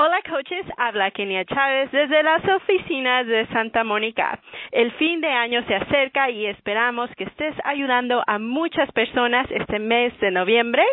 Hola 0.00 0.22
coaches, 0.30 0.64
habla 0.76 1.10
Kenia 1.10 1.44
Chávez 1.44 1.90
desde 1.90 2.22
las 2.22 2.44
oficinas 2.44 3.26
de 3.26 3.48
Santa 3.48 3.82
Mónica. 3.82 4.38
El 4.70 4.92
fin 4.92 5.20
de 5.20 5.26
año 5.26 5.64
se 5.66 5.74
acerca 5.74 6.30
y 6.30 6.46
esperamos 6.46 7.10
que 7.16 7.24
estés 7.24 7.52
ayudando 7.64 8.22
a 8.24 8.38
muchas 8.38 8.92
personas 8.92 9.50
este 9.50 9.80
mes 9.80 10.16
de 10.20 10.30
noviembre. 10.30 10.84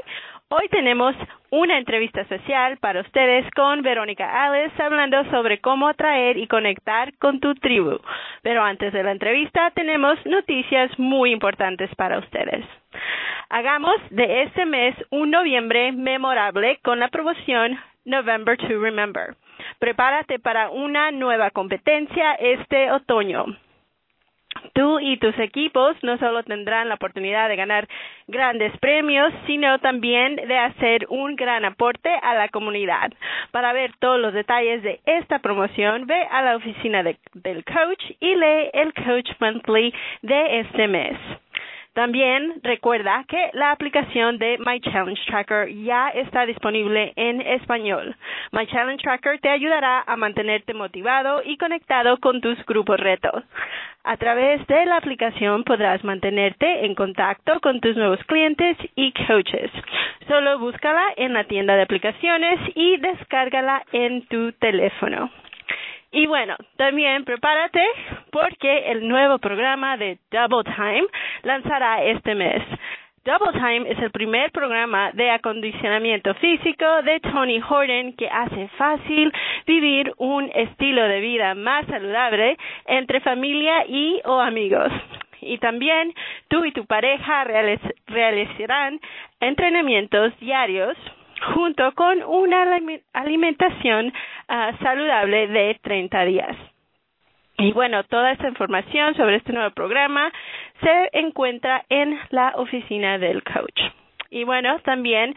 Hoy 0.49 0.67
tenemos 0.69 1.15
una 1.49 1.79
entrevista 1.79 2.21
especial 2.21 2.77
para 2.77 3.01
ustedes 3.01 3.49
con 3.55 3.81
Verónica 3.81 4.45
Alice 4.45 4.79
hablando 4.79 5.25
sobre 5.31 5.59
cómo 5.59 5.87
atraer 5.87 6.37
y 6.37 6.45
conectar 6.45 7.17
con 7.17 7.39
tu 7.39 7.55
tribu. 7.55 7.97
Pero 8.43 8.63
antes 8.63 8.93
de 8.93 9.01
la 9.01 9.11
entrevista 9.11 9.71
tenemos 9.71 10.23
noticias 10.23 10.91
muy 10.99 11.31
importantes 11.31 11.89
para 11.95 12.19
ustedes. 12.19 12.63
Hagamos 13.49 13.95
de 14.11 14.43
este 14.43 14.67
mes 14.67 14.95
un 15.09 15.31
noviembre 15.31 15.91
memorable 15.93 16.77
con 16.83 16.99
la 16.99 17.07
promoción 17.07 17.79
November 18.05 18.55
to 18.55 18.79
Remember. 18.79 19.35
Prepárate 19.79 20.37
para 20.37 20.69
una 20.69 21.09
nueva 21.09 21.49
competencia 21.49 22.33
este 22.35 22.91
otoño. 22.91 23.45
Tú 24.73 24.99
y 24.99 25.17
tus 25.17 25.37
equipos 25.39 25.95
no 26.03 26.17
solo 26.17 26.43
tendrán 26.43 26.89
la 26.89 26.95
oportunidad 26.95 27.49
de 27.49 27.55
ganar 27.55 27.87
grandes 28.27 28.77
premios, 28.79 29.33
sino 29.45 29.79
también 29.79 30.35
de 30.35 30.57
hacer 30.57 31.05
un 31.09 31.35
gran 31.35 31.65
aporte 31.65 32.09
a 32.21 32.35
la 32.35 32.49
comunidad. 32.49 33.11
Para 33.51 33.73
ver 33.73 33.91
todos 33.99 34.19
los 34.19 34.33
detalles 34.33 34.83
de 34.83 34.99
esta 35.05 35.39
promoción, 35.39 36.07
ve 36.07 36.27
a 36.31 36.41
la 36.41 36.55
oficina 36.55 37.03
del 37.03 37.63
coach 37.65 38.03
y 38.19 38.35
lee 38.35 38.69
el 38.73 38.93
Coach 38.93 39.29
Monthly 39.39 39.93
de 40.21 40.59
este 40.59 40.87
mes. 40.87 41.17
También 41.95 42.59
recuerda 42.61 43.23
que 43.25 43.51
la 43.53 43.71
aplicación 43.71 44.37
de 44.37 44.57
My 44.59 44.81
Challenge 44.81 45.21
Tracker 45.27 45.73
ya 45.81 46.09
está 46.09 46.45
disponible 46.45 47.13
en 47.15 47.39
español. 47.39 48.17
My 48.51 48.67
Challenge 48.67 49.01
Tracker 49.01 49.39
te 49.39 49.47
ayudará 49.47 50.03
a 50.05 50.17
mantenerte 50.17 50.73
motivado 50.73 51.41
y 51.45 51.55
conectado 51.55 52.17
con 52.17 52.41
tus 52.41 52.57
grupos 52.65 52.99
retos. 52.99 53.45
A 54.03 54.17
través 54.17 54.67
de 54.67 54.85
la 54.85 54.97
aplicación 54.97 55.63
podrás 55.63 56.03
mantenerte 56.03 56.85
en 56.85 56.95
contacto 56.95 57.61
con 57.61 57.79
tus 57.79 57.95
nuevos 57.95 58.19
clientes 58.25 58.75
y 58.97 59.13
coaches. 59.25 59.71
Solo 60.27 60.59
búscala 60.59 61.01
en 61.15 61.33
la 61.33 61.45
tienda 61.45 61.77
de 61.77 61.83
aplicaciones 61.83 62.59
y 62.75 62.97
descárgala 62.97 63.83
en 63.93 64.27
tu 64.27 64.51
teléfono. 64.51 65.31
Y 66.15 66.27
bueno, 66.27 66.55
también 66.77 67.25
prepárate 67.25 67.85
porque 68.31 68.89
el 68.89 69.05
nuevo 69.05 69.37
programa 69.37 69.97
de 69.97 70.17
Double 70.31 70.63
Time 70.63 71.03
lanzará 71.43 72.05
este 72.05 72.33
mes. 72.33 72.63
Double 73.25 73.51
Time 73.51 73.91
es 73.91 73.99
el 73.99 74.11
primer 74.11 74.49
programa 74.53 75.11
de 75.11 75.29
acondicionamiento 75.29 76.33
físico 76.35 76.85
de 77.03 77.19
Tony 77.19 77.59
Horton 77.59 78.13
que 78.13 78.29
hace 78.29 78.69
fácil 78.77 79.29
vivir 79.67 80.13
un 80.15 80.49
estilo 80.55 81.03
de 81.03 81.19
vida 81.19 81.53
más 81.53 81.85
saludable 81.87 82.57
entre 82.85 83.19
familia 83.19 83.85
y 83.85 84.21
o 84.23 84.39
amigos. 84.39 84.93
Y 85.41 85.57
también 85.57 86.13
tú 86.47 86.63
y 86.63 86.71
tu 86.71 86.85
pareja 86.85 87.43
realizarán 88.07 89.01
entrenamientos 89.41 90.31
diarios 90.39 90.95
junto 91.53 91.91
con 91.93 92.23
una 92.23 92.79
alimentación 93.13 94.13
ah, 94.47 94.71
saludable 94.81 95.47
de 95.47 95.79
30 95.81 96.25
días. 96.25 96.57
Y 97.57 97.71
bueno, 97.71 98.03
toda 98.03 98.31
esta 98.31 98.49
información 98.49 99.15
sobre 99.15 99.37
este 99.37 99.53
nuevo 99.53 99.71
programa 99.71 100.31
se 100.81 101.09
encuentra 101.13 101.85
en 101.89 102.19
la 102.31 102.53
oficina 102.57 103.17
del 103.17 103.43
coach. 103.43 103.81
Y 104.29 104.43
bueno, 104.43 104.79
también 104.79 105.33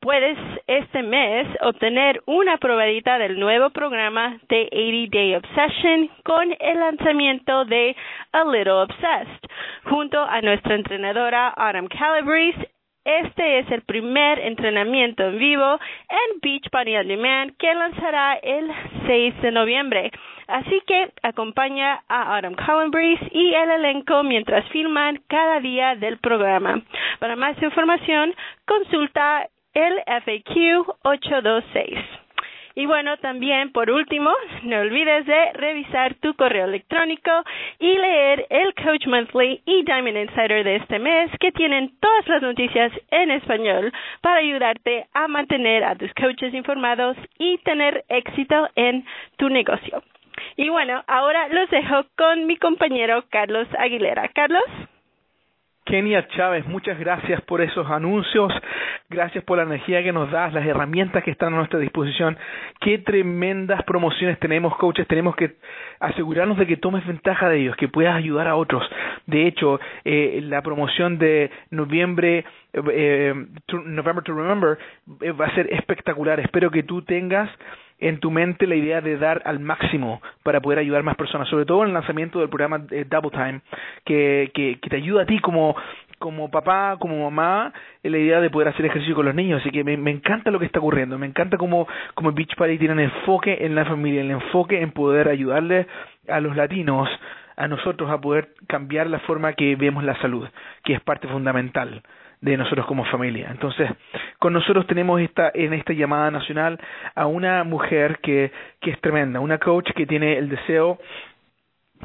puedes 0.00 0.36
este 0.66 1.02
mes 1.02 1.46
obtener 1.60 2.22
una 2.26 2.56
probadita 2.56 3.18
del 3.18 3.38
nuevo 3.38 3.70
programa 3.70 4.38
de 4.48 4.68
80 4.72 5.16
Day 5.16 5.34
Obsession 5.36 6.10
con 6.24 6.56
el 6.58 6.80
lanzamiento 6.80 7.64
de 7.66 7.94
A 8.32 8.44
Little 8.44 8.72
Obsessed 8.72 9.50
junto 9.84 10.18
a 10.20 10.40
nuestra 10.40 10.74
entrenadora 10.74 11.48
Autumn 11.48 11.86
Calabrese 11.88 12.70
este 13.04 13.60
es 13.60 13.70
el 13.70 13.82
primer 13.82 14.38
entrenamiento 14.40 15.22
en 15.24 15.38
vivo 15.38 15.78
en 16.08 16.40
Beach 16.40 16.68
Body 16.70 16.96
On 16.96 17.08
Demand 17.08 17.56
que 17.56 17.74
lanzará 17.74 18.34
el 18.34 18.70
6 19.06 19.42
de 19.42 19.50
noviembre. 19.52 20.10
Así 20.48 20.80
que 20.86 21.10
acompaña 21.22 22.02
a 22.08 22.36
Autumn 22.36 22.54
Calabrese 22.54 23.28
y 23.32 23.54
el 23.54 23.70
elenco 23.70 24.22
mientras 24.22 24.68
filman 24.68 25.22
cada 25.28 25.60
día 25.60 25.94
del 25.96 26.18
programa. 26.18 26.82
Para 27.18 27.36
más 27.36 27.60
información, 27.62 28.34
consulta 28.66 29.48
el 29.74 29.94
FAQ 30.06 30.96
826. 31.02 31.98
Y 32.80 32.86
bueno, 32.86 33.18
también 33.18 33.72
por 33.72 33.90
último, 33.90 34.30
no 34.62 34.78
olvides 34.78 35.26
de 35.26 35.52
revisar 35.52 36.14
tu 36.14 36.32
correo 36.32 36.64
electrónico 36.64 37.30
y 37.78 37.92
leer 37.92 38.46
el 38.48 38.72
Coach 38.72 39.06
Monthly 39.06 39.60
y 39.66 39.82
Diamond 39.82 40.16
Insider 40.16 40.64
de 40.64 40.76
este 40.76 40.98
mes 40.98 41.30
que 41.40 41.52
tienen 41.52 41.92
todas 42.00 42.26
las 42.28 42.40
noticias 42.40 42.90
en 43.10 43.32
español 43.32 43.92
para 44.22 44.38
ayudarte 44.38 45.04
a 45.12 45.28
mantener 45.28 45.84
a 45.84 45.94
tus 45.94 46.10
coaches 46.14 46.54
informados 46.54 47.18
y 47.38 47.58
tener 47.58 48.02
éxito 48.08 48.70
en 48.76 49.04
tu 49.36 49.50
negocio. 49.50 50.02
Y 50.56 50.70
bueno, 50.70 51.04
ahora 51.06 51.48
los 51.48 51.68
dejo 51.68 52.06
con 52.16 52.46
mi 52.46 52.56
compañero 52.56 53.24
Carlos 53.28 53.68
Aguilera. 53.78 54.26
Carlos. 54.28 54.64
Kenia 55.90 56.24
Chávez, 56.28 56.64
muchas 56.68 56.96
gracias 57.00 57.40
por 57.40 57.60
esos 57.60 57.84
anuncios, 57.90 58.52
gracias 59.08 59.42
por 59.42 59.58
la 59.58 59.64
energía 59.64 60.04
que 60.04 60.12
nos 60.12 60.30
das, 60.30 60.52
las 60.52 60.64
herramientas 60.64 61.24
que 61.24 61.32
están 61.32 61.52
a 61.52 61.56
nuestra 61.56 61.80
disposición. 61.80 62.38
Qué 62.80 62.98
tremendas 62.98 63.82
promociones 63.82 64.38
tenemos, 64.38 64.76
coaches. 64.76 65.08
Tenemos 65.08 65.34
que 65.34 65.56
asegurarnos 65.98 66.58
de 66.58 66.68
que 66.68 66.76
tomes 66.76 67.04
ventaja 67.04 67.48
de 67.48 67.58
ellos, 67.58 67.74
que 67.74 67.88
puedas 67.88 68.14
ayudar 68.14 68.46
a 68.46 68.54
otros. 68.54 68.88
De 69.26 69.48
hecho, 69.48 69.80
eh, 70.04 70.38
la 70.44 70.62
promoción 70.62 71.18
de 71.18 71.50
noviembre, 71.72 72.44
eh, 72.72 73.34
November 73.84 74.22
to 74.22 74.32
Remember, 74.32 74.78
eh, 75.22 75.32
va 75.32 75.46
a 75.46 75.54
ser 75.56 75.72
espectacular. 75.72 76.38
Espero 76.38 76.70
que 76.70 76.84
tú 76.84 77.02
tengas 77.02 77.50
en 78.00 78.18
tu 78.18 78.30
mente 78.30 78.66
la 78.66 78.74
idea 78.74 79.00
de 79.00 79.16
dar 79.16 79.42
al 79.44 79.60
máximo 79.60 80.20
para 80.42 80.60
poder 80.60 80.78
ayudar 80.78 81.02
más 81.02 81.16
personas, 81.16 81.48
sobre 81.48 81.66
todo 81.66 81.82
en 81.82 81.88
el 81.88 81.94
lanzamiento 81.94 82.40
del 82.40 82.48
programa 82.48 82.78
Double 82.78 83.30
Time, 83.30 83.60
que, 84.04 84.50
que, 84.54 84.78
que 84.80 84.90
te 84.90 84.96
ayuda 84.96 85.22
a 85.22 85.26
ti 85.26 85.38
como, 85.38 85.76
como 86.20 86.50
papá, 86.50 86.98
como 87.00 87.30
mamá, 87.30 87.72
en 88.02 88.12
la 88.12 88.18
idea 88.18 88.40
de 88.40 88.50
poder 88.50 88.68
hacer 88.68 88.84
ejercicio 88.84 89.14
con 89.14 89.24
los 89.24 89.34
niños. 89.34 89.62
Así 89.62 89.70
que 89.70 89.82
me, 89.82 90.10
encanta 90.10 90.50
lo 90.50 90.58
que 90.58 90.66
está 90.66 90.78
ocurriendo. 90.78 91.18
Me 91.18 91.26
encanta 91.26 91.56
cómo, 91.56 91.88
como 92.14 92.32
Beach 92.32 92.54
Party 92.56 92.78
tiene 92.78 92.92
el 92.92 93.10
enfoque 93.10 93.64
en 93.64 93.74
la 93.74 93.86
familia, 93.86 94.20
el 94.20 94.30
enfoque 94.30 94.82
en 94.82 94.92
poder 94.92 95.28
ayudarle 95.28 95.86
a 96.28 96.40
los 96.40 96.54
latinos, 96.54 97.08
a 97.56 97.68
nosotros, 97.68 98.10
a 98.10 98.20
poder 98.20 98.50
cambiar 98.68 99.06
la 99.06 99.18
forma 99.20 99.54
que 99.54 99.74
vemos 99.76 100.04
la 100.04 100.14
salud, 100.20 100.46
que 100.84 100.92
es 100.92 101.00
parte 101.00 101.26
fundamental 101.26 102.02
de 102.42 102.56
nosotros 102.58 102.84
como 102.84 103.06
familia. 103.06 103.48
Entonces, 103.50 103.90
con 104.40 104.54
nosotros 104.54 104.86
tenemos 104.86 105.20
esta, 105.20 105.52
en 105.54 105.74
esta 105.74 105.92
llamada 105.92 106.30
nacional 106.30 106.80
a 107.14 107.26
una 107.26 107.62
mujer 107.62 108.18
que, 108.22 108.50
que 108.80 108.90
es 108.90 109.00
tremenda, 109.00 109.38
una 109.38 109.58
coach 109.58 109.90
que 109.94 110.06
tiene 110.06 110.38
el 110.38 110.48
deseo 110.48 110.98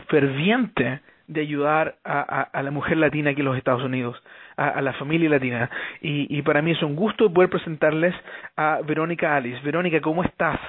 ferviente 0.10 1.00
de 1.28 1.42
ayudar 1.42 1.96
a, 2.04 2.42
a, 2.42 2.62
la 2.62 2.70
mujer 2.70 2.98
latina 2.98 3.32
aquí 3.32 3.40
en 3.40 3.46
los 3.46 3.58
Estados 3.58 3.84
Unidos, 3.84 4.22
a, 4.58 4.68
a 4.68 4.82
la 4.82 4.94
familia 4.94 5.30
latina. 5.30 5.70
Y, 6.02 6.38
y, 6.38 6.42
para 6.44 6.62
mí 6.62 6.72
es 6.72 6.84
un 6.84 6.96
gusto 6.96 7.34
poder 7.34 7.50
presentarles 7.50 8.14
a 8.58 8.82
Verónica 8.86 9.36
Alice. 9.36 9.60
Verónica, 9.64 10.02
¿cómo 10.02 10.24
estás? 10.24 10.60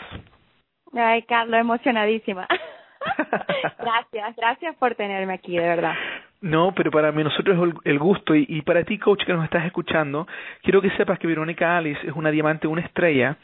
Ay, 0.95 1.23
Carlos, 1.25 1.61
emocionadísima. 1.61 2.47
gracias, 3.79 4.37
gracias 4.37 4.77
por 4.77 4.95
tenerme 4.95 5.35
aquí, 5.35 5.57
de 5.57 5.67
verdad. 5.67 5.95
No, 6.41 6.73
pero 6.75 6.91
para 6.91 7.13
mí 7.13 7.25
nosotros 7.25 7.57
es 7.57 7.75
el 7.85 7.99
gusto. 7.99 8.35
Y, 8.35 8.63
para 8.63 8.85
ti, 8.85 8.99
coach, 8.99 9.25
que 9.25 9.33
nos 9.33 9.45
estás 9.45 9.65
escuchando, 9.65 10.27
quiero 10.63 10.83
que 10.83 10.91
sepas 10.91 11.19
que 11.19 11.27
Verónica 11.27 11.77
Alice 11.77 12.07
es 12.07 12.15
una 12.15 12.31
diamante, 12.31 12.67
una 12.67 12.83
estrella, 12.83 13.37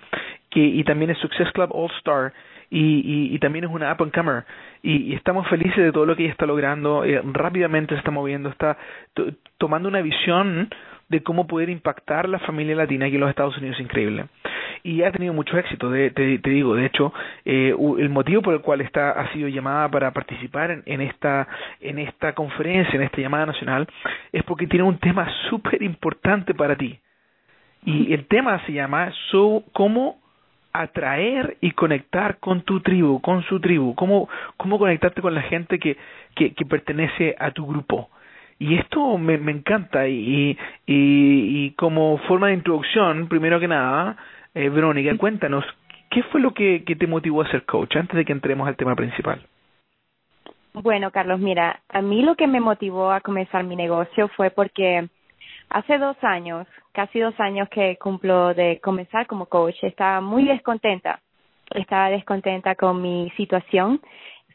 que 0.51 0.61
y 0.61 0.85
también 0.85 1.11
es 1.11 1.19
Success 1.19 1.51
Club 1.53 1.71
All 1.73 1.91
Star 1.99 2.33
y, 2.71 2.79
y, 2.81 3.35
y 3.35 3.39
también 3.39 3.65
es 3.65 3.71
una 3.71 3.93
up 3.93 4.03
and 4.03 4.13
comer. 4.13 4.45
Y, 4.83 5.13
y, 5.13 5.15
estamos 5.15 5.49
felices 5.49 5.77
de 5.77 5.93
todo 5.93 6.07
lo 6.07 6.17
que 6.17 6.25
ella 6.25 6.33
está 6.33 6.47
logrando, 6.47 7.05
eh, 7.05 7.21
rápidamente 7.25 7.95
se 7.95 7.99
está 7.99 8.11
moviendo, 8.11 8.49
está 8.49 8.77
tomando 9.59 9.89
una 9.89 10.03
visión 10.03 10.69
de 11.13 11.23
cómo 11.23 11.47
poder 11.47 11.69
impactar 11.71 12.29
la 12.29 12.41
familia 12.41 12.75
latina 12.75 13.07
aquí 13.07 13.15
en 13.15 13.21
los 13.21 13.31
Estados 13.31 13.57
Unidos 13.59 13.79
increíble 13.79 14.27
y 14.83 15.03
ha 15.03 15.13
tenido 15.13 15.33
mucho 15.33 15.57
éxito. 15.59 15.91
De, 15.91 16.11
te, 16.11 16.39
te, 16.39 16.51
digo, 16.51 16.75
de 16.75 16.87
hecho, 16.87 17.13
eh, 17.45 17.75
el 17.99 18.09
motivo 18.09 18.43
por 18.43 18.55
el 18.55 18.61
cual 18.61 18.81
está 18.81 19.13
ha 19.13 19.33
sido 19.33 19.49
llamada 19.49 19.89
para 19.89 20.11
participar 20.13 20.71
en, 20.71 20.83
en 20.87 21.01
esta 21.01 21.47
en 21.81 21.99
esta 21.99 22.35
conferencia, 22.35 22.97
en 22.97 23.03
esta 23.03 23.21
llamada 23.21 23.47
nacional, 23.47 23.87
es 24.33 24.43
porque 24.45 24.67
tiene 24.67 24.85
un 24.85 24.99
tema 24.99 25.29
súper 25.49 25.83
importante 25.83 26.55
para 26.55 26.77
ti. 26.77 26.99
Y 27.85 28.13
el 28.13 28.27
tema 28.27 28.65
se 28.67 28.73
llama 28.73 29.13
so, 29.31 29.65
cómo 29.73 30.21
atraer 30.73 31.59
y 31.61 31.73
conectar 31.73 32.39
con 32.39 32.63
tu 32.63 32.81
tribu, 32.81 33.21
con 33.21 33.43
su 33.45 33.61
tribu, 33.61 33.95
cómo, 33.95 34.29
cómo 34.57 34.79
conectarte 34.79 35.21
con 35.21 35.35
la 35.35 35.43
gente 35.43 35.79
que, 35.79 35.97
que, 36.35 36.55
que 36.55 36.65
pertenece 36.65 37.37
a 37.39 37.51
tu 37.51 37.67
grupo. 37.67 38.09
Y 38.63 38.77
esto 38.77 39.19
me, 39.19 39.39
me 39.39 39.51
encanta 39.51 40.07
y, 40.07 40.51
y, 40.53 40.57
y 40.87 41.71
como 41.73 42.19
forma 42.29 42.47
de 42.47 42.55
introducción, 42.55 43.27
primero 43.27 43.59
que 43.59 43.67
nada, 43.67 44.17
eh, 44.55 44.69
Verónica, 44.69 45.17
cuéntanos, 45.19 45.65
¿qué 46.11 46.23
fue 46.23 46.41
lo 46.41 46.55
que, 46.55 46.85
que 46.85 46.95
te 46.95 47.09
motivó 47.09 47.43
a 47.43 47.51
ser 47.51 47.65
coach 47.65 47.97
antes 47.97 48.17
de 48.17 48.25
que 48.25 48.31
entremos 48.31 48.69
al 48.69 48.77
tema 48.77 48.95
principal? 48.95 49.45
Bueno, 50.75 51.11
Carlos, 51.11 51.41
mira, 51.41 51.81
a 51.89 52.03
mí 52.03 52.23
lo 52.23 52.37
que 52.37 52.47
me 52.47 52.61
motivó 52.61 53.11
a 53.11 53.21
comenzar 53.21 53.65
mi 53.65 53.75
negocio 53.75 54.29
fue 54.29 54.51
porque 54.51 55.09
hace 55.69 55.99
dos 55.99 56.17
años, 56.23 56.69
casi 56.93 57.19
dos 57.19 57.35
años 57.41 57.69
que 57.69 57.97
cumplo 57.97 58.55
de 58.55 58.79
comenzar 58.81 59.27
como 59.27 59.47
coach, 59.47 59.83
estaba 59.83 60.21
muy 60.21 60.45
descontenta. 60.45 61.19
Estaba 61.75 62.11
descontenta 62.11 62.77
con 62.77 63.03
mi 63.03 63.29
situación 63.37 64.01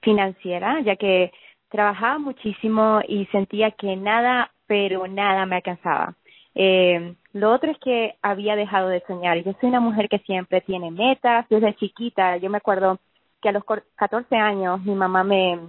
financiera, 0.02 0.80
ya 0.80 0.96
que 0.96 1.34
trabajaba 1.70 2.18
muchísimo 2.18 3.02
y 3.08 3.26
sentía 3.28 3.72
que 3.72 3.96
nada, 3.96 4.52
pero 4.68 5.08
nada 5.08 5.46
me 5.46 5.58
alcanzaba. 5.58 6.16
Eh, 6.56 7.14
lo 7.34 7.54
otro 7.54 7.72
es 7.72 7.78
que 7.80 8.16
había 8.22 8.56
dejado 8.56 8.90
de 8.90 9.04
soñar. 9.06 9.38
Yo 9.44 9.54
soy 9.60 9.70
una 9.70 9.80
mujer 9.80 10.10
que 10.10 10.20
siempre 10.20 10.62
tiene 10.62 10.90
metas 10.92 11.46
desde 11.50 11.76
chiquita. 11.76 12.38
Yo 12.38 12.50
me 12.50 12.58
acuerdo 12.58 13.00
que 13.42 13.50
a 13.50 13.52
los 13.52 13.64
14 13.96 14.36
años 14.36 14.82
mi 14.84 14.96
mamá 14.96 15.24
me 15.24 15.60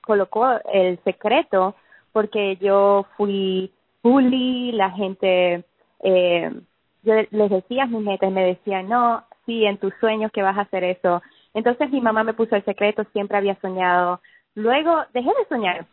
colocó 0.00 0.48
el 0.72 0.98
secreto 1.04 1.74
porque 2.12 2.56
yo 2.56 3.06
fui 3.16 3.70
bully, 4.02 4.72
la 4.72 4.90
gente, 4.90 5.64
eh, 6.00 6.50
yo 7.02 7.14
les 7.30 7.50
decía 7.50 7.86
mis 7.86 8.00
metas 8.00 8.30
y 8.30 8.32
me 8.32 8.44
decían, 8.44 8.88
no, 8.88 9.24
sí, 9.44 9.64
en 9.64 9.78
tus 9.78 9.92
sueños 10.00 10.32
que 10.32 10.42
vas 10.42 10.56
a 10.56 10.62
hacer 10.62 10.84
eso. 10.84 11.22
Entonces 11.54 11.90
mi 11.90 12.00
mamá 12.00 12.24
me 12.24 12.34
puso 12.34 12.56
el 12.56 12.64
secreto, 12.64 13.04
siempre 13.12 13.36
había 13.36 13.60
soñado. 13.60 14.20
Luego 14.58 15.04
dejé 15.14 15.28
de 15.28 15.48
soñar 15.48 15.86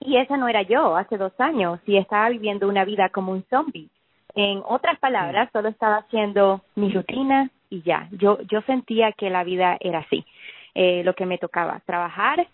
y 0.00 0.16
esa 0.16 0.38
no 0.38 0.48
era 0.48 0.62
yo 0.62 0.96
hace 0.96 1.18
dos 1.18 1.38
años 1.38 1.80
y 1.84 1.98
estaba 1.98 2.30
viviendo 2.30 2.66
una 2.66 2.86
vida 2.86 3.10
como 3.10 3.32
un 3.32 3.44
zombie. 3.50 3.90
En 4.34 4.62
otras 4.66 4.98
palabras, 4.98 5.50
solo 5.52 5.68
estaba 5.68 5.96
haciendo 5.96 6.62
mi 6.76 6.90
rutina 6.90 7.50
y 7.68 7.82
ya. 7.82 8.08
Yo, 8.12 8.38
yo 8.50 8.62
sentía 8.62 9.12
que 9.12 9.28
la 9.28 9.44
vida 9.44 9.76
era 9.80 9.98
así. 9.98 10.24
Eh, 10.74 11.02
lo 11.04 11.12
que 11.12 11.26
me 11.26 11.36
tocaba, 11.36 11.82
trabajar, 11.84 12.46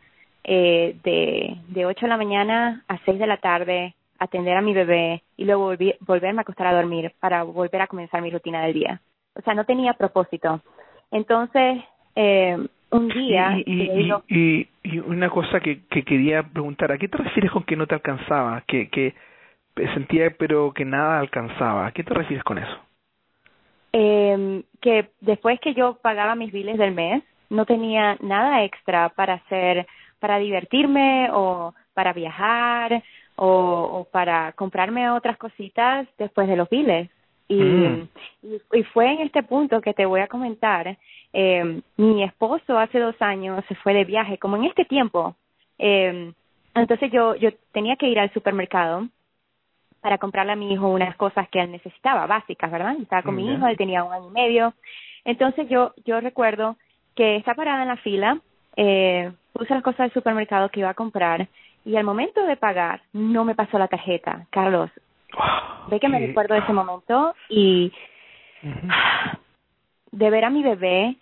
eh, 0.42 0.96
de, 1.04 1.56
de 1.68 1.86
8 1.86 2.06
de 2.06 2.08
la 2.08 2.16
mañana 2.16 2.82
a 2.88 2.98
6 3.04 3.16
de 3.16 3.26
la 3.28 3.36
tarde, 3.36 3.94
atender 4.18 4.56
a 4.56 4.62
mi 4.62 4.74
bebé 4.74 5.22
y 5.36 5.44
luego 5.44 5.72
volverme 6.00 6.40
a 6.40 6.42
acostar 6.42 6.66
a 6.66 6.74
dormir 6.74 7.12
para 7.20 7.44
volver 7.44 7.82
a 7.82 7.86
comenzar 7.86 8.20
mi 8.20 8.30
rutina 8.30 8.62
del 8.62 8.74
día. 8.74 9.00
O 9.36 9.42
sea, 9.42 9.54
no 9.54 9.64
tenía 9.64 9.92
propósito. 9.92 10.60
Entonces, 11.12 11.84
eh, 12.16 12.66
un 12.90 13.08
día... 13.08 13.56
Y, 13.64 14.12
y, 14.28 14.68
y, 14.82 14.98
una 15.00 15.28
cosa 15.30 15.60
que, 15.60 15.80
que 15.90 16.04
quería 16.04 16.42
preguntar, 16.42 16.92
¿a 16.92 16.98
qué 16.98 17.08
te 17.08 17.18
refieres 17.18 17.50
con 17.50 17.64
que 17.64 17.76
no 17.76 17.86
te 17.86 17.94
alcanzaba? 17.94 18.62
Que, 18.66 18.88
que 18.88 19.14
sentía 19.94 20.30
pero 20.38 20.72
que 20.72 20.84
nada 20.84 21.18
alcanzaba. 21.18 21.86
¿A 21.86 21.92
qué 21.92 22.02
te 22.04 22.14
refieres 22.14 22.44
con 22.44 22.58
eso? 22.58 22.78
Eh, 23.92 24.62
que 24.80 25.10
después 25.20 25.58
que 25.60 25.74
yo 25.74 25.98
pagaba 26.02 26.34
mis 26.34 26.52
biles 26.52 26.78
del 26.78 26.94
mes, 26.94 27.22
no 27.50 27.64
tenía 27.64 28.16
nada 28.20 28.64
extra 28.64 29.08
para 29.10 29.34
hacer 29.34 29.86
para 30.18 30.38
divertirme 30.38 31.28
o 31.32 31.74
para 31.94 32.12
viajar 32.12 33.02
o, 33.36 33.48
o 33.48 34.04
para 34.10 34.52
comprarme 34.52 35.10
otras 35.10 35.36
cositas 35.36 36.08
después 36.18 36.48
de 36.48 36.56
los 36.56 36.68
biles. 36.68 37.10
Y, 37.48 37.62
mm. 37.62 38.08
y, 38.72 38.82
fue 38.84 39.12
en 39.12 39.20
este 39.20 39.42
punto 39.42 39.80
que 39.80 39.94
te 39.94 40.06
voy 40.06 40.20
a 40.20 40.28
comentar. 40.28 40.96
Eh, 41.32 41.80
mi 41.96 42.22
esposo 42.24 42.78
hace 42.78 42.98
dos 42.98 43.14
años 43.20 43.64
se 43.68 43.74
fue 43.76 43.94
de 43.94 44.04
viaje, 44.04 44.38
como 44.38 44.56
en 44.56 44.64
este 44.64 44.84
tiempo. 44.84 45.36
Eh, 45.78 46.32
entonces 46.74 47.10
yo, 47.12 47.34
yo 47.36 47.50
tenía 47.72 47.96
que 47.96 48.08
ir 48.08 48.18
al 48.18 48.32
supermercado 48.32 49.08
para 50.00 50.18
comprarle 50.18 50.52
a 50.52 50.56
mi 50.56 50.72
hijo 50.72 50.88
unas 50.88 51.16
cosas 51.16 51.48
que 51.48 51.60
él 51.60 51.72
necesitaba, 51.72 52.26
básicas, 52.26 52.70
¿verdad? 52.70 52.96
Estaba 53.00 53.22
con 53.22 53.34
mi 53.34 53.52
hijo, 53.52 53.66
él 53.66 53.76
tenía 53.76 54.04
un 54.04 54.12
año 54.12 54.28
y 54.28 54.32
medio. 54.32 54.74
Entonces 55.24 55.68
yo, 55.68 55.94
yo 56.04 56.20
recuerdo 56.20 56.76
que 57.14 57.36
está 57.36 57.54
parada 57.54 57.82
en 57.82 57.88
la 57.88 57.96
fila 57.96 58.40
eh, 58.76 59.32
puse 59.52 59.74
las 59.74 59.82
cosas 59.82 59.98
del 60.00 60.12
supermercado 60.12 60.68
que 60.68 60.80
iba 60.80 60.90
a 60.90 60.94
comprar 60.94 61.48
y 61.84 61.96
al 61.96 62.04
momento 62.04 62.44
de 62.44 62.56
pagar 62.56 63.00
no 63.12 63.44
me 63.44 63.54
pasó 63.54 63.78
la 63.78 63.88
tarjeta. 63.88 64.46
Carlos, 64.50 64.90
ve 65.88 66.00
que 66.00 66.08
me 66.08 66.18
recuerdo 66.18 66.54
de 66.54 66.60
ese 66.60 66.72
momento 66.72 67.34
y 67.48 67.92
de 70.12 70.30
ver 70.30 70.44
a 70.44 70.50
mi 70.50 70.62
bebé 70.62 71.16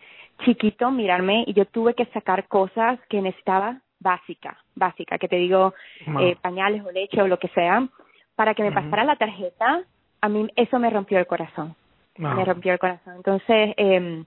chiquito 0.44 0.90
mirarme 0.90 1.44
y 1.46 1.52
yo 1.52 1.64
tuve 1.66 1.94
que 1.94 2.06
sacar 2.06 2.46
cosas 2.48 2.98
que 3.08 3.20
necesitaba 3.20 3.80
básica, 4.00 4.58
básica, 4.74 5.18
que 5.18 5.28
te 5.28 5.36
digo 5.36 5.74
eh, 6.20 6.36
pañales 6.40 6.84
o 6.84 6.90
leche 6.90 7.22
o 7.22 7.28
lo 7.28 7.38
que 7.38 7.48
sea, 7.48 7.86
para 8.34 8.54
que 8.54 8.62
me 8.62 8.72
pasara 8.72 9.04
la 9.04 9.16
tarjeta, 9.16 9.82
a 10.20 10.28
mí 10.28 10.48
eso 10.56 10.78
me 10.78 10.90
rompió 10.90 11.18
el 11.18 11.26
corazón. 11.26 11.74
Me 12.16 12.44
rompió 12.44 12.72
el 12.72 12.78
corazón. 12.78 13.16
Entonces, 13.16 13.74
eh, 13.76 14.24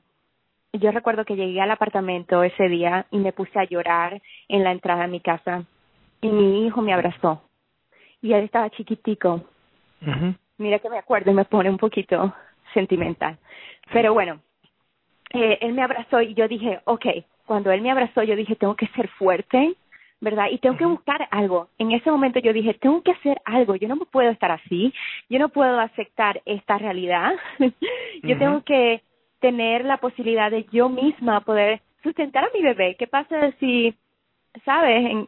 yo 0.74 0.92
recuerdo 0.92 1.25
que 1.25 1.36
llegué 1.36 1.62
al 1.62 1.72
apartamento 1.72 2.44
ese 2.44 2.68
día 2.68 3.06
y 3.12 3.18
me 3.18 3.33
puse 3.33 3.60
a 3.60 3.63
llorar 3.63 4.22
en 4.48 4.63
la 4.63 4.72
entrada 4.72 5.04
de 5.04 5.07
mi 5.07 5.22
casa 5.22 5.63
y 6.22 6.28
mi 6.28 6.66
hijo 6.66 6.81
me 6.81 6.94
abrazó 6.94 7.42
y 8.22 8.33
él 8.33 8.45
estaba 8.45 8.69
chiquitico. 8.69 9.42
Mira 10.58 10.80
que 10.80 10.90
me 10.90 10.98
acuerdo 10.98 11.32
y 11.32 11.34
me 11.34 11.46
pone 11.46 11.70
un 11.70 11.78
poquito 11.78 12.34
sentimental. 12.74 13.38
Pero 13.92 14.14
bueno, 14.14 14.42
eh, 15.34 15.58
él 15.62 15.74
me 15.74 15.84
abrazó 15.84 16.22
y 16.22 16.34
yo 16.34 16.48
dije, 16.48 16.80
okay, 16.86 17.26
cuando 17.46 17.72
él 17.72 17.82
me 17.82 17.92
abrazó 17.92 18.24
yo 18.24 18.36
dije, 18.36 18.56
tengo 18.56 18.76
que 18.76 18.88
ser 18.88 19.08
fuerte, 19.10 19.76
¿verdad? 20.20 20.48
Y 20.52 20.58
tengo 20.58 20.78
que 20.78 20.86
buscar 20.86 21.28
algo. 21.32 21.70
En 21.78 21.92
ese 21.92 22.10
momento 22.10 22.40
yo 22.40 22.54
dije, 22.54 22.74
tengo 22.76 23.02
que 23.02 23.12
hacer 23.12 23.40
algo, 23.46 23.76
yo 23.76 23.88
no 23.88 23.96
me 23.96 24.06
puedo 24.06 24.30
estar 24.30 24.52
así, 24.52 24.94
yo 25.30 25.40
no 25.40 25.50
puedo 25.50 25.80
aceptar 25.80 26.42
esta 26.46 26.78
realidad, 26.78 27.34
yo 28.24 28.38
tengo 28.38 28.64
que 28.64 29.02
tener 29.40 29.86
la 29.86 29.98
posibilidad 29.98 30.50
de 30.50 30.66
yo 30.72 30.90
misma 30.90 31.42
poder 31.42 31.82
sustentar 32.04 32.46
a 32.46 32.50
mi 32.54 32.62
bebé. 32.62 32.96
¿Qué 32.98 33.08
pasa 33.08 33.52
si, 33.60 33.94
sabes, 34.66 35.28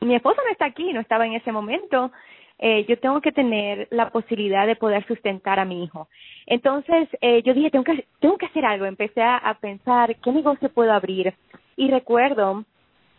mi 0.00 0.14
esposo 0.14 0.40
no 0.44 0.50
está 0.50 0.66
aquí, 0.66 0.92
no 0.92 1.00
estaba 1.00 1.26
en 1.26 1.34
ese 1.34 1.52
momento? 1.52 2.12
Eh, 2.58 2.84
yo 2.88 2.98
tengo 2.98 3.20
que 3.20 3.32
tener 3.32 3.86
la 3.90 4.10
posibilidad 4.10 4.66
de 4.66 4.76
poder 4.76 5.06
sustentar 5.06 5.60
a 5.60 5.64
mi 5.64 5.84
hijo. 5.84 6.08
Entonces, 6.46 7.08
eh, 7.20 7.42
yo 7.44 7.54
dije, 7.54 7.70
tengo 7.70 7.84
que, 7.84 8.04
tengo 8.20 8.36
que 8.36 8.46
hacer 8.46 8.64
algo. 8.64 8.84
Empecé 8.84 9.22
a, 9.22 9.36
a 9.36 9.54
pensar 9.54 10.16
qué 10.16 10.32
negocio 10.32 10.68
puedo 10.68 10.92
abrir. 10.92 11.34
Y 11.76 11.90
recuerdo 11.90 12.64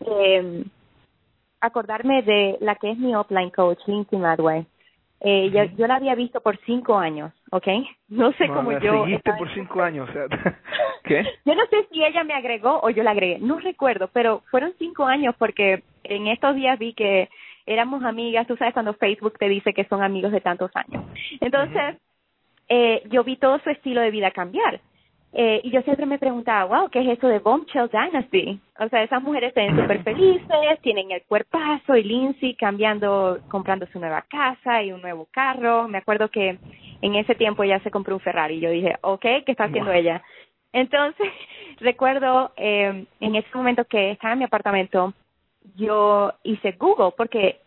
eh, 0.06 0.64
acordarme 1.60 2.22
de 2.22 2.56
la 2.60 2.74
que 2.74 2.90
es 2.90 2.98
mi 2.98 3.14
offline 3.14 3.50
coach, 3.50 3.78
Lindsay 3.86 4.18
Madway. 4.18 4.66
Eh, 5.22 5.50
yo, 5.50 5.64
yo 5.76 5.86
la 5.86 5.96
había 5.96 6.14
visto 6.14 6.40
por 6.40 6.58
cinco 6.64 6.96
años, 6.96 7.32
¿ok? 7.50 7.66
No 8.08 8.32
sé 8.32 8.48
cómo 8.48 8.72
yo... 8.78 9.04
seguiste 9.04 9.32
por 9.34 9.52
cinco 9.52 9.82
años, 9.82 10.08
o 10.08 10.12
sea, 10.12 10.24
¿qué? 11.04 11.24
Yo 11.44 11.54
no 11.54 11.66
sé 11.66 11.86
si 11.92 12.02
ella 12.02 12.24
me 12.24 12.34
agregó 12.34 12.80
o 12.82 12.90
yo 12.90 13.02
la 13.02 13.10
agregué, 13.10 13.38
no 13.38 13.58
recuerdo, 13.58 14.08
pero 14.12 14.42
fueron 14.50 14.72
cinco 14.78 15.04
años 15.04 15.34
porque 15.38 15.82
en 16.04 16.26
estos 16.26 16.56
días 16.56 16.78
vi 16.78 16.94
que 16.94 17.28
éramos 17.70 18.02
amigas, 18.02 18.48
tú 18.48 18.56
sabes 18.56 18.74
cuando 18.74 18.94
Facebook 18.94 19.38
te 19.38 19.48
dice 19.48 19.72
que 19.72 19.84
son 19.84 20.02
amigos 20.02 20.32
de 20.32 20.40
tantos 20.40 20.72
años. 20.74 21.04
Entonces, 21.40 21.96
eh, 22.68 23.02
yo 23.10 23.22
vi 23.22 23.36
todo 23.36 23.60
su 23.60 23.70
estilo 23.70 24.00
de 24.00 24.10
vida 24.10 24.32
cambiar. 24.32 24.80
Eh, 25.32 25.60
y 25.62 25.70
yo 25.70 25.80
siempre 25.82 26.06
me 26.06 26.18
preguntaba, 26.18 26.64
wow, 26.64 26.90
¿qué 26.90 27.00
es 27.00 27.16
eso 27.16 27.28
de 27.28 27.38
Bombshell 27.38 27.88
Dynasty? 27.88 28.60
O 28.80 28.88
sea, 28.88 29.04
esas 29.04 29.22
mujeres 29.22 29.54
están 29.54 29.80
súper 29.80 30.02
felices, 30.02 30.80
tienen 30.82 31.12
el 31.12 31.22
cuerpazo 31.22 31.94
y 31.94 32.02
Lindsay 32.02 32.56
cambiando, 32.56 33.38
comprando 33.48 33.86
su 33.92 34.00
nueva 34.00 34.24
casa 34.28 34.82
y 34.82 34.90
un 34.90 35.00
nuevo 35.00 35.28
carro. 35.30 35.86
Me 35.86 35.98
acuerdo 35.98 36.28
que 36.28 36.58
en 37.02 37.14
ese 37.14 37.36
tiempo 37.36 37.62
ella 37.62 37.78
se 37.84 37.92
compró 37.92 38.16
un 38.16 38.20
Ferrari 38.20 38.56
y 38.56 38.60
yo 38.60 38.70
dije, 38.70 38.96
ok, 39.02 39.22
¿qué 39.22 39.44
está 39.46 39.64
haciendo 39.64 39.92
ella? 39.92 40.20
Entonces, 40.72 41.28
recuerdo 41.78 42.52
eh, 42.56 43.04
en 43.20 43.34
ese 43.36 43.48
momento 43.54 43.84
que 43.84 44.10
estaba 44.10 44.32
en 44.32 44.40
mi 44.40 44.44
apartamento, 44.44 45.14
yo 45.76 46.32
hice 46.42 46.72
Google 46.72 47.12
porque, 47.16 47.60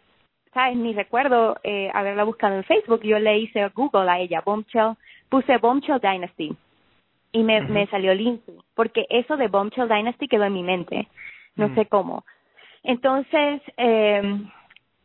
¿sabes? 0.54 0.78
Ni 0.78 0.94
recuerdo 0.94 1.58
eh, 1.64 1.90
haberla 1.94 2.24
buscado 2.24 2.56
en 2.56 2.64
Facebook. 2.64 3.02
Yo 3.04 3.20
le 3.20 3.38
hice 3.40 3.68
Google 3.70 4.10
a 4.10 4.20
ella, 4.20 4.42
Bombshell, 4.46 4.96
puse 5.30 5.58
Bombshell 5.58 6.00
Dynasty 6.00 6.56
y 7.32 7.44
me, 7.44 7.62
me 7.62 7.88
salió 7.88 8.14
Lindsay, 8.14 8.56
porque 8.76 9.06
eso 9.10 9.38
de 9.38 9.48
Bombshell 9.48 9.90
Dynasty 9.90 10.28
quedó 10.28 10.44
en 10.44 10.54
mi 10.54 10.64
mente, 10.64 11.08
no 11.56 11.74
sé 11.74 11.88
cómo. 11.88 12.24
Entonces, 12.84 13.62
eh, 13.78 14.22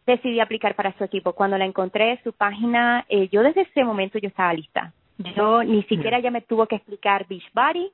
decidí 0.09 0.41
aplicar 0.41 0.75
para 0.75 0.97
su 0.97 1.05
equipo. 1.05 1.33
Cuando 1.33 1.57
la 1.57 1.65
encontré, 1.65 2.21
su 2.25 2.33
página, 2.33 3.05
eh, 3.09 3.29
yo 3.31 3.43
desde 3.43 3.63
ese 3.63 3.85
momento 3.85 4.19
yo 4.19 4.29
estaba 4.29 4.53
lista. 4.53 4.93
Yo 5.37 5.63
ni 5.65 5.83
siquiera 5.85 6.21
ya 6.21 6.31
me 6.31 6.43
tuvo 6.43 6.67
que 6.67 6.77
explicar 6.77 7.27
Beachbody. 7.29 7.91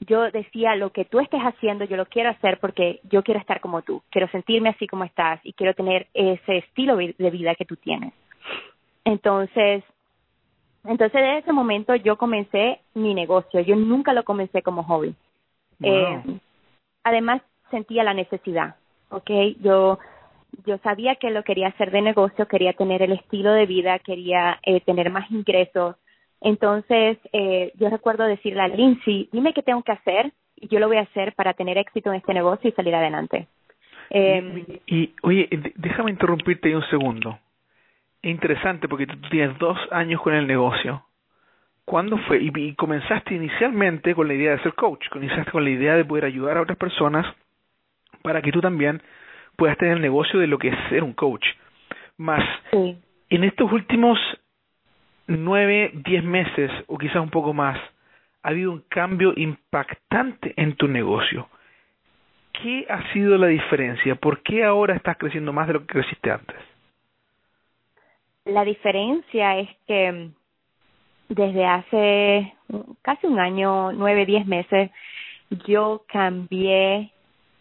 Yo 0.00 0.30
decía, 0.30 0.76
lo 0.76 0.90
que 0.90 1.04
tú 1.04 1.20
estés 1.20 1.40
haciendo, 1.42 1.84
yo 1.84 1.96
lo 1.96 2.06
quiero 2.06 2.30
hacer 2.30 2.58
porque 2.58 3.00
yo 3.04 3.22
quiero 3.22 3.38
estar 3.38 3.60
como 3.60 3.82
tú. 3.82 4.02
Quiero 4.10 4.28
sentirme 4.28 4.70
así 4.70 4.86
como 4.86 5.04
estás 5.04 5.40
y 5.44 5.52
quiero 5.52 5.74
tener 5.74 6.06
ese 6.14 6.58
estilo 6.58 6.96
de 6.96 7.30
vida 7.30 7.54
que 7.54 7.66
tú 7.66 7.76
tienes. 7.76 8.12
Entonces, 9.04 9.84
entonces, 10.84 11.12
desde 11.12 11.38
ese 11.38 11.52
momento 11.52 11.94
yo 11.94 12.16
comencé 12.16 12.80
mi 12.94 13.14
negocio. 13.14 13.60
Yo 13.60 13.76
nunca 13.76 14.12
lo 14.12 14.24
comencé 14.24 14.62
como 14.62 14.82
hobby. 14.84 15.14
Eh, 15.82 16.22
además, 17.04 17.42
sentía 17.70 18.04
la 18.04 18.14
necesidad, 18.14 18.76
¿ok? 19.10 19.30
Yo, 19.60 19.98
yo 20.66 20.78
sabía 20.78 21.16
que 21.16 21.30
lo 21.30 21.42
quería 21.42 21.68
hacer 21.68 21.90
de 21.90 22.02
negocio, 22.02 22.48
quería 22.48 22.72
tener 22.72 23.02
el 23.02 23.12
estilo 23.12 23.52
de 23.52 23.66
vida, 23.66 23.98
quería 23.98 24.58
eh, 24.62 24.80
tener 24.80 25.10
más 25.10 25.30
ingresos. 25.30 25.96
Entonces, 26.40 27.18
eh, 27.32 27.72
yo 27.78 27.90
recuerdo 27.90 28.24
decirle 28.24 28.62
a 28.62 28.68
Lindsay, 28.68 29.28
dime 29.32 29.52
qué 29.52 29.62
tengo 29.62 29.82
que 29.82 29.92
hacer 29.92 30.32
yo 30.68 30.78
lo 30.78 30.88
voy 30.88 30.98
a 30.98 31.02
hacer 31.02 31.34
para 31.34 31.54
tener 31.54 31.78
éxito 31.78 32.10
en 32.10 32.16
este 32.16 32.34
negocio 32.34 32.68
y 32.68 32.72
salir 32.72 32.94
adelante. 32.94 33.46
Eh, 34.10 34.80
y, 34.86 35.14
oye, 35.22 35.48
déjame 35.76 36.10
interrumpirte 36.10 36.74
un 36.74 36.84
segundo. 36.90 37.38
Es 38.22 38.30
interesante 38.30 38.88
porque 38.88 39.06
tú 39.06 39.16
tienes 39.30 39.56
dos 39.58 39.78
años 39.90 40.20
con 40.20 40.34
el 40.34 40.46
negocio. 40.46 41.04
¿Cuándo 41.84 42.18
fue? 42.18 42.38
Y, 42.42 42.74
comenzaste 42.74 43.34
inicialmente 43.34 44.14
con 44.14 44.28
la 44.28 44.34
idea 44.34 44.52
de 44.52 44.62
ser 44.62 44.74
coach, 44.74 45.08
comenzaste 45.08 45.50
con 45.50 45.64
la 45.64 45.70
idea 45.70 45.94
de 45.94 46.04
poder 46.04 46.24
ayudar 46.24 46.58
a 46.58 46.62
otras 46.62 46.78
personas 46.78 47.26
para 48.22 48.42
que 48.42 48.52
tú 48.52 48.60
también 48.60 49.02
puedas 49.56 49.78
tener 49.78 49.96
el 49.96 50.02
negocio 50.02 50.38
de 50.38 50.46
lo 50.46 50.58
que 50.58 50.68
es 50.68 50.76
ser 50.88 51.02
un 51.02 51.14
coach. 51.14 51.44
Más, 52.18 52.44
en 52.72 53.44
estos 53.44 53.72
últimos 53.72 54.18
nueve, 55.30 55.90
diez 55.94 56.24
meses, 56.24 56.70
o 56.86 56.98
quizás 56.98 57.16
un 57.16 57.30
poco 57.30 57.52
más, 57.52 57.78
ha 58.42 58.48
habido 58.48 58.72
un 58.72 58.84
cambio 58.88 59.32
impactante 59.36 60.54
en 60.56 60.76
tu 60.76 60.88
negocio. 60.88 61.48
¿Qué 62.52 62.86
ha 62.88 63.12
sido 63.12 63.38
la 63.38 63.46
diferencia? 63.46 64.16
¿Por 64.16 64.42
qué 64.42 64.64
ahora 64.64 64.94
estás 64.94 65.16
creciendo 65.16 65.52
más 65.52 65.66
de 65.66 65.74
lo 65.74 65.80
que 65.80 65.86
creciste 65.86 66.30
antes? 66.30 66.56
La 68.44 68.64
diferencia 68.64 69.58
es 69.58 69.68
que 69.86 70.30
desde 71.28 71.64
hace 71.64 72.54
casi 73.02 73.26
un 73.26 73.38
año, 73.38 73.92
nueve, 73.92 74.26
diez 74.26 74.46
meses, 74.46 74.90
yo 75.66 76.04
cambié 76.08 77.12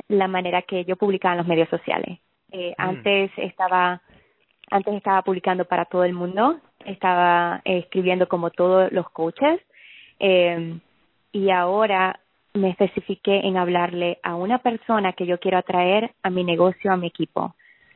la 0.07 0.27
manera 0.27 0.63
que 0.63 0.85
yo 0.85 0.95
publicaba 0.95 1.35
en 1.35 1.39
los 1.39 1.47
medios 1.47 1.69
sociales. 1.69 2.19
Eh, 2.51 2.73
mm. 2.77 2.81
Antes 2.81 3.31
estaba 3.37 4.01
antes 4.71 4.93
estaba 4.93 5.23
publicando 5.23 5.65
para 5.65 5.85
todo 5.85 6.03
el 6.03 6.13
mundo, 6.13 6.59
estaba 6.85 7.61
escribiendo 7.65 8.27
como 8.27 8.49
todos 8.49 8.91
los 8.91 9.09
coaches 9.09 9.59
eh, 10.19 10.77
y 11.31 11.49
ahora 11.49 12.19
me 12.53 12.69
especifiqué 12.69 13.47
en 13.47 13.57
hablarle 13.57 14.19
a 14.23 14.35
una 14.35 14.59
persona 14.59 15.13
que 15.13 15.25
yo 15.25 15.39
quiero 15.39 15.57
atraer 15.57 16.11
a 16.23 16.29
mi 16.29 16.43
negocio, 16.43 16.91
a 16.91 16.97
mi 16.97 17.07
equipo. 17.07 17.55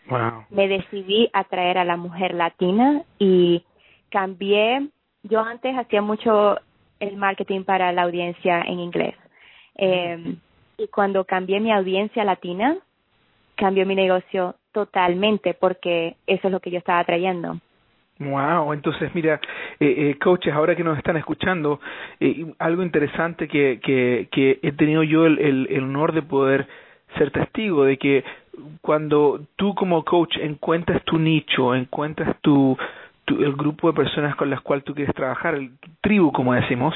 Wow. 0.10 0.46
Me 0.50 0.68
decidí 0.68 1.30
atraer 1.34 1.78
a 1.78 1.86
la 1.86 1.98
mujer 1.98 2.34
latina 2.34 3.04
y 3.18 3.64
cambié. 4.10 4.90
Yo 5.24 5.40
antes 5.42 5.76
hacía 5.78 6.02
mucho 6.02 6.58
el 7.00 7.18
marketing 7.18 7.64
para 7.64 7.92
la 7.92 8.04
audiencia 8.04 8.62
en 8.62 8.80
inglés. 8.80 9.16
Eh, 9.76 10.36
y 10.78 10.88
cuando 10.88 11.26
cambié 11.26 11.60
mi 11.60 11.72
audiencia 11.72 12.24
latina, 12.24 12.78
cambió 13.56 13.86
mi 13.86 13.96
negocio 13.96 14.56
totalmente 14.72 15.54
porque 15.54 16.16
eso 16.28 16.48
es 16.48 16.52
lo 16.52 16.60
que 16.60 16.72
yo 16.72 16.78
estaba 16.78 17.04
trayendo. 17.04 17.60
Wow, 18.30 18.74
entonces 18.74 19.14
mira, 19.14 19.40
eh, 19.80 20.12
eh, 20.12 20.18
coaches, 20.20 20.54
ahora 20.54 20.76
que 20.76 20.84
nos 20.84 20.98
están 20.98 21.18
escuchando, 21.18 21.80
eh, 22.20 22.46
algo 22.60 22.84
interesante 22.84 23.48
que, 23.48 23.80
que, 23.84 24.28
que 24.32 24.60
he 24.62 24.72
tenido 24.74 25.04
yo 25.04 25.26
el, 25.26 25.68
el, 25.70 25.84
honor 25.84 26.14
de 26.14 26.22
poder 26.22 26.68
ser 27.18 27.32
testigo 27.32 27.86
de 27.86 27.98
que 27.98 28.24
cuando 28.82 29.42
tú 29.56 29.76
como 29.76 30.04
coach 30.04 30.38
encuentras 30.38 31.04
tu 31.04 31.18
nicho, 31.20 31.76
encuentras 31.76 32.36
tu, 32.42 32.78
tu 33.26 33.44
el 33.44 33.54
grupo 33.54 33.88
de 33.88 33.96
personas 33.96 34.36
con 34.36 34.50
las 34.50 34.62
cuales 34.62 34.84
tú 34.84 34.94
quieres 34.94 35.14
trabajar, 35.14 35.56
el 35.56 35.72
tribu 36.02 36.32
como 36.32 36.54
decimos, 36.54 36.96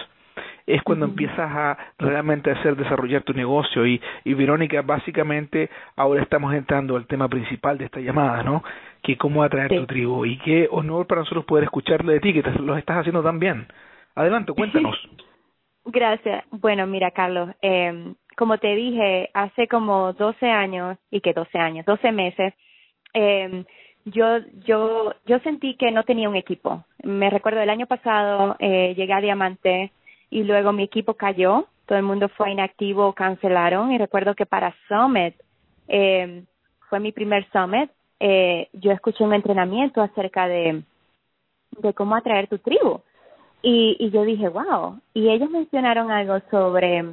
es 0.67 0.83
cuando 0.83 1.05
empiezas 1.05 1.39
a 1.39 1.77
realmente 1.97 2.51
hacer 2.51 2.75
desarrollar 2.75 3.23
tu 3.23 3.33
negocio 3.33 3.87
y, 3.87 4.01
y 4.25 4.33
Verónica 4.33 4.81
básicamente 4.81 5.69
ahora 5.95 6.21
estamos 6.21 6.53
entrando 6.53 6.97
al 6.97 7.07
tema 7.07 7.29
principal 7.29 7.77
de 7.77 7.85
esta 7.85 8.01
llamada, 8.01 8.43
¿no? 8.43 8.63
Que 9.01 9.17
cómo 9.17 9.43
atraer 9.43 9.69
tu 9.69 9.85
tribu 9.87 10.25
y 10.25 10.37
qué 10.39 10.67
honor 10.69 11.07
para 11.07 11.21
nosotros 11.21 11.45
poder 11.45 11.63
escucharle 11.63 12.13
de 12.13 12.19
ti 12.19 12.33
que 12.33 12.43
te, 12.43 12.51
lo 12.59 12.77
estás 12.77 12.97
haciendo 12.97 13.23
tan 13.23 13.39
bien. 13.39 13.67
Adelante, 14.13 14.51
cuéntanos. 14.53 14.95
Gracias. 15.85 16.43
Bueno, 16.51 16.85
mira, 16.85 17.11
Carlos, 17.11 17.49
eh, 17.61 18.13
como 18.35 18.57
te 18.57 18.75
dije, 18.75 19.29
hace 19.33 19.69
como 19.69 20.11
12 20.13 20.45
años, 20.45 20.97
y 21.09 21.21
que 21.21 21.31
12 21.31 21.57
años, 21.57 21.85
12 21.85 22.11
meses, 22.11 22.53
eh, 23.13 23.63
yo, 24.03 24.39
yo, 24.65 25.13
yo 25.25 25.39
sentí 25.39 25.75
que 25.75 25.91
no 25.91 26.03
tenía 26.03 26.29
un 26.29 26.35
equipo. 26.35 26.83
Me 27.03 27.29
recuerdo 27.29 27.61
el 27.61 27.69
año 27.69 27.87
pasado, 27.87 28.57
eh, 28.59 28.93
llegué 28.95 29.13
a 29.13 29.21
Diamante, 29.21 29.91
y 30.29 30.43
luego 30.43 30.73
mi 30.73 30.83
equipo 30.83 31.13
cayó, 31.13 31.67
todo 31.85 31.97
el 31.97 32.03
mundo 32.03 32.29
fue 32.29 32.51
inactivo, 32.51 33.13
cancelaron 33.13 33.91
y 33.91 33.97
recuerdo 33.97 34.35
que 34.35 34.45
para 34.45 34.75
Summit, 34.87 35.35
eh, 35.87 36.43
fue 36.89 36.99
mi 36.99 37.11
primer 37.11 37.47
Summit, 37.51 37.89
eh, 38.19 38.69
yo 38.73 38.91
escuché 38.91 39.23
un 39.23 39.33
entrenamiento 39.33 40.01
acerca 40.01 40.47
de, 40.47 40.83
de 41.71 41.93
cómo 41.93 42.15
atraer 42.15 42.47
tu 42.47 42.57
tribu 42.57 43.01
y, 43.61 43.95
y 43.99 44.09
yo 44.11 44.23
dije, 44.23 44.49
wow, 44.49 44.99
y 45.13 45.29
ellos 45.29 45.49
mencionaron 45.49 46.11
algo 46.11 46.39
sobre, 46.51 47.05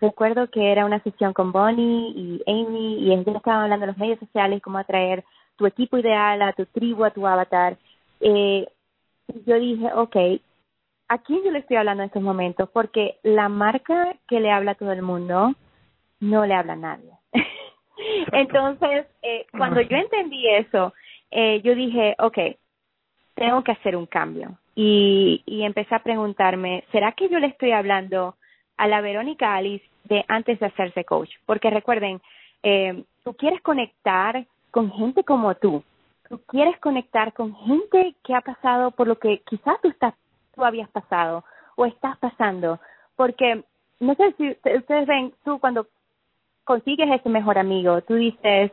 recuerdo 0.00 0.48
que 0.50 0.70
era 0.70 0.84
una 0.84 1.02
sesión 1.02 1.32
con 1.32 1.52
Bonnie 1.52 2.12
y 2.14 2.42
Amy 2.46 2.98
y 3.00 3.12
ellos 3.12 3.36
estaban 3.36 3.64
hablando 3.64 3.86
de 3.86 3.92
los 3.92 3.98
medios 3.98 4.18
sociales, 4.18 4.62
cómo 4.62 4.78
atraer 4.78 5.24
tu 5.56 5.66
equipo 5.66 5.98
ideal, 5.98 6.40
a 6.42 6.52
tu 6.52 6.64
tribu, 6.66 7.04
a 7.04 7.10
tu 7.10 7.26
avatar. 7.26 7.76
Eh, 8.20 8.66
yo 9.46 9.58
dije, 9.58 9.92
okay, 9.94 10.40
¿a 11.10 11.18
quién 11.18 11.42
yo 11.44 11.50
le 11.50 11.58
estoy 11.58 11.76
hablando 11.76 12.04
en 12.04 12.06
estos 12.06 12.22
momentos? 12.22 12.70
Porque 12.72 13.16
la 13.24 13.48
marca 13.48 14.14
que 14.28 14.38
le 14.38 14.52
habla 14.52 14.72
a 14.72 14.74
todo 14.76 14.92
el 14.92 15.02
mundo 15.02 15.54
no 16.20 16.46
le 16.46 16.54
habla 16.54 16.74
a 16.74 16.76
nadie. 16.76 17.10
Entonces, 18.32 19.06
eh, 19.20 19.44
cuando 19.50 19.80
yo 19.80 19.96
entendí 19.96 20.48
eso, 20.48 20.94
eh, 21.32 21.60
yo 21.62 21.74
dije, 21.74 22.14
ok, 22.20 22.38
tengo 23.34 23.64
que 23.64 23.72
hacer 23.72 23.96
un 23.96 24.06
cambio. 24.06 24.56
Y, 24.76 25.42
y 25.46 25.64
empecé 25.64 25.96
a 25.96 26.02
preguntarme, 26.04 26.84
¿será 26.92 27.10
que 27.12 27.28
yo 27.28 27.40
le 27.40 27.48
estoy 27.48 27.72
hablando 27.72 28.36
a 28.76 28.86
la 28.86 29.00
Verónica 29.00 29.56
Alice 29.56 29.84
de 30.04 30.24
antes 30.28 30.60
de 30.60 30.66
hacerse 30.66 31.04
coach? 31.04 31.30
Porque 31.44 31.70
recuerden, 31.70 32.22
eh, 32.62 33.02
tú 33.24 33.34
quieres 33.34 33.60
conectar 33.62 34.46
con 34.70 34.92
gente 34.92 35.24
como 35.24 35.56
tú. 35.56 35.82
Tú 36.28 36.40
quieres 36.46 36.78
conectar 36.78 37.32
con 37.32 37.56
gente 37.56 38.14
que 38.22 38.32
ha 38.32 38.42
pasado 38.42 38.92
por 38.92 39.08
lo 39.08 39.18
que 39.18 39.42
quizás 39.44 39.80
tú 39.82 39.88
estás 39.88 40.14
tú 40.60 40.64
habías 40.66 40.90
pasado 40.90 41.42
o 41.76 41.86
estás 41.86 42.18
pasando. 42.18 42.78
Porque 43.16 43.64
no 43.98 44.14
sé 44.14 44.34
si 44.36 44.50
ustedes 44.50 45.06
ven, 45.06 45.32
tú 45.44 45.58
cuando 45.58 45.86
consigues 46.64 47.10
ese 47.10 47.28
mejor 47.30 47.58
amigo, 47.58 48.02
tú 48.02 48.14
dices, 48.14 48.70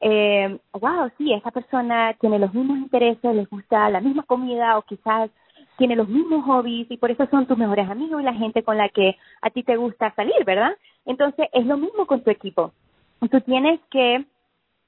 eh, 0.00 0.58
wow, 0.72 1.10
sí, 1.18 1.32
esa 1.32 1.50
persona 1.50 2.14
tiene 2.20 2.38
los 2.38 2.52
mismos 2.54 2.78
intereses, 2.78 3.34
les 3.34 3.48
gusta 3.48 3.90
la 3.90 4.00
misma 4.00 4.22
comida 4.22 4.78
o 4.78 4.82
quizás 4.82 5.30
tiene 5.76 5.94
los 5.94 6.08
mismos 6.08 6.44
hobbies 6.46 6.90
y 6.90 6.96
por 6.96 7.10
eso 7.10 7.26
son 7.30 7.46
tus 7.46 7.58
mejores 7.58 7.88
amigos 7.88 8.22
y 8.22 8.24
la 8.24 8.32
gente 8.32 8.62
con 8.62 8.78
la 8.78 8.88
que 8.88 9.16
a 9.42 9.50
ti 9.50 9.62
te 9.62 9.76
gusta 9.76 10.14
salir, 10.14 10.42
¿verdad? 10.46 10.74
Entonces 11.04 11.48
es 11.52 11.66
lo 11.66 11.76
mismo 11.76 12.06
con 12.06 12.22
tu 12.22 12.30
equipo. 12.30 12.72
Tú 13.30 13.40
tienes 13.42 13.80
que 13.90 14.24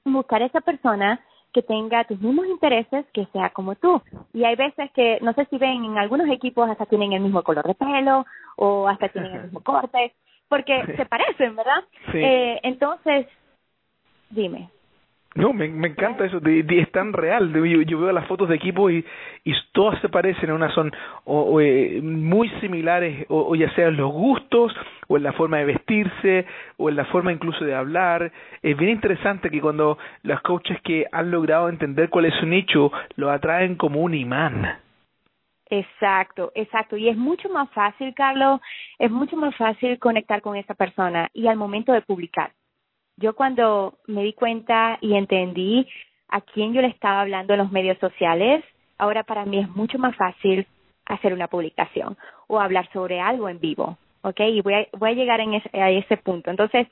buscar 0.03 0.41
a 0.41 0.47
esa 0.47 0.61
persona 0.61 1.19
que 1.53 1.61
tenga 1.61 2.03
tus 2.03 2.19
mismos 2.21 2.45
intereses, 2.47 3.05
que 3.13 3.25
sea 3.33 3.49
como 3.49 3.75
tú. 3.75 4.01
Y 4.33 4.43
hay 4.43 4.55
veces 4.55 4.91
que, 4.91 5.19
no 5.21 5.33
sé 5.33 5.45
si 5.49 5.57
ven, 5.57 5.83
en 5.83 5.97
algunos 5.97 6.29
equipos 6.29 6.69
hasta 6.69 6.85
tienen 6.85 7.13
el 7.13 7.21
mismo 7.21 7.43
color 7.43 7.65
de 7.65 7.75
pelo 7.75 8.25
o 8.55 8.87
hasta 8.87 9.09
tienen 9.09 9.33
el 9.33 9.43
mismo 9.45 9.61
corte, 9.61 10.13
porque 10.47 10.83
se 10.95 11.05
parecen, 11.05 11.55
¿verdad? 11.55 11.83
Eh, 12.13 12.59
entonces, 12.63 13.27
dime. 14.29 14.69
No, 15.35 15.53
me, 15.53 15.65
encanta 15.65 16.25
eso, 16.25 16.41
es 16.43 16.91
tan 16.91 17.13
real. 17.13 17.53
Yo, 17.85 17.99
veo 17.99 18.11
las 18.11 18.27
fotos 18.27 18.49
de 18.49 18.55
equipo 18.55 18.89
y, 18.89 19.05
todas 19.71 20.01
se 20.01 20.09
parecen, 20.09 20.51
una 20.51 20.73
son 20.73 20.91
o, 21.25 21.61
eh, 21.61 22.01
muy 22.01 22.49
similares, 22.61 23.25
o, 23.29 23.55
ya 23.55 23.69
sea 23.75 23.87
en 23.87 23.97
los 23.97 24.11
gustos, 24.11 24.75
o 25.07 25.17
en 25.17 25.23
la 25.23 25.33
forma 25.33 25.57
de 25.57 25.65
vestirse, 25.65 26.45
o 26.77 26.89
en 26.89 26.95
la 26.95 27.05
forma 27.05 27.31
incluso 27.31 27.63
de 27.63 27.75
hablar. 27.75 28.31
Es 28.63 28.75
bien 28.75 28.91
interesante 28.91 29.51
que 29.51 29.61
cuando 29.61 29.99
los 30.23 30.41
coaches 30.41 30.81
que 30.81 31.05
han 31.11 31.29
logrado 31.29 31.69
entender 31.69 32.09
cuál 32.09 32.25
es 32.25 32.33
su 32.35 32.47
nicho, 32.47 32.91
lo 33.15 33.29
atraen 33.29 33.75
como 33.75 34.01
un 34.01 34.15
imán. 34.15 34.79
Exacto, 35.69 36.51
exacto. 36.55 36.97
Y 36.97 37.07
es 37.07 37.15
mucho 37.15 37.47
más 37.49 37.69
fácil, 37.69 38.15
Carlos, 38.15 38.59
es 38.97 39.11
mucho 39.11 39.37
más 39.37 39.55
fácil 39.55 39.99
conectar 39.99 40.41
con 40.41 40.55
esa 40.55 40.73
persona 40.73 41.29
y 41.33 41.47
al 41.47 41.57
momento 41.57 41.93
de 41.93 42.01
publicar 42.01 42.51
yo 43.19 43.35
cuando 43.35 43.95
me 44.07 44.23
di 44.23 44.33
cuenta 44.33 44.97
y 45.01 45.15
entendí 45.15 45.87
a 46.29 46.41
quién 46.41 46.73
yo 46.73 46.81
le 46.81 46.87
estaba 46.87 47.21
hablando 47.21 47.53
en 47.53 47.59
los 47.59 47.71
medios 47.71 47.97
sociales, 47.99 48.63
ahora 48.97 49.23
para 49.23 49.45
mí 49.45 49.59
es 49.59 49.69
mucho 49.69 49.99
más 49.99 50.15
fácil 50.15 50.65
hacer 51.05 51.33
una 51.33 51.47
publicación 51.47 52.17
o 52.47 52.59
hablar 52.59 52.89
sobre 52.93 53.19
algo 53.19 53.49
en 53.49 53.59
vivo, 53.59 53.97
¿ok? 54.21 54.39
Y 54.41 54.61
voy 54.61 54.73
a, 54.75 54.87
voy 54.97 55.09
a 55.09 55.13
llegar 55.13 55.39
en 55.41 55.55
ese, 55.55 55.69
a 55.81 55.89
ese 55.89 56.17
punto. 56.17 56.49
Entonces, 56.49 56.87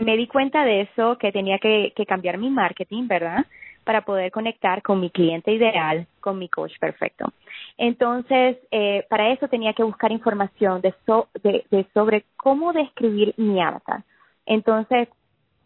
me 0.00 0.16
di 0.16 0.26
cuenta 0.26 0.64
de 0.64 0.82
eso, 0.82 1.18
que 1.18 1.32
tenía 1.32 1.58
que, 1.58 1.92
que 1.94 2.06
cambiar 2.06 2.38
mi 2.38 2.48
marketing, 2.48 3.08
¿verdad? 3.08 3.44
Para 3.84 4.02
poder 4.02 4.30
conectar 4.30 4.80
con 4.80 5.00
mi 5.00 5.10
cliente 5.10 5.52
ideal, 5.52 6.06
con 6.20 6.38
mi 6.38 6.48
coach 6.48 6.78
perfecto. 6.78 7.32
Entonces, 7.76 8.56
eh, 8.70 9.04
para 9.10 9.32
eso 9.32 9.48
tenía 9.48 9.74
que 9.74 9.82
buscar 9.82 10.12
información 10.12 10.80
de, 10.80 10.94
de, 11.42 11.64
de 11.70 11.86
sobre 11.92 12.24
cómo 12.36 12.72
describir 12.72 13.34
mi 13.36 13.60
avatar. 13.60 14.04
Entonces, 14.46 15.08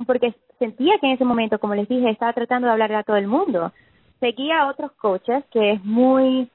porque 0.04 0.34
sentía 0.58 0.98
que 0.98 1.06
en 1.06 1.12
ese 1.12 1.24
momento, 1.24 1.58
como 1.58 1.74
les 1.74 1.88
dije, 1.88 2.10
estaba 2.10 2.32
tratando 2.32 2.66
de 2.66 2.72
hablarle 2.72 2.96
a 2.96 3.02
todo 3.02 3.16
el 3.16 3.26
mundo. 3.26 3.72
Seguía 4.20 4.62
a 4.62 4.68
otros 4.68 4.92
coaches 4.92 5.44
que 5.50 5.72
es 5.72 5.84
muy 5.84 6.50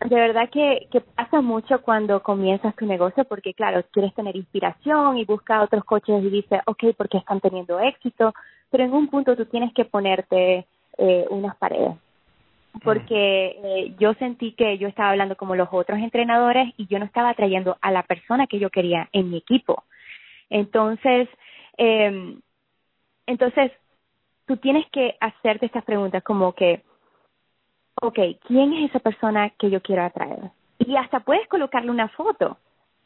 de 0.00 0.16
verdad 0.16 0.50
que, 0.50 0.86
que 0.90 1.00
pasa 1.00 1.40
mucho 1.40 1.80
cuando 1.80 2.22
comienzas 2.22 2.74
tu 2.76 2.84
negocio 2.84 3.24
porque 3.24 3.54
claro, 3.54 3.82
quieres 3.90 4.12
tener 4.14 4.36
inspiración 4.36 5.16
y 5.16 5.24
buscas 5.24 5.58
a 5.58 5.62
otros 5.62 5.84
coches 5.84 6.22
y 6.22 6.30
dices, 6.30 6.60
ok, 6.66 6.84
porque 6.96 7.18
están 7.18 7.40
teniendo 7.40 7.78
éxito, 7.80 8.34
pero 8.70 8.84
en 8.84 8.92
un 8.92 9.08
punto 9.08 9.36
tú 9.36 9.46
tienes 9.46 9.72
que 9.72 9.84
ponerte 9.84 10.66
eh, 10.98 11.26
unas 11.30 11.56
paredes. 11.56 11.94
Porque 12.82 13.56
eh, 13.62 13.94
yo 14.00 14.14
sentí 14.14 14.52
que 14.52 14.78
yo 14.78 14.88
estaba 14.88 15.10
hablando 15.10 15.36
como 15.36 15.54
los 15.54 15.68
otros 15.70 16.00
entrenadores 16.00 16.74
y 16.76 16.86
yo 16.88 16.98
no 16.98 17.04
estaba 17.04 17.32
trayendo 17.34 17.78
a 17.80 17.92
la 17.92 18.02
persona 18.02 18.48
que 18.48 18.58
yo 18.58 18.68
quería 18.68 19.08
en 19.12 19.30
mi 19.30 19.36
equipo. 19.38 19.84
Entonces, 20.50 21.28
eh, 21.78 22.36
entonces, 23.26 23.72
tú 24.46 24.56
tienes 24.56 24.86
que 24.90 25.16
hacerte 25.20 25.66
estas 25.66 25.84
preguntas 25.84 26.22
como 26.22 26.52
que, 26.52 26.82
ok, 28.00 28.18
¿quién 28.46 28.72
es 28.74 28.90
esa 28.90 29.00
persona 29.00 29.50
que 29.50 29.70
yo 29.70 29.80
quiero 29.80 30.02
atraer? 30.02 30.50
Y 30.78 30.96
hasta 30.96 31.20
puedes 31.20 31.46
colocarle 31.48 31.90
una 31.90 32.08
foto. 32.08 32.58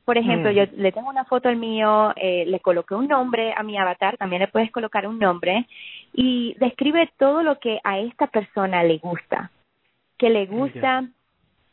Por 0.05 0.17
ejemplo, 0.17 0.51
yo 0.51 0.65
le 0.75 0.91
tengo 0.91 1.11
una 1.11 1.27
foto 1.27 1.51
al 1.51 1.57
mío, 1.57 2.15
eh, 2.17 2.47
le 2.47 2.61
coloqué 2.61 2.95
un 2.95 3.09
nombre 3.09 3.53
a 3.55 3.63
mi 3.63 3.77
avatar, 3.77 4.17
también 4.17 4.41
le 4.41 4.49
puedes 4.49 4.71
colocar 4.71 5.07
un 5.07 5.19
nombre 5.19 5.69
y 6.15 6.55
describe 6.59 7.11
todo 7.19 7.43
lo 7.43 7.59
que 7.59 7.79
a 7.85 7.99
esta 7.99 8.27
persona 8.27 8.83
le 8.85 8.97
gusta, 8.97 9.51
que 10.17 10.31
le 10.31 10.47
gusta, 10.47 11.07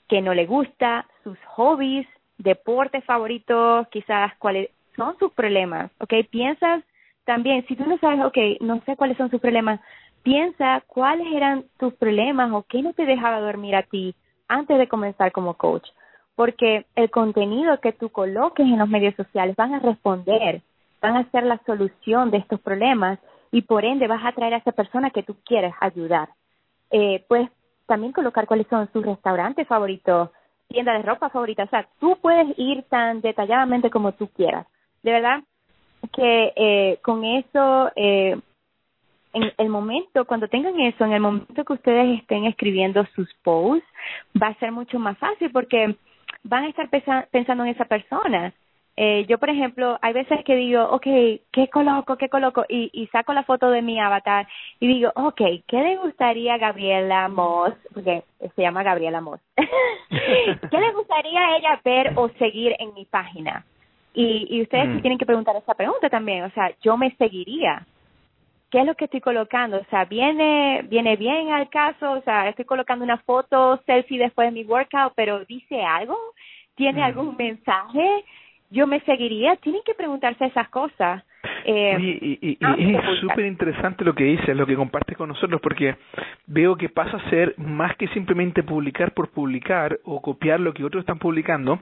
que 0.10 0.22
no 0.22 0.34
le 0.34 0.46
gusta, 0.48 1.08
sus 1.24 1.38
hobbies, 1.46 2.06
deportes 2.38 3.06
favoritos, 3.06 3.88
quizás 3.88 4.34
cuáles 4.38 4.70
son 4.98 5.18
sus 5.18 5.32
problemas, 5.32 5.90
¿ok? 6.00 6.16
Piensas 6.30 6.84
también, 7.26 7.66
si 7.68 7.76
tú 7.76 7.86
no 7.86 7.98
sabes, 7.98 8.24
ok, 8.24 8.38
no 8.62 8.82
sé 8.86 8.96
cuáles 8.96 9.18
son 9.18 9.30
sus 9.30 9.42
problemas, 9.42 9.80
piensa 10.24 10.84
cuáles 10.88 11.28
eran 11.34 11.66
tus 11.78 11.94
problemas 11.96 12.52
o 12.52 12.64
qué 12.64 12.82
no 12.82 12.94
te 12.94 13.06
dejaba 13.06 13.40
dormir 13.40 13.76
a 13.76 13.84
ti 13.84 14.16
antes 14.48 14.78
de 14.78 14.88
comenzar 14.88 15.32
como 15.32 15.56
coach. 15.56 15.88
Porque 16.36 16.86
el 16.96 17.10
contenido 17.10 17.80
que 17.80 17.94
tú 17.94 18.10
coloques 18.10 18.66
en 18.66 18.78
los 18.78 18.90
medios 18.90 19.16
sociales 19.16 19.56
van 19.56 19.74
a 19.74 19.80
responder, 19.80 20.62
van 21.02 21.18
a 21.18 21.30
ser 21.32 21.44
la 21.44 21.60
solución 21.66 22.32
de 22.32 22.38
estos 22.38 22.60
problemas 22.60 23.20
y 23.52 23.62
por 23.62 23.86
ende 23.86 24.08
vas 24.08 24.24
a 24.24 24.30
atraer 24.30 24.54
a 24.56 24.58
esa 24.58 24.72
persona 24.72 25.10
que 25.10 25.24
tú 25.24 25.36
quieres 25.46 25.74
ayudar. 25.80 26.30
Eh, 26.92 27.24
puedes 27.28 27.50
también 27.88 28.12
colocar 28.12 28.48
cuáles 28.48 28.68
son 28.68 28.90
sus 28.92 29.06
restaurantes 29.06 29.68
favoritos, 29.68 30.30
tienda 30.68 30.94
de 30.94 31.04
ropa 31.04 31.30
favorita, 31.30 31.64
o 31.64 31.70
sea, 31.70 31.88
tú 32.00 32.18
puedes 32.22 32.48
ir 32.58 32.84
tan 32.90 33.22
detalladamente 33.22 33.90
como 33.90 34.12
tú 34.14 34.28
quieras. 34.28 34.68
De 35.04 35.12
verdad, 35.12 35.44
que 36.08 36.54
eh, 36.56 37.00
con 37.02 37.24
eso, 37.24 37.92
eh, 37.96 38.38
en 39.34 39.52
el 39.58 39.70
momento, 39.70 40.26
cuando 40.26 40.48
tengan 40.48 40.80
eso, 40.80 41.04
en 41.06 41.14
el 41.14 41.20
momento 41.20 41.66
que 41.66 41.74
ustedes 41.74 42.20
estén 42.20 42.46
escribiendo 42.46 43.06
sus 43.16 43.32
posts, 43.44 43.88
va 44.42 44.48
a 44.48 44.60
ser 44.60 44.72
mucho 44.72 44.98
más 44.98 45.18
fácil 45.18 45.52
porque 45.52 45.96
van 46.44 46.64
a 46.64 46.70
estar 46.70 46.90
pensando 47.32 47.64
en 47.64 47.70
esa 47.70 47.86
persona. 47.86 48.54
Eh, 48.98 49.26
yo, 49.28 49.38
por 49.38 49.50
ejemplo, 49.50 50.00
hay 50.02 50.14
veces 50.14 50.44
que 50.46 50.56
digo, 50.56 50.84
ok, 50.86 51.04
¿qué 51.52 51.68
coloco? 51.72 52.16
¿Qué 52.16 52.30
coloco? 52.30 52.64
Y, 52.70 52.90
y 52.94 53.08
saco 53.08 53.34
la 53.34 53.44
foto 53.44 53.70
de 53.70 53.82
mi 53.82 54.00
avatar 54.00 54.48
y 54.80 54.88
digo, 54.88 55.12
ok, 55.16 55.42
¿qué 55.68 55.78
le 55.82 55.98
gustaría 55.98 56.58
Gabriela 56.58 57.28
Moss? 57.28 57.74
Porque 57.94 58.24
se 58.56 58.62
llama 58.62 58.84
Gabriela 58.84 59.20
Moss. 59.20 59.42
¿Qué 60.10 60.80
le 60.80 60.94
gustaría 60.94 61.58
ella 61.58 61.82
ver 61.84 62.14
o 62.16 62.30
seguir 62.40 62.74
en 62.80 62.94
mi 62.94 63.04
página? 63.04 63.66
Y, 64.16 64.48
y 64.50 64.62
ustedes 64.62 64.88
mm. 64.88 65.02
tienen 65.02 65.18
que 65.20 65.26
preguntar 65.26 65.56
esa 65.58 65.74
pregunta 65.74 66.10
también, 66.10 66.44
o 66.44 66.50
sea, 66.52 66.72
yo 66.82 66.98
me 66.98 67.14
seguiría. 67.18 67.86
¿Qué 68.72 68.80
es 68.80 68.86
lo 68.86 68.96
que 68.96 69.06
estoy 69.06 69.22
colocando? 69.22 69.78
O 69.78 69.86
sea, 69.90 70.06
viene 70.06 70.84
viene 70.90 71.16
bien 71.18 71.52
al 71.52 71.70
caso, 71.70 72.12
o 72.12 72.22
sea, 72.22 72.50
estoy 72.50 72.66
colocando 72.66 73.04
una 73.06 73.18
foto 73.18 73.82
selfie 73.86 74.18
después 74.18 74.48
de 74.48 74.52
mi 74.52 74.64
workout, 74.64 75.14
pero 75.16 75.46
dice 75.46 75.84
algo, 75.84 76.18
tiene 76.76 77.02
mm. 77.02 77.04
algún 77.04 77.36
mensaje, 77.38 78.26
yo 78.70 78.88
me 78.88 79.02
seguiría. 79.02 79.56
Tienen 79.58 79.82
que 79.86 79.94
preguntarse 79.94 80.46
esas 80.46 80.70
cosas. 80.70 81.24
Eh, 81.66 81.98
y, 82.00 82.40
y, 82.42 82.58
y, 82.60 82.96
es 82.96 83.20
súper 83.20 83.46
interesante 83.46 84.04
lo 84.04 84.14
que 84.14 84.24
dices, 84.24 84.56
lo 84.56 84.66
que 84.66 84.76
compartes 84.76 85.18
con 85.18 85.30
nosotros, 85.30 85.60
porque 85.62 85.96
veo 86.48 86.76
que 86.76 86.90
pasa 86.90 87.18
a 87.18 87.30
ser 87.30 87.56
más 87.58 87.96
que 87.98 88.08
simplemente 88.10 88.64
publicar 88.64 89.14
por 89.14 89.30
publicar 89.30 90.00
o 90.04 90.22
copiar 90.22 90.60
lo 90.60 90.74
que 90.74 90.84
otros 90.84 91.02
están 91.02 91.20
publicando, 91.20 91.80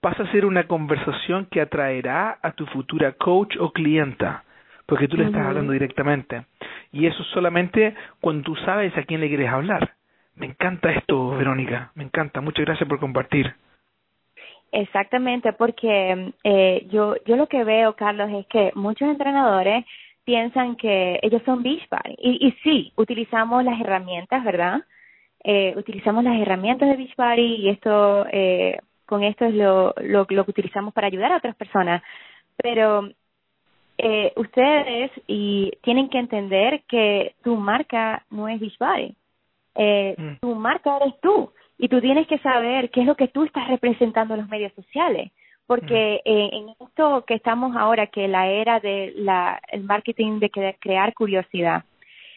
pasa 0.00 0.22
a 0.22 0.32
ser 0.32 0.46
una 0.46 0.64
conversación 0.64 1.46
que 1.50 1.60
atraerá 1.60 2.38
a 2.42 2.52
tu 2.52 2.66
futura 2.66 3.12
coach 3.12 3.56
o 3.58 3.72
clienta, 3.72 4.44
porque 4.86 5.08
tú 5.08 5.16
le 5.16 5.24
estás 5.24 5.46
hablando 5.46 5.72
directamente. 5.72 6.44
Y 6.92 7.06
eso 7.06 7.22
solamente 7.24 7.94
cuando 8.20 8.42
tú 8.42 8.56
sabes 8.56 8.96
a 8.96 9.04
quién 9.04 9.20
le 9.20 9.28
quieres 9.28 9.50
hablar. 9.50 9.92
Me 10.36 10.46
encanta 10.46 10.90
esto, 10.90 11.36
Verónica, 11.36 11.92
me 11.94 12.04
encanta. 12.04 12.40
Muchas 12.40 12.64
gracias 12.64 12.88
por 12.88 12.98
compartir. 12.98 13.52
Exactamente, 14.72 15.52
porque 15.52 16.32
eh, 16.44 16.86
yo, 16.90 17.16
yo 17.26 17.36
lo 17.36 17.48
que 17.48 17.64
veo, 17.64 17.96
Carlos, 17.96 18.30
es 18.32 18.46
que 18.46 18.70
muchos 18.74 19.08
entrenadores 19.08 19.84
piensan 20.24 20.76
que 20.76 21.18
ellos 21.22 21.42
son 21.44 21.62
Beachbody. 21.62 22.14
Y, 22.18 22.46
y 22.46 22.52
sí, 22.62 22.92
utilizamos 22.96 23.64
las 23.64 23.80
herramientas, 23.80 24.44
¿verdad? 24.44 24.82
Eh, 25.42 25.74
utilizamos 25.76 26.22
las 26.22 26.38
herramientas 26.38 26.88
de 26.88 26.96
Beachbody 26.96 27.56
y 27.56 27.68
esto, 27.70 28.26
eh, 28.30 28.78
con 29.06 29.24
esto 29.24 29.46
es 29.46 29.54
lo, 29.54 29.94
lo, 30.02 30.26
lo 30.28 30.44
que 30.44 30.50
utilizamos 30.50 30.94
para 30.94 31.08
ayudar 31.08 31.32
a 31.32 31.38
otras 31.38 31.56
personas. 31.56 32.02
Pero 32.56 33.08
eh, 33.98 34.32
ustedes 34.36 35.10
y 35.26 35.72
tienen 35.82 36.08
que 36.08 36.18
entender 36.18 36.82
que 36.88 37.34
tu 37.42 37.56
marca 37.56 38.24
no 38.30 38.48
es 38.48 38.60
Beachbody. 38.60 39.16
Eh, 39.74 40.14
mm. 40.16 40.36
Tu 40.40 40.54
marca 40.54 40.96
eres 40.98 41.18
tú 41.20 41.52
y 41.80 41.88
tú 41.88 42.00
tienes 42.00 42.26
que 42.26 42.38
saber 42.38 42.90
qué 42.90 43.00
es 43.00 43.06
lo 43.06 43.16
que 43.16 43.28
tú 43.28 43.44
estás 43.44 43.66
representando 43.68 44.34
en 44.34 44.40
los 44.40 44.48
medios 44.50 44.72
sociales 44.74 45.32
porque 45.66 46.20
eh, 46.24 46.50
en 46.52 46.68
esto 46.80 47.24
que 47.26 47.34
estamos 47.34 47.74
ahora 47.76 48.08
que 48.08 48.28
la 48.28 48.48
era 48.48 48.80
de 48.80 49.12
la 49.16 49.60
el 49.68 49.84
marketing 49.84 50.40
de 50.40 50.50
crear 50.78 51.14
curiosidad 51.14 51.84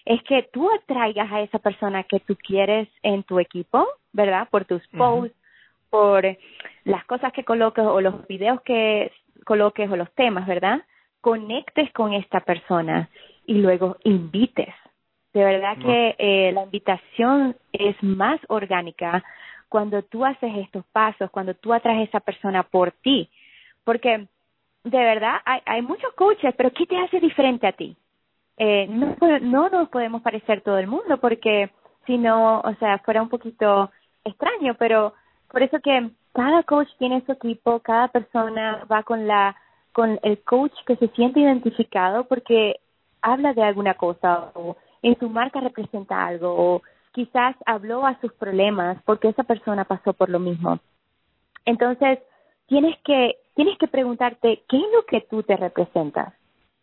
es 0.06 0.24
que 0.24 0.44
tú 0.54 0.70
atraigas 0.72 1.30
a 1.32 1.42
esa 1.42 1.60
persona 1.60 2.04
que 2.04 2.22
tú 2.22 2.38
quieres 2.38 2.88
en 3.02 3.24
tu 3.24 3.40
equipo 3.40 3.86
verdad 4.14 4.48
por 4.50 4.64
tus 4.64 4.88
posts 4.90 5.36
por 5.90 6.24
las 6.86 7.04
cosas 7.06 7.34
que 7.34 7.44
coloques 7.44 7.84
o 7.84 8.00
los 8.00 8.26
videos 8.28 8.62
que 8.62 9.12
coloques 9.46 9.92
o 9.92 9.98
los 9.98 10.12
temas 10.14 10.48
verdad 10.48 10.82
conectes 11.20 11.92
con 11.92 12.14
esta 12.14 12.40
persona 12.40 13.10
y 13.46 13.56
luego 13.56 13.98
invites 14.06 14.74
de 15.34 15.44
verdad 15.44 15.78
que 15.78 16.16
eh, 16.18 16.52
la 16.52 16.64
invitación 16.64 17.56
es 17.72 18.02
más 18.04 18.40
orgánica 18.50 19.24
cuando 19.68 20.04
tú 20.04 20.24
haces 20.24 20.52
estos 20.58 20.86
pasos, 20.92 21.32
cuando 21.32 21.56
tú 21.56 21.74
atraes 21.74 22.02
a 22.02 22.04
esa 22.04 22.20
persona 22.20 22.62
por 22.62 22.92
ti. 22.92 23.30
Porque 23.84 24.28
de 24.84 24.98
verdad 24.98 25.38
hay, 25.46 25.62
hay 25.66 25.82
muchos 25.82 26.14
coaches, 26.14 26.54
pero 26.56 26.72
¿qué 26.72 26.86
te 26.86 26.98
hace 26.98 27.20
diferente 27.20 27.66
a 27.66 27.72
ti? 27.72 27.98
Eh, 28.58 28.86
no, 28.88 29.16
no 29.42 29.70
nos 29.70 29.90
podemos 29.90 30.22
parecer 30.22 30.62
todo 30.62 30.78
el 30.78 30.86
mundo 30.86 31.18
porque 31.18 31.72
si 32.06 32.18
no, 32.20 32.60
o 32.60 32.76
sea, 32.76 33.00
fuera 33.00 33.22
un 33.22 33.30
poquito 33.30 33.92
extraño, 34.24 34.76
pero 34.76 35.14
por 35.52 35.64
eso 35.64 35.80
que 35.80 36.12
cada 36.34 36.62
coach 36.64 36.90
tiene 37.00 37.24
su 37.26 37.32
equipo, 37.32 37.80
cada 37.80 38.10
persona 38.10 38.86
va 38.92 39.04
con 39.04 39.28
la 39.28 39.56
con 39.92 40.20
el 40.24 40.44
coach 40.44 40.74
que 40.88 40.96
se 40.96 41.08
siente 41.10 41.40
identificado 41.40 42.26
porque 42.26 42.80
habla 43.22 43.54
de 43.54 43.62
alguna 43.64 43.94
cosa 43.94 44.52
o 44.56 44.76
en 45.04 45.20
su 45.20 45.30
marca 45.30 45.60
representa 45.60 46.26
algo 46.26 46.56
o 46.58 46.82
quizás 47.12 47.56
habló 47.66 48.06
a 48.08 48.20
sus 48.20 48.34
problemas 48.34 48.98
porque 49.06 49.30
esa 49.30 49.44
persona 49.44 49.86
pasó 49.86 50.14
por 50.14 50.30
lo 50.30 50.40
mismo. 50.40 50.80
Entonces, 51.66 52.20
tienes 52.68 52.98
que 53.06 53.38
tienes 53.56 53.78
que 53.78 53.88
preguntarte 53.88 54.64
qué 54.68 54.78
es 54.78 54.92
lo 54.96 55.06
que 55.06 55.22
tú 55.22 55.44
te 55.44 55.56
representas. 55.56 56.34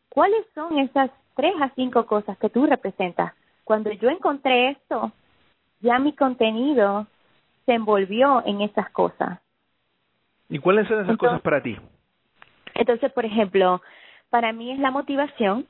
¿Cuáles 0.08 0.46
son 0.54 0.78
esas 0.78 1.10
tres 1.34 1.54
a 1.60 1.70
cinco 1.74 2.06
cosas 2.06 2.38
que 2.38 2.48
tú 2.48 2.66
representas? 2.66 3.32
Cuando 3.64 3.90
yo 3.92 4.08
encontré 4.08 4.70
esto, 4.70 5.12
ya 5.80 5.98
mi 5.98 6.14
contenido 6.14 7.06
se 7.66 7.72
envolvió 7.72 8.44
en 8.46 8.60
esas 8.60 8.90
cosas. 8.90 9.40
¿Y 10.48 10.58
cuáles 10.58 10.86
son 10.88 11.04
esas 11.04 11.16
cosas 11.16 11.40
para 11.40 11.62
ti? 11.62 11.76
Entonces, 12.74 13.12
por 13.12 13.24
ejemplo, 13.24 13.80
para 14.30 14.52
mí 14.52 14.72
es 14.72 14.78
la 14.78 14.90
motivación, 14.90 15.66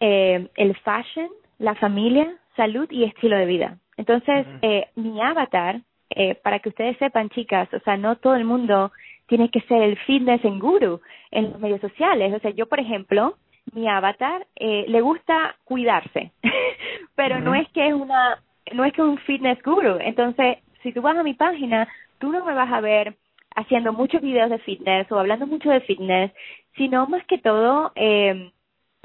eh, 0.00 0.48
el 0.56 0.76
fashion, 0.78 1.28
la 1.62 1.74
familia, 1.76 2.28
salud 2.56 2.90
y 2.90 3.04
estilo 3.04 3.36
de 3.36 3.46
vida. 3.46 3.78
Entonces, 3.96 4.46
eh, 4.62 4.88
mi 4.96 5.22
avatar, 5.22 5.80
eh, 6.10 6.34
para 6.34 6.58
que 6.58 6.70
ustedes 6.70 6.98
sepan, 6.98 7.30
chicas, 7.30 7.72
o 7.72 7.78
sea, 7.80 7.96
no 7.96 8.16
todo 8.16 8.34
el 8.34 8.44
mundo 8.44 8.90
tiene 9.28 9.48
que 9.48 9.60
ser 9.62 9.80
el 9.82 9.96
fitness 9.98 10.44
en 10.44 10.58
guru 10.58 11.00
en 11.30 11.52
los 11.52 11.60
medios 11.60 11.80
sociales. 11.80 12.34
O 12.34 12.40
sea, 12.40 12.50
yo, 12.50 12.66
por 12.66 12.80
ejemplo, 12.80 13.36
mi 13.72 13.88
avatar 13.88 14.46
eh, 14.56 14.84
le 14.88 15.00
gusta 15.00 15.54
cuidarse, 15.64 16.32
pero 17.14 17.40
no 17.40 17.54
es 17.54 17.68
que 17.70 17.86
es 17.86 17.94
una, 17.94 18.42
no 18.72 18.84
es 18.84 18.92
que 18.92 19.00
es 19.00 19.08
un 19.08 19.18
fitness 19.18 19.62
guru. 19.62 19.98
Entonces, 20.00 20.58
si 20.82 20.92
tú 20.92 21.00
vas 21.00 21.16
a 21.16 21.22
mi 21.22 21.34
página, 21.34 21.88
tú 22.18 22.32
no 22.32 22.44
me 22.44 22.54
vas 22.54 22.72
a 22.72 22.80
ver 22.80 23.14
haciendo 23.54 23.92
muchos 23.92 24.20
videos 24.20 24.50
de 24.50 24.58
fitness 24.58 25.10
o 25.12 25.18
hablando 25.18 25.46
mucho 25.46 25.70
de 25.70 25.80
fitness, 25.82 26.32
sino 26.76 27.06
más 27.06 27.24
que 27.26 27.38
todo 27.38 27.92
eh, 27.94 28.50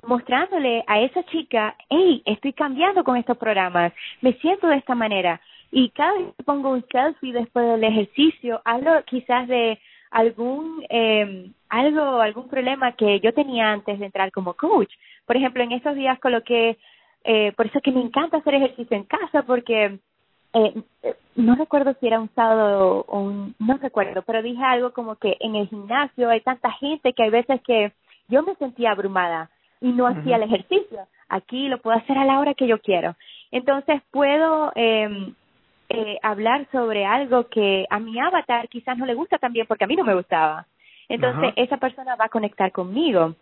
mostrándole 0.08 0.84
a 0.88 1.02
esa 1.02 1.24
chica, 1.26 1.76
hey, 1.90 2.24
estoy 2.26 2.54
cambiando 2.54 3.04
con 3.04 3.18
estos 3.18 3.38
programas, 3.38 3.94
me 4.22 4.34
siento 4.34 4.68
de 4.68 4.78
esta 4.78 4.96
manera. 4.96 5.40
y 5.70 5.90
cada 5.90 6.14
vez 6.14 6.28
que 6.38 6.44
pongo 6.44 6.70
un 6.70 6.86
selfie 6.90 7.34
después 7.34 7.66
del 7.68 7.84
ejercicio, 7.84 8.62
hablo 8.64 9.04
quizás 9.06 9.50
de 9.50 9.78
algún 10.12 10.82
eh, 10.90 11.52
algo 11.70 12.22
algún 12.22 12.48
problema 12.48 12.94
que 12.94 13.20
yo 13.20 13.34
tenía 13.34 13.72
antes 13.72 14.00
de 14.00 14.06
entrar 14.06 14.32
como 14.32 14.54
coach. 14.54 14.94
Por 15.26 15.36
ejemplo, 15.36 15.62
en 15.64 15.74
estos 15.74 15.96
días 15.96 16.18
coloqué 16.20 16.78
eh, 17.26 17.52
por 17.58 17.66
eso 17.68 17.82
que 17.82 17.92
me 17.92 18.02
encanta 18.02 18.38
hacer 18.38 18.56
ejercicio 18.56 18.96
en 18.96 19.04
casa 19.04 19.44
porque 19.44 20.00
eh, 20.54 20.74
no 21.36 21.56
recuerdo 21.56 21.94
si 22.00 22.08
era 22.08 22.22
un 22.22 22.30
sábado 22.34 23.04
o 23.10 23.20
un, 23.20 23.56
no 23.60 23.78
recuerdo, 23.78 24.22
pero 24.22 24.42
dije 24.42 24.64
algo 24.64 24.94
como 24.94 25.18
que 25.18 25.36
en 25.42 25.56
el 25.56 25.68
gimnasio 25.68 26.30
hay 26.30 26.40
tanta 26.40 26.72
gente 26.72 27.12
que 27.12 27.24
hay 27.24 27.30
veces 27.30 27.60
que 27.64 27.92
yo 28.30 28.44
me 28.44 28.56
sentía 28.56 28.92
abrumada 28.92 29.50
y 29.82 29.92
no 29.92 30.08
hacía 30.08 30.38
el 30.38 30.44
ejercicio. 30.44 31.08
Aquí 31.30 31.68
lo 31.68 31.80
puedo 31.80 31.98
hacer 31.98 32.18
a 32.18 32.26
la 32.26 32.40
hora 32.40 32.54
que 32.54 32.68
yo 32.68 32.80
quiero. 32.80 33.16
Entonces 33.52 34.02
puedo 34.12 34.72
eh, 34.76 35.34
eh, 35.90 36.18
hablar 36.22 36.68
sobre 36.72 37.06
algo 37.06 37.48
que 37.48 37.86
a 37.90 38.00
mi 38.00 38.20
avatar 38.20 38.68
quizás 38.68 38.98
no 38.98 39.06
le 39.06 39.14
gusta 39.14 39.38
también 39.38 39.68
porque 39.68 39.86
a 39.86 39.88
mí 39.88 39.96
no 39.96 40.04
me 40.04 40.16
gustaba. 40.16 40.66
Entonces 41.10 41.54
esa 41.56 41.78
persona 41.78 42.16
va 42.16 42.26
a 42.26 42.30
conectar 42.30 42.72
conmigo 42.72 43.36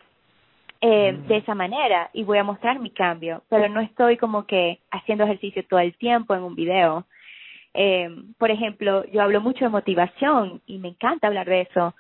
eh, 0.81 1.13
mm. 1.13 1.27
de 1.27 1.37
esa 1.37 1.55
manera 1.55 2.11
y 2.13 2.23
voy 2.23 2.37
a 2.37 2.43
mostrar 2.43 2.79
mi 2.79 2.91
cambio, 2.91 3.41
pero 3.49 3.67
no 3.69 3.79
estoy 3.79 4.17
como 4.17 4.45
que 4.45 4.79
haciendo 4.91 5.23
ejercicio 5.23 5.65
todo 5.67 5.79
el 5.79 5.97
tiempo 5.97 6.35
en 6.35 6.43
un 6.43 6.55
video. 6.55 7.05
Eh, 7.73 8.09
por 8.37 8.51
ejemplo, 8.51 9.03
yo 9.11 9.23
hablo 9.23 9.41
mucho 9.41 9.65
de 9.65 9.69
motivación 9.69 10.61
y 10.67 10.77
me 10.77 10.89
encanta 10.89 11.27
hablar 11.27 11.47
de 11.47 11.61
eso. 11.61 11.95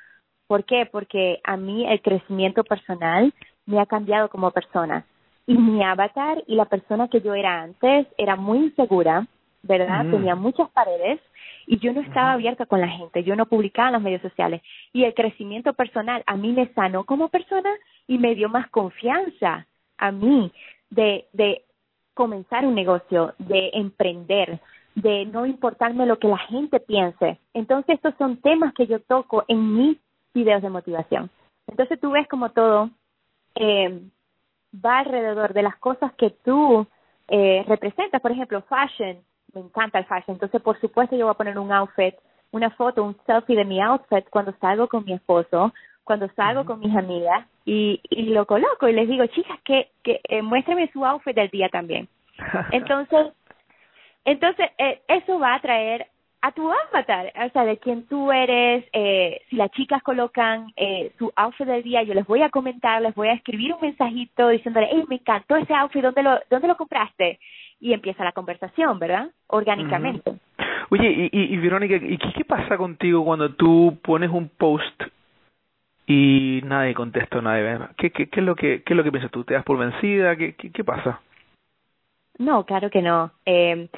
¿Por 0.47 0.63
qué? 0.65 0.85
Porque 0.85 1.39
a 1.43 1.57
mí 1.57 1.87
el 1.87 2.01
crecimiento 2.01 2.63
personal 2.63 3.33
me 3.65 3.79
ha 3.79 3.85
cambiado 3.85 4.29
como 4.29 4.51
persona. 4.51 5.05
Y 5.47 5.55
mi 5.55 5.83
avatar 5.83 6.43
y 6.47 6.55
la 6.55 6.65
persona 6.65 7.07
que 7.07 7.21
yo 7.21 7.33
era 7.35 7.61
antes 7.61 8.07
era 8.17 8.35
muy 8.35 8.59
insegura, 8.59 9.27
¿verdad? 9.61 10.05
Tenía 10.09 10.35
muchas 10.35 10.69
paredes 10.71 11.19
y 11.67 11.79
yo 11.79 11.93
no 11.93 12.01
estaba 12.01 12.33
abierta 12.33 12.65
con 12.65 12.81
la 12.81 12.87
gente, 12.87 13.23
yo 13.23 13.35
no 13.35 13.45
publicaba 13.45 13.89
en 13.89 13.93
los 13.93 14.01
medios 14.01 14.21
sociales. 14.21 14.61
Y 14.93 15.03
el 15.03 15.13
crecimiento 15.13 15.73
personal 15.73 16.23
a 16.25 16.35
mí 16.35 16.51
me 16.51 16.67
sanó 16.73 17.03
como 17.03 17.29
persona 17.29 17.69
y 18.07 18.17
me 18.17 18.35
dio 18.35 18.49
más 18.49 18.69
confianza 18.69 19.67
a 19.97 20.11
mí 20.11 20.51
de, 20.89 21.25
de 21.33 21.63
comenzar 22.13 22.65
un 22.65 22.75
negocio, 22.75 23.33
de 23.37 23.71
emprender, 23.73 24.59
de 24.95 25.25
no 25.25 25.45
importarme 25.45 26.05
lo 26.05 26.17
que 26.17 26.27
la 26.27 26.37
gente 26.37 26.79
piense. 26.79 27.39
Entonces 27.53 27.95
estos 27.95 28.15
son 28.17 28.37
temas 28.37 28.73
que 28.73 28.87
yo 28.87 28.99
toco 29.01 29.43
en 29.47 29.75
mis 29.75 29.97
videos 30.33 30.61
de 30.61 30.69
motivación. 30.69 31.29
Entonces 31.67 31.99
tú 31.99 32.11
ves 32.11 32.27
como 32.27 32.49
todo 32.49 32.89
eh, 33.55 34.01
va 34.73 34.99
alrededor 34.99 35.53
de 35.53 35.63
las 35.63 35.75
cosas 35.77 36.13
que 36.13 36.29
tú 36.29 36.87
eh, 37.27 37.63
representas. 37.67 38.21
Por 38.21 38.31
ejemplo, 38.31 38.61
fashion, 38.63 39.17
me 39.53 39.61
encanta 39.61 39.99
el 39.99 40.05
fashion. 40.05 40.35
Entonces, 40.35 40.61
por 40.61 40.79
supuesto, 40.79 41.15
yo 41.15 41.25
voy 41.25 41.31
a 41.31 41.37
poner 41.37 41.57
un 41.57 41.71
outfit, 41.71 42.15
una 42.51 42.69
foto, 42.71 43.03
un 43.03 43.17
selfie 43.25 43.55
de 43.55 43.65
mi 43.65 43.81
outfit 43.81 44.29
cuando 44.29 44.53
salgo 44.59 44.87
con 44.87 45.05
mi 45.05 45.13
esposo, 45.13 45.73
cuando 46.03 46.29
salgo 46.35 46.65
con 46.65 46.79
mis 46.79 46.95
amigas 46.95 47.47
y, 47.65 47.99
y 48.09 48.23
lo 48.25 48.45
coloco 48.45 48.87
y 48.87 48.93
les 48.93 49.07
digo, 49.07 49.25
chicas, 49.27 49.59
que, 49.63 49.89
que 50.03 50.21
eh, 50.29 50.41
muéstrame 50.41 50.89
su 50.91 51.05
outfit 51.05 51.35
del 51.35 51.49
día 51.49 51.69
también. 51.69 52.07
Entonces, 52.71 53.33
entonces 54.25 54.71
eh, 54.79 55.01
eso 55.07 55.39
va 55.39 55.53
a 55.53 55.61
traer 55.61 56.07
a 56.45 56.51
tu 56.51 56.71
avatar, 56.71 57.33
o 57.43 57.49
sea, 57.49 57.65
de 57.65 57.77
quién 57.77 58.05
tú 58.05 58.31
eres, 58.31 58.85
eh, 58.93 59.41
si 59.49 59.55
las 59.55 59.71
chicas 59.71 60.03
colocan 60.03 60.71
eh, 60.75 61.11
su 61.17 61.33
outfit 61.35 61.65
del 61.65 61.81
día, 61.81 62.03
yo 62.03 62.13
les 62.13 62.27
voy 62.27 62.43
a 62.43 62.51
comentar, 62.51 63.01
les 63.01 63.15
voy 63.15 63.29
a 63.29 63.33
escribir 63.33 63.73
un 63.73 63.81
mensajito 63.81 64.49
diciéndole, 64.49 64.87
hey, 64.91 65.05
me 65.09 65.15
encantó 65.15 65.55
ese 65.55 65.73
outfit, 65.73 66.03
¿dónde 66.03 66.21
lo, 66.21 66.39
dónde 66.51 66.67
lo 66.67 66.77
compraste? 66.77 67.39
Y 67.79 67.93
empieza 67.93 68.23
la 68.23 68.31
conversación, 68.31 68.99
¿verdad? 68.99 69.31
Orgánicamente. 69.47 70.35
Oye, 70.91 71.29
y, 71.31 71.55
y, 71.55 71.57
Verónica, 71.57 71.95
¿y 71.95 72.17
qué, 72.19 72.45
pasa 72.45 72.77
contigo 72.77 73.25
cuando 73.25 73.55
tú 73.55 73.97
pones 74.03 74.29
un 74.29 74.47
post 74.49 75.01
y 76.05 76.61
nadie 76.63 76.93
contesta, 76.93 77.41
nadie 77.41 77.63
ve? 77.63 77.79
¿Qué, 77.97 78.11
qué, 78.11 78.29
qué, 78.29 78.39
es 78.41 78.45
lo 78.45 78.55
que, 78.55 78.83
¿Qué 78.83 78.93
es 78.93 78.97
lo 78.97 79.03
que 79.03 79.11
piensas 79.11 79.31
tú? 79.31 79.43
¿Te 79.45 79.55
das 79.55 79.63
por 79.63 79.79
vencida? 79.79 80.35
¿Qué, 80.35 80.53
qué, 80.53 80.71
qué 80.71 80.83
pasa? 80.83 81.21
No, 82.37 82.65
claro 82.65 82.91
que 82.91 83.01
no. 83.01 83.31
Eh, 83.47 83.89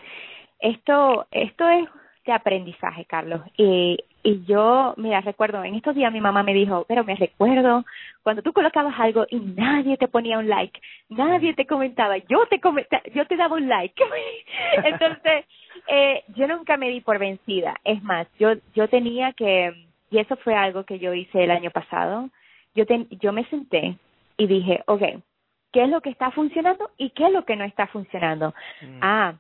esto, 0.60 1.28
esto 1.32 1.68
es 1.68 1.90
de 2.28 2.34
aprendizaje, 2.34 3.06
Carlos. 3.06 3.42
Y, 3.58 3.98
y 4.22 4.44
yo, 4.46 4.94
mira, 4.98 5.22
recuerdo, 5.22 5.64
en 5.64 5.76
estos 5.76 5.96
días 5.96 6.12
mi 6.12 6.22
mamá 6.22 6.44
me 6.44 6.54
dijo, 6.54 6.86
pero 6.88 7.04
me 7.04 7.16
recuerdo 7.16 7.86
cuando 8.22 8.44
tú 8.44 8.54
colocabas 8.54 8.94
algo 9.00 9.26
y 9.30 9.40
nadie 9.40 9.98
te 9.98 10.10
ponía 10.10 10.38
un 10.38 10.48
like, 10.48 10.80
nadie 11.10 11.54
te 11.54 11.66
comentaba, 11.66 12.18
yo 12.18 12.46
te 12.48 12.60
comentaba, 12.60 13.02
yo 13.16 13.26
te 13.26 13.38
daba 13.38 13.56
un 13.56 13.68
like. 13.68 14.04
Entonces, 14.84 15.46
eh, 15.88 16.24
yo 16.36 16.48
nunca 16.48 16.78
me 16.78 16.90
di 16.90 17.02
por 17.02 17.18
vencida. 17.18 17.76
Es 17.84 18.04
más, 18.04 18.28
yo, 18.38 18.50
yo 18.76 18.88
tenía 18.90 19.34
que, 19.34 19.74
y 20.12 20.20
eso 20.20 20.36
fue 20.38 20.54
algo 20.54 20.84
que 20.84 21.00
yo 21.00 21.14
hice 21.14 21.46
el 21.46 21.52
año 21.52 21.72
pasado, 21.72 22.30
yo, 22.76 22.86
ten, 22.86 23.08
yo 23.10 23.32
me 23.32 23.46
senté 23.46 23.98
y 24.38 24.46
dije, 24.46 24.84
okay, 24.86 25.24
¿qué 25.72 25.84
es 25.84 25.90
lo 25.90 26.02
que 26.02 26.10
está 26.10 26.32
funcionando 26.32 26.92
y 26.98 27.12
qué 27.12 27.28
es 27.28 27.32
lo 27.32 27.46
que 27.46 27.56
no 27.56 27.64
está 27.64 27.88
funcionando? 27.88 28.54
Mm. 28.82 29.00
Ah, 29.02 29.34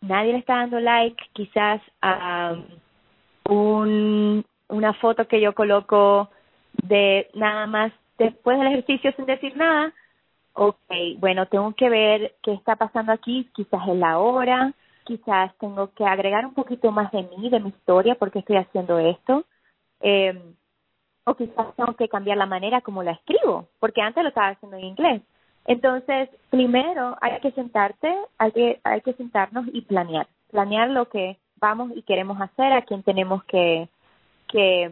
nadie 0.00 0.32
le 0.32 0.38
está 0.38 0.56
dando 0.56 0.80
like 0.80 1.22
quizás 1.32 1.80
a 2.00 2.56
un, 3.48 4.44
una 4.68 4.92
foto 4.94 5.26
que 5.26 5.40
yo 5.40 5.54
coloco 5.54 6.30
de 6.82 7.28
nada 7.34 7.66
más 7.66 7.92
después 8.18 8.58
del 8.58 8.68
ejercicio 8.68 9.12
sin 9.16 9.26
decir 9.26 9.56
nada, 9.56 9.92
ok, 10.54 10.76
bueno, 11.18 11.46
tengo 11.46 11.72
que 11.74 11.88
ver 11.88 12.34
qué 12.42 12.52
está 12.52 12.76
pasando 12.76 13.12
aquí, 13.12 13.48
quizás 13.54 13.88
es 13.88 13.96
la 13.96 14.18
hora, 14.18 14.72
quizás 15.04 15.56
tengo 15.58 15.92
que 15.94 16.04
agregar 16.04 16.44
un 16.44 16.54
poquito 16.54 16.92
más 16.92 17.10
de 17.12 17.22
mí, 17.22 17.48
de 17.48 17.60
mi 17.60 17.70
historia, 17.70 18.14
porque 18.14 18.40
estoy 18.40 18.56
haciendo 18.56 18.98
esto, 18.98 19.44
eh, 20.00 20.38
o 21.24 21.34
quizás 21.34 21.74
tengo 21.76 21.94
que 21.94 22.08
cambiar 22.08 22.36
la 22.36 22.46
manera 22.46 22.80
como 22.80 23.02
la 23.02 23.12
escribo, 23.12 23.68
porque 23.78 24.02
antes 24.02 24.22
lo 24.22 24.28
estaba 24.28 24.48
haciendo 24.48 24.76
en 24.76 24.84
inglés. 24.84 25.22
Entonces, 25.66 26.28
primero 26.50 27.16
hay 27.20 27.40
que 27.40 27.52
sentarte, 27.52 28.12
hay 28.38 28.52
que, 28.52 28.80
hay 28.84 29.00
que 29.02 29.12
sentarnos 29.14 29.66
y 29.72 29.82
planear, 29.82 30.26
planear 30.50 30.90
lo 30.90 31.08
que 31.08 31.38
vamos 31.56 31.92
y 31.94 32.02
queremos 32.02 32.40
hacer, 32.40 32.72
a 32.72 32.82
quién 32.82 33.02
tenemos 33.02 33.44
que, 33.44 33.88
que, 34.48 34.90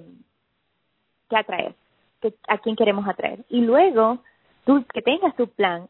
que 1.28 1.36
atraer, 1.36 1.74
que, 2.20 2.34
a 2.46 2.58
quién 2.58 2.76
queremos 2.76 3.08
atraer. 3.08 3.44
Y 3.48 3.62
luego, 3.62 4.18
tú 4.64 4.84
que 4.92 5.02
tengas 5.02 5.34
tu 5.36 5.48
plan, 5.48 5.88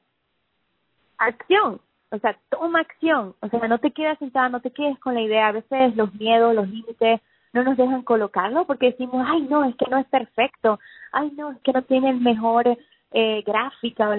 acción, 1.18 1.80
o 2.10 2.18
sea, 2.18 2.38
toma 2.48 2.80
acción, 2.80 3.34
o 3.40 3.48
sea, 3.48 3.68
no 3.68 3.78
te 3.78 3.90
quedes 3.90 4.18
sentada, 4.18 4.48
no 4.48 4.60
te 4.60 4.70
quedes 4.70 4.98
con 5.00 5.14
la 5.14 5.20
idea, 5.20 5.48
a 5.48 5.52
veces 5.52 5.96
los 5.96 6.14
miedos, 6.14 6.54
los 6.54 6.68
límites 6.68 7.20
no 7.52 7.64
nos 7.64 7.76
dejan 7.76 8.02
colocarlo 8.02 8.66
porque 8.66 8.90
decimos, 8.90 9.26
ay, 9.28 9.42
no, 9.42 9.64
es 9.64 9.74
que 9.76 9.90
no 9.90 9.98
es 9.98 10.06
perfecto, 10.06 10.78
ay, 11.12 11.32
no, 11.36 11.50
es 11.50 11.58
que 11.60 11.72
no 11.72 11.82
tiene 11.82 12.10
el 12.10 12.20
mejor 12.20 12.78
eh, 13.12 13.42
gráfica. 13.46 14.16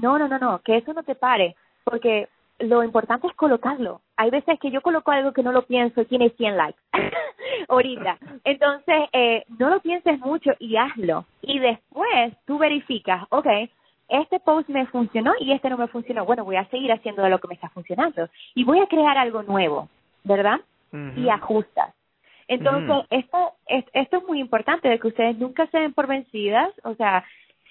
No, 0.00 0.18
no, 0.18 0.28
no, 0.28 0.38
no, 0.38 0.60
que 0.60 0.76
eso 0.76 0.92
no 0.92 1.02
te 1.02 1.14
pare, 1.14 1.56
porque 1.84 2.28
lo 2.58 2.82
importante 2.82 3.26
es 3.26 3.34
colocarlo. 3.34 4.00
Hay 4.16 4.30
veces 4.30 4.58
que 4.60 4.70
yo 4.70 4.80
coloco 4.82 5.10
algo 5.10 5.32
que 5.32 5.42
no 5.42 5.52
lo 5.52 5.62
pienso 5.62 6.00
y 6.00 6.06
tiene 6.06 6.30
100 6.30 6.56
likes 6.56 6.78
ahorita. 7.68 8.18
Entonces, 8.44 8.96
eh, 9.12 9.44
no 9.58 9.70
lo 9.70 9.80
pienses 9.80 10.18
mucho 10.18 10.50
y 10.58 10.76
hazlo. 10.76 11.24
Y 11.42 11.58
después 11.58 12.34
tú 12.46 12.58
verificas, 12.58 13.24
ok, 13.30 13.46
este 14.08 14.40
post 14.40 14.68
me 14.70 14.86
funcionó 14.86 15.34
y 15.38 15.52
este 15.52 15.70
no 15.70 15.76
me 15.76 15.88
funcionó. 15.88 16.24
Bueno, 16.24 16.44
voy 16.44 16.56
a 16.56 16.68
seguir 16.68 16.90
haciendo 16.92 17.22
de 17.22 17.30
lo 17.30 17.38
que 17.38 17.48
me 17.48 17.54
está 17.54 17.68
funcionando. 17.68 18.28
Y 18.54 18.64
voy 18.64 18.80
a 18.80 18.86
crear 18.86 19.16
algo 19.18 19.42
nuevo, 19.42 19.88
¿verdad? 20.24 20.60
Y 21.16 21.28
ajustas. 21.28 21.94
Entonces, 22.48 23.04
esto, 23.10 23.52
esto 23.66 24.16
es 24.16 24.24
muy 24.26 24.40
importante, 24.40 24.88
de 24.88 24.98
que 24.98 25.08
ustedes 25.08 25.36
nunca 25.36 25.66
se 25.66 25.78
den 25.78 25.92
por 25.92 26.06
vencidas, 26.06 26.72
o 26.82 26.94
sea, 26.94 27.22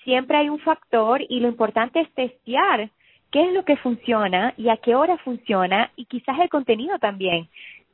siempre 0.07 0.37
hay 0.37 0.47
un 0.47 0.59
factor 0.59 1.19
y 1.27 1.41
lo 1.41 1.49
importante 1.49 1.99
es 1.99 2.09
testear 2.13 2.89
qué 3.29 3.45
es 3.45 3.51
lo 3.51 3.65
que 3.65 3.75
funciona 3.75 4.53
y 4.55 4.69
a 4.69 4.77
qué 4.77 4.95
hora 4.95 5.17
funciona 5.17 5.91
y 5.97 6.05
quizás 6.05 6.39
el 6.39 6.47
contenido 6.47 6.97
también. 6.97 7.49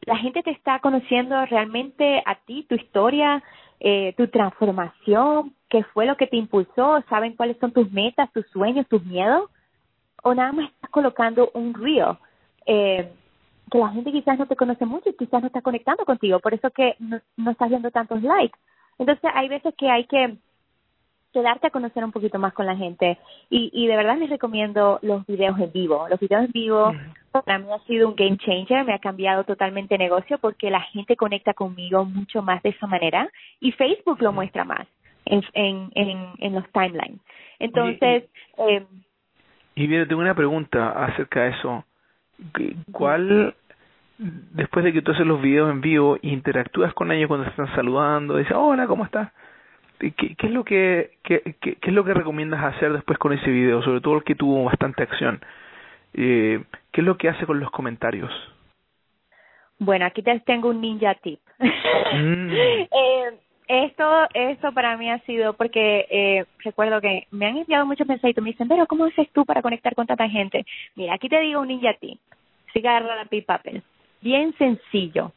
La 0.06 0.18
gente 0.18 0.44
te 0.44 0.52
está 0.52 0.78
conociendo 0.78 1.44
realmente 1.48 2.22
a 2.24 2.36
ti, 2.36 2.68
tu 2.70 2.76
historia, 2.76 3.42
eh, 3.80 4.14
tu 4.16 4.28
transformación, 4.28 5.56
qué 5.70 5.84
fue 5.86 6.06
lo 6.06 6.16
que 6.16 6.28
te 6.28 6.38
impulsó, 6.38 7.04
saben 7.10 7.36
cuáles 7.36 7.58
son 7.58 7.72
tus 7.72 7.92
metas, 7.92 8.32
tus 8.32 8.46
sueños, 8.52 8.88
tus 8.88 9.04
miedos, 9.06 9.50
o 10.22 10.36
nada 10.36 10.52
más 10.52 10.70
estás 10.70 10.92
colocando 10.92 11.50
un 11.56 11.74
reel 11.74 12.16
eh, 12.68 13.12
que 13.72 13.78
la 13.80 13.90
gente 13.90 14.12
quizás 14.12 14.38
no 14.38 14.46
te 14.46 14.56
conoce 14.56 14.86
mucho 14.86 15.10
y 15.10 15.16
quizás 15.16 15.42
no 15.42 15.48
está 15.48 15.64
conectando 15.64 16.06
contigo, 16.06 16.40
por 16.42 16.54
eso 16.54 16.70
que 16.70 16.96
no, 17.00 17.20
no 17.38 17.50
estás 17.50 17.70
viendo 17.70 17.90
tantos 17.90 18.22
likes. 18.22 18.60
Entonces 19.00 19.32
hay 19.34 19.50
veces 19.50 19.74
que 19.76 19.90
hay 19.90 20.06
que 20.06 20.38
quedarte 21.34 21.68
a 21.68 21.72
conocer 21.72 22.04
un 22.04 22.12
poquito 22.12 22.40
más 22.40 22.54
con 22.54 22.66
la 22.66 22.76
gente. 22.76 23.18
Y, 23.50 23.70
y 23.74 23.88
de 23.88 23.98
verdad 23.98 24.18
les 24.18 24.30
recomiendo 24.30 25.00
los 25.02 25.26
videos 25.26 25.60
en 25.60 25.72
vivo. 25.72 26.08
Los 26.10 26.20
videos 26.20 26.46
en 26.46 26.52
vivo 26.52 26.94
para 27.32 27.58
mí 27.58 27.66
ha 27.74 27.80
sido 27.88 28.08
un 28.10 28.16
game 28.16 28.38
changer, 28.38 28.86
me 28.86 28.94
ha 28.94 29.00
cambiado 29.00 29.44
totalmente 29.44 29.96
el 29.96 30.00
negocio 30.00 30.38
porque 30.38 30.70
la 30.70 30.82
gente 30.82 31.16
conecta 31.16 31.54
conmigo 31.54 32.06
mucho 32.06 32.44
más 32.44 32.62
de 32.62 32.70
esa 32.70 32.86
manera 32.86 33.30
y 33.60 33.72
Facebook 33.72 34.22
lo 34.22 34.32
muestra 34.32 34.64
más 34.64 34.88
en, 35.26 35.44
en, 35.54 35.90
en, 35.96 36.28
en 36.38 36.56
los 36.56 36.70
timelines. 36.72 37.20
Entonces... 37.60 38.26
eh, 38.58 38.86
y 39.76 39.88
bien, 39.88 40.08
tengo 40.08 40.22
una 40.22 40.36
pregunta 40.36 40.92
acerca 41.06 41.44
de 41.44 41.50
eso. 41.50 41.84
¿Cuál 42.92 43.56
después 44.18 44.86
de 44.86 44.94
que 44.94 45.02
tú 45.02 45.12
haces 45.12 45.26
los 45.26 45.42
videos 45.42 45.72
en 45.72 45.82
vivo, 45.82 46.18
interactúas 46.22 46.94
con 46.94 47.12
ellos 47.12 47.28
cuando 47.28 47.48
están 47.48 47.74
saludando, 47.76 48.38
dices, 48.38 48.56
hola, 48.56 48.88
¿cómo 48.88 49.06
estás? 49.06 49.32
¿Qué, 50.00 50.12
qué 50.12 50.48
es 50.48 50.52
lo 50.52 50.64
que 50.64 51.12
qué, 51.24 51.42
qué, 51.62 51.76
qué, 51.76 51.90
es 51.90 51.94
lo 51.94 52.04
que 52.04 52.14
recomiendas 52.14 52.64
hacer 52.64 52.92
después 52.94 53.18
con 53.18 53.34
ese 53.34 53.50
video, 53.50 53.82
sobre 53.84 54.02
todo 54.02 54.18
el 54.18 54.24
que 54.24 54.36
tuvo 54.36 54.64
bastante 54.64 55.04
acción? 55.04 55.42
Eh, 56.14 56.64
¿Qué 56.92 57.02
es 57.02 57.06
lo 57.06 57.18
que 57.18 57.30
hace 57.30 57.46
con 57.46 57.60
los 57.60 57.72
comentarios? 57.72 58.32
Bueno, 59.80 60.06
aquí 60.06 60.22
te 60.22 60.40
tengo 60.42 60.70
un 60.70 60.82
ninja 60.82 61.16
tip. 61.16 61.40
Mm. 62.14 62.52
eh, 62.52 63.40
esto, 63.68 64.06
esto 64.34 64.72
para 64.72 64.98
mí 64.98 65.10
ha 65.10 65.18
sido 65.20 65.54
porque 65.54 66.06
eh, 66.12 66.46
recuerdo 66.60 67.02
que 67.02 67.28
me 67.32 67.48
han 67.48 67.58
enviado 67.58 67.88
muchos 67.88 68.06
mensajes 68.06 68.38
y 68.38 68.42
me 68.42 68.52
dicen, 68.52 68.68
pero 68.68 68.86
¿cómo 68.86 69.06
haces 69.06 69.28
tú 69.32 69.46
para 69.46 69.64
conectar 69.64 69.96
con 69.96 70.06
tanta 70.06 70.30
gente? 70.30 70.66
Mira, 70.96 71.16
aquí 71.16 71.28
te 71.28 71.40
digo 71.40 71.62
un 71.62 71.70
ninja 71.70 71.94
tip. 72.00 72.20
Siga 72.72 73.00
la 73.00 73.28
papel. 73.46 73.82
Bien 74.22 74.54
sencillo. 74.58 75.32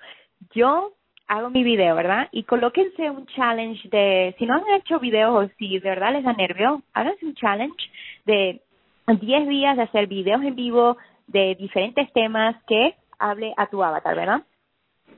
Yo 0.55 0.92
hago 1.29 1.51
mi 1.51 1.62
video, 1.62 1.95
¿verdad? 1.95 2.29
Y 2.33 2.45
colóquense 2.45 3.11
un 3.11 3.27
challenge 3.27 3.89
de, 3.89 4.35
si 4.39 4.47
no 4.47 4.55
han 4.55 4.69
hecho 4.77 4.99
videos 5.01 5.35
o 5.35 5.49
si 5.59 5.79
de 5.79 5.89
verdad 5.89 6.12
les 6.12 6.25
da 6.25 6.33
nervio, 6.33 6.83
háganse 6.93 7.27
un 7.27 7.35
challenge 7.35 7.91
de 8.25 8.61
10 9.07 9.49
días 9.49 9.77
de 9.77 9.83
hacer 9.83 10.07
videos 10.07 10.43
en 10.43 10.55
vivo 10.55 10.97
de 11.27 11.55
diferentes 11.57 12.12
temas 12.12 12.57
que 12.67 12.95
hable 13.19 13.53
a 13.57 13.67
tu 13.67 13.83
avatar, 13.83 14.15
¿verdad? 14.15 14.43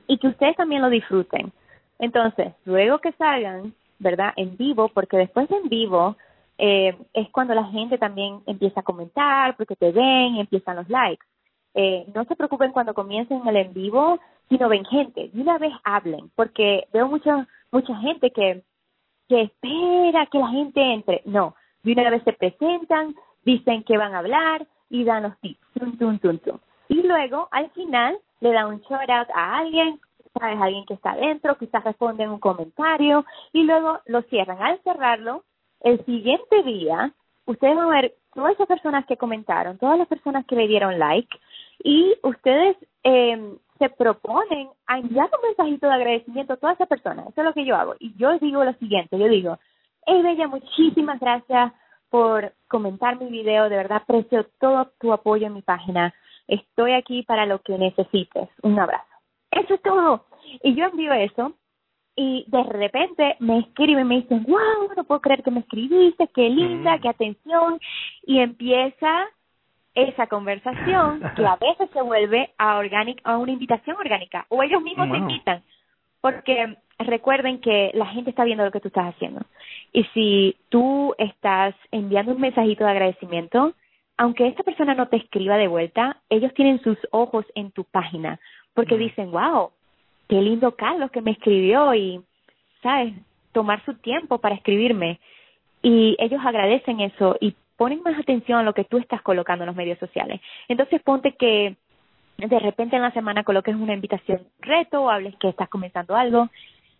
Y 0.07 0.17
que 0.17 0.27
ustedes 0.27 0.55
también 0.55 0.81
lo 0.81 0.89
disfruten. 0.89 1.51
Entonces, 1.99 2.53
luego 2.65 2.99
que 2.99 3.11
salgan, 3.13 3.73
¿verdad? 3.99 4.33
En 4.35 4.57
vivo, 4.57 4.89
porque 4.89 5.17
después 5.17 5.47
de 5.49 5.57
en 5.57 5.69
vivo 5.69 6.15
eh, 6.57 6.97
es 7.13 7.29
cuando 7.29 7.53
la 7.53 7.65
gente 7.65 7.97
también 7.97 8.41
empieza 8.45 8.79
a 8.79 8.83
comentar, 8.83 9.55
porque 9.57 9.75
te 9.75 9.91
ven, 9.91 10.37
empiezan 10.37 10.77
los 10.77 10.89
likes. 10.89 11.25
Eh, 11.75 12.05
no 12.15 12.23
se 12.25 12.35
preocupen 12.35 12.71
cuando 12.71 12.93
comiencen 12.93 13.47
el 13.47 13.55
en 13.55 13.73
vivo, 13.73 14.19
sino 14.49 14.67
ven 14.67 14.85
gente, 14.85 15.29
y 15.33 15.41
una 15.41 15.57
vez 15.57 15.73
hablen, 15.83 16.31
porque 16.35 16.87
veo 16.91 17.07
mucha 17.07 17.47
mucha 17.71 17.95
gente 17.97 18.31
que 18.31 18.63
que 19.29 19.43
espera 19.43 20.25
que 20.25 20.39
la 20.39 20.49
gente 20.49 20.81
entre. 20.81 21.21
No, 21.25 21.55
de 21.83 21.93
una 21.93 22.09
vez 22.09 22.23
se 22.23 22.33
presentan, 22.33 23.15
dicen 23.45 23.83
que 23.83 23.97
van 23.97 24.13
a 24.13 24.19
hablar 24.19 24.67
y 24.89 25.03
dan 25.03 25.23
los 25.23 25.37
tips. 25.39 25.59
Y 26.89 27.03
luego, 27.03 27.47
al 27.51 27.69
final, 27.71 28.17
le 28.41 28.51
dan 28.51 28.67
un 28.67 28.79
shout 28.81 29.09
out 29.09 29.27
a 29.35 29.59
alguien, 29.59 29.99
sabes, 30.37 30.59
alguien 30.59 30.85
que 30.85 30.95
está 30.95 31.11
adentro, 31.11 31.57
quizás 31.57 31.83
responden 31.83 32.31
un 32.31 32.39
comentario 32.39 33.23
y 33.53 33.63
luego 33.63 33.99
lo 34.07 34.23
cierran. 34.23 34.61
Al 34.61 34.81
cerrarlo, 34.81 35.43
el 35.81 36.03
siguiente 36.05 36.63
día, 36.63 37.13
ustedes 37.45 37.75
van 37.75 37.87
a 37.87 38.01
ver 38.01 38.15
todas 38.33 38.53
esas 38.53 38.67
personas 38.67 39.05
que 39.05 39.17
comentaron, 39.17 39.77
todas 39.77 39.99
las 39.99 40.07
personas 40.07 40.45
que 40.47 40.55
le 40.55 40.67
dieron 40.67 40.97
like 40.97 41.37
y 41.83 42.15
ustedes 42.23 42.77
eh, 43.03 43.55
se 43.79 43.89
proponen 43.89 44.69
a 44.85 44.99
enviar 44.99 45.29
un 45.33 45.47
mensajito 45.47 45.87
de 45.87 45.93
agradecimiento 45.93 46.53
a 46.53 46.57
todas 46.57 46.75
esas 46.75 46.89
personas. 46.89 47.27
Eso 47.29 47.41
es 47.41 47.45
lo 47.45 47.53
que 47.53 47.65
yo 47.65 47.75
hago. 47.75 47.95
Y 47.99 48.13
yo 48.17 48.37
digo 48.39 48.63
lo 48.63 48.73
siguiente, 48.73 49.17
yo 49.17 49.27
digo, 49.27 49.57
hey 50.05 50.21
Bella, 50.21 50.47
muchísimas 50.47 51.19
gracias 51.19 51.73
por 52.09 52.53
comentar 52.67 53.19
mi 53.19 53.29
video, 53.29 53.69
de 53.69 53.77
verdad 53.77 54.01
aprecio 54.03 54.45
todo 54.59 54.91
tu 54.99 55.13
apoyo 55.13 55.47
en 55.47 55.53
mi 55.53 55.61
página. 55.61 56.13
Estoy 56.47 56.93
aquí 56.93 57.23
para 57.23 57.45
lo 57.45 57.59
que 57.59 57.77
necesites. 57.77 58.49
Un 58.63 58.79
abrazo. 58.79 59.05
Eso 59.51 59.75
es 59.75 59.81
todo. 59.81 60.25
Y 60.63 60.75
yo 60.75 60.85
envío 60.85 61.13
eso 61.13 61.53
y 62.15 62.43
de 62.47 62.63
repente 62.63 63.37
me 63.39 63.59
escriben, 63.59 64.07
me 64.07 64.15
dicen, 64.15 64.43
wow, 64.43 64.93
no 64.97 65.03
puedo 65.05 65.21
creer 65.21 65.41
que 65.43 65.51
me 65.51 65.61
escribiste, 65.61 66.27
qué 66.33 66.49
linda, 66.49 66.97
mm. 66.97 67.01
qué 67.01 67.09
atención. 67.09 67.79
Y 68.23 68.39
empieza 68.39 69.27
esa 69.95 70.27
conversación 70.27 71.21
que 71.35 71.45
a 71.45 71.55
veces 71.55 71.89
se 71.91 72.01
vuelve 72.01 72.51
a, 72.57 72.77
organic, 72.77 73.21
a 73.23 73.37
una 73.37 73.51
invitación 73.51 73.97
orgánica 73.97 74.45
o 74.49 74.63
ellos 74.63 74.81
mismos 74.81 75.11
te 75.11 75.17
invitan. 75.17 75.63
Porque 76.21 76.75
recuerden 76.97 77.61
que 77.61 77.91
la 77.93 78.07
gente 78.07 78.31
está 78.31 78.43
viendo 78.43 78.65
lo 78.65 78.71
que 78.71 78.81
tú 78.81 78.89
estás 78.89 79.15
haciendo. 79.15 79.41
Y 79.93 80.03
si 80.13 80.57
tú 80.67 81.15
estás 81.17 81.73
enviando 81.91 82.33
un 82.33 82.41
mensajito 82.41 82.83
de 82.83 82.91
agradecimiento, 82.91 83.73
aunque 84.17 84.47
esta 84.47 84.63
persona 84.63 84.95
no 84.95 85.07
te 85.07 85.15
escriba 85.15 85.55
de 85.55 85.69
vuelta, 85.69 86.17
ellos 86.29 86.53
tienen 86.53 86.81
sus 86.81 86.97
ojos 87.11 87.45
en 87.55 87.71
tu 87.71 87.85
página 87.85 88.39
porque 88.73 88.97
dicen, 88.97 89.31
wow, 89.31 89.71
qué 90.27 90.41
lindo 90.41 90.75
Carlos 90.75 91.11
que 91.11 91.21
me 91.21 91.31
escribió 91.31 91.93
y, 91.95 92.21
¿sabes? 92.81 93.13
Tomar 93.51 93.83
su 93.83 93.93
tiempo 93.95 94.37
para 94.37 94.55
escribirme. 94.55 95.19
Y 95.81 96.15
ellos 96.19 96.41
agradecen 96.45 96.99
eso 96.99 97.35
y 97.41 97.55
ponen 97.79 98.03
más 98.03 98.19
atención 98.19 98.59
a 98.59 98.63
lo 98.63 98.73
que 98.73 98.83
tú 98.83 98.97
estás 98.97 99.21
colocando 99.21 99.63
en 99.63 99.67
los 99.67 99.75
medios 99.75 99.97
sociales. 99.99 100.41
Entonces 100.67 101.01
ponte 101.01 101.31
que 101.37 101.77
de 102.37 102.59
repente 102.59 102.97
en 102.97 103.01
la 103.01 103.11
semana 103.11 103.45
coloques 103.45 103.73
una 103.73 103.93
invitación 103.93 104.41
reto 104.59 105.03
o 105.03 105.09
hables 105.09 105.33
que 105.37 105.47
estás 105.47 105.69
comenzando 105.69 106.13
algo. 106.13 106.49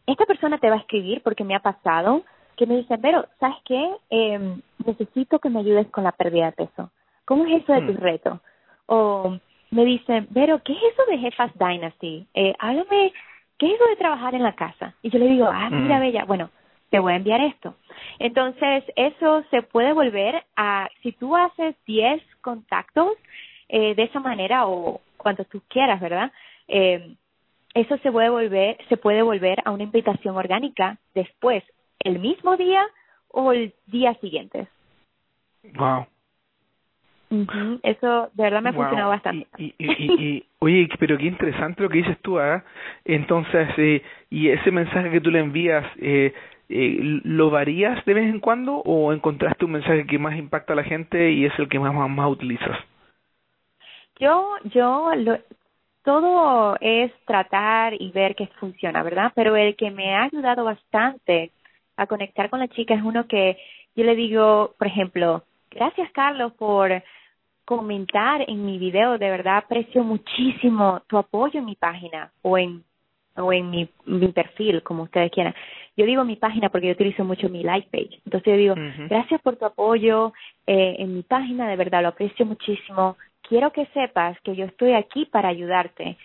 Esta 0.07 0.25
persona 0.25 0.57
te 0.57 0.69
va 0.69 0.77
a 0.77 0.79
escribir 0.79 1.21
porque 1.21 1.43
me 1.43 1.53
ha 1.53 1.59
pasado 1.59 2.23
que 2.55 2.65
me 2.65 2.77
dicen, 2.77 3.01
pero, 3.01 3.25
¿sabes 3.41 3.57
qué? 3.65 3.89
Eh, 4.09 4.55
necesito 4.85 5.39
que 5.39 5.49
me 5.49 5.59
ayudes 5.59 5.87
con 5.87 6.05
la 6.05 6.13
pérdida 6.13 6.45
de 6.45 6.51
peso. 6.53 6.91
¿Cómo 7.25 7.45
es 7.45 7.61
eso 7.61 7.73
de 7.73 7.81
tu 7.81 7.93
mm. 7.93 7.97
reto? 7.97 8.41
O 8.85 9.37
me 9.71 9.83
dicen, 9.83 10.29
pero, 10.33 10.63
¿qué 10.63 10.71
es 10.71 10.79
eso 10.93 11.03
de 11.09 11.17
Jefas 11.17 11.51
Dynasty? 11.59 12.25
Eh, 12.33 12.55
háblame, 12.57 13.11
¿qué 13.57 13.67
es 13.67 13.73
eso 13.75 13.85
de 13.85 13.97
trabajar 13.97 14.33
en 14.33 14.43
la 14.43 14.55
casa? 14.55 14.93
Y 15.01 15.09
yo 15.09 15.19
le 15.19 15.27
digo, 15.27 15.49
ah, 15.51 15.69
mira, 15.69 15.99
Bella, 15.99 16.23
bueno, 16.23 16.49
te 16.89 16.99
voy 16.99 17.13
a 17.13 17.17
enviar 17.17 17.41
esto. 17.41 17.75
Entonces, 18.19 18.83
eso 18.95 19.43
se 19.51 19.61
puede 19.61 19.93
volver 19.93 20.43
a, 20.55 20.89
si 21.01 21.11
tú 21.13 21.35
haces 21.35 21.75
10 21.85 22.21
contactos 22.41 23.11
eh, 23.67 23.95
de 23.95 24.03
esa 24.03 24.19
manera 24.19 24.67
o 24.67 25.01
cuanto 25.17 25.45
tú 25.45 25.61
quieras, 25.67 25.99
¿verdad? 26.01 26.31
Eh, 26.67 27.15
eso 27.73 27.97
se 27.97 28.11
puede 28.11 28.29
volver, 28.29 28.77
se 28.89 28.97
puede 28.97 29.21
volver 29.21 29.61
a 29.65 29.71
una 29.71 29.83
invitación 29.83 30.35
orgánica 30.35 30.97
después, 31.13 31.63
el 31.99 32.19
mismo 32.19 32.57
día 32.57 32.83
o 33.29 33.51
el 33.51 33.73
día 33.87 34.15
siguiente. 34.15 34.67
Wow. 35.75 36.07
Eso 37.83 38.31
de 38.33 38.43
verdad 38.43 38.61
me 38.61 38.69
ha 38.69 38.73
funcionado 38.73 39.09
bastante. 39.09 39.47
Y, 39.57 39.75
y, 39.77 39.87
y, 39.87 40.45
oye, 40.59 40.89
pero 40.97 41.17
qué 41.17 41.25
interesante 41.25 41.83
lo 41.83 41.89
que 41.89 41.99
dices 41.99 42.17
tú, 42.21 42.39
¿ah? 42.39 42.63
Entonces, 43.05 43.69
eh, 43.77 44.01
¿y 44.31 44.49
ese 44.49 44.71
mensaje 44.71 45.11
que 45.11 45.21
tú 45.21 45.29
le 45.29 45.39
envías, 45.39 45.85
eh, 46.01 46.33
eh, 46.69 47.21
lo 47.23 47.49
varías 47.49 48.03
de 48.05 48.13
vez 48.13 48.29
en 48.29 48.39
cuando 48.39 48.77
o 48.77 49.11
encontraste 49.11 49.65
un 49.65 49.71
mensaje 49.71 50.05
que 50.05 50.19
más 50.19 50.37
impacta 50.37 50.73
a 50.73 50.75
la 50.75 50.83
gente 50.83 51.31
y 51.31 51.45
es 51.45 51.53
el 51.57 51.67
que 51.67 51.79
más, 51.79 51.93
más, 51.93 52.29
utilizas? 52.29 52.77
Yo, 54.19 54.55
yo, 54.65 55.11
lo, 55.15 55.39
todo 56.03 56.77
es 56.79 57.11
tratar 57.25 57.93
y 57.99 58.11
ver 58.11 58.35
que 58.35 58.47
funciona, 58.59 59.01
¿verdad? 59.01 59.31
Pero 59.33 59.55
el 59.55 59.75
que 59.75 59.89
me 59.89 60.15
ha 60.15 60.23
ayudado 60.23 60.63
bastante 60.63 61.51
a 61.97 62.05
conectar 62.05 62.49
con 62.49 62.59
la 62.59 62.67
chica 62.67 62.93
es 62.93 63.01
uno 63.01 63.25
que 63.27 63.57
yo 63.95 64.03
le 64.03 64.15
digo, 64.15 64.75
por 64.77 64.87
ejemplo, 64.87 65.43
gracias 65.71 66.11
Carlos 66.11 66.53
por 66.53 67.03
comentar 67.65 68.43
en 68.47 68.65
mi 68.65 68.77
video, 68.77 69.17
de 69.17 69.29
verdad 69.29 69.57
aprecio 69.57 70.03
muchísimo 70.03 71.01
tu 71.07 71.17
apoyo 71.17 71.59
en 71.59 71.65
mi 71.65 71.75
página 71.75 72.31
o 72.41 72.57
en 72.57 72.83
o 73.35 73.53
en 73.53 73.69
mi, 73.69 73.89
mi 74.05 74.27
perfil, 74.29 74.83
como 74.83 75.03
ustedes 75.03 75.31
quieran. 75.31 75.55
Yo 75.95 76.05
digo 76.05 76.23
mi 76.23 76.35
página 76.35 76.69
porque 76.69 76.87
yo 76.87 76.93
utilizo 76.93 77.23
mucho 77.23 77.49
mi 77.49 77.63
like 77.63 77.89
page. 77.91 78.21
Entonces 78.25 78.53
yo 78.53 78.57
digo, 78.57 78.75
gracias 79.09 79.41
por 79.41 79.57
tu 79.57 79.65
apoyo 79.65 80.33
eh, 80.67 80.95
en 80.99 81.15
mi 81.15 81.23
página, 81.23 81.67
de 81.67 81.75
verdad 81.75 82.01
lo 82.01 82.09
aprecio 82.09 82.45
muchísimo. 82.45 83.17
Quiero 83.41 83.71
que 83.71 83.85
sepas 83.87 84.39
que 84.41 84.55
yo 84.55 84.65
estoy 84.65 84.93
aquí 84.93 85.25
para 85.25 85.49
ayudarte. 85.49 86.17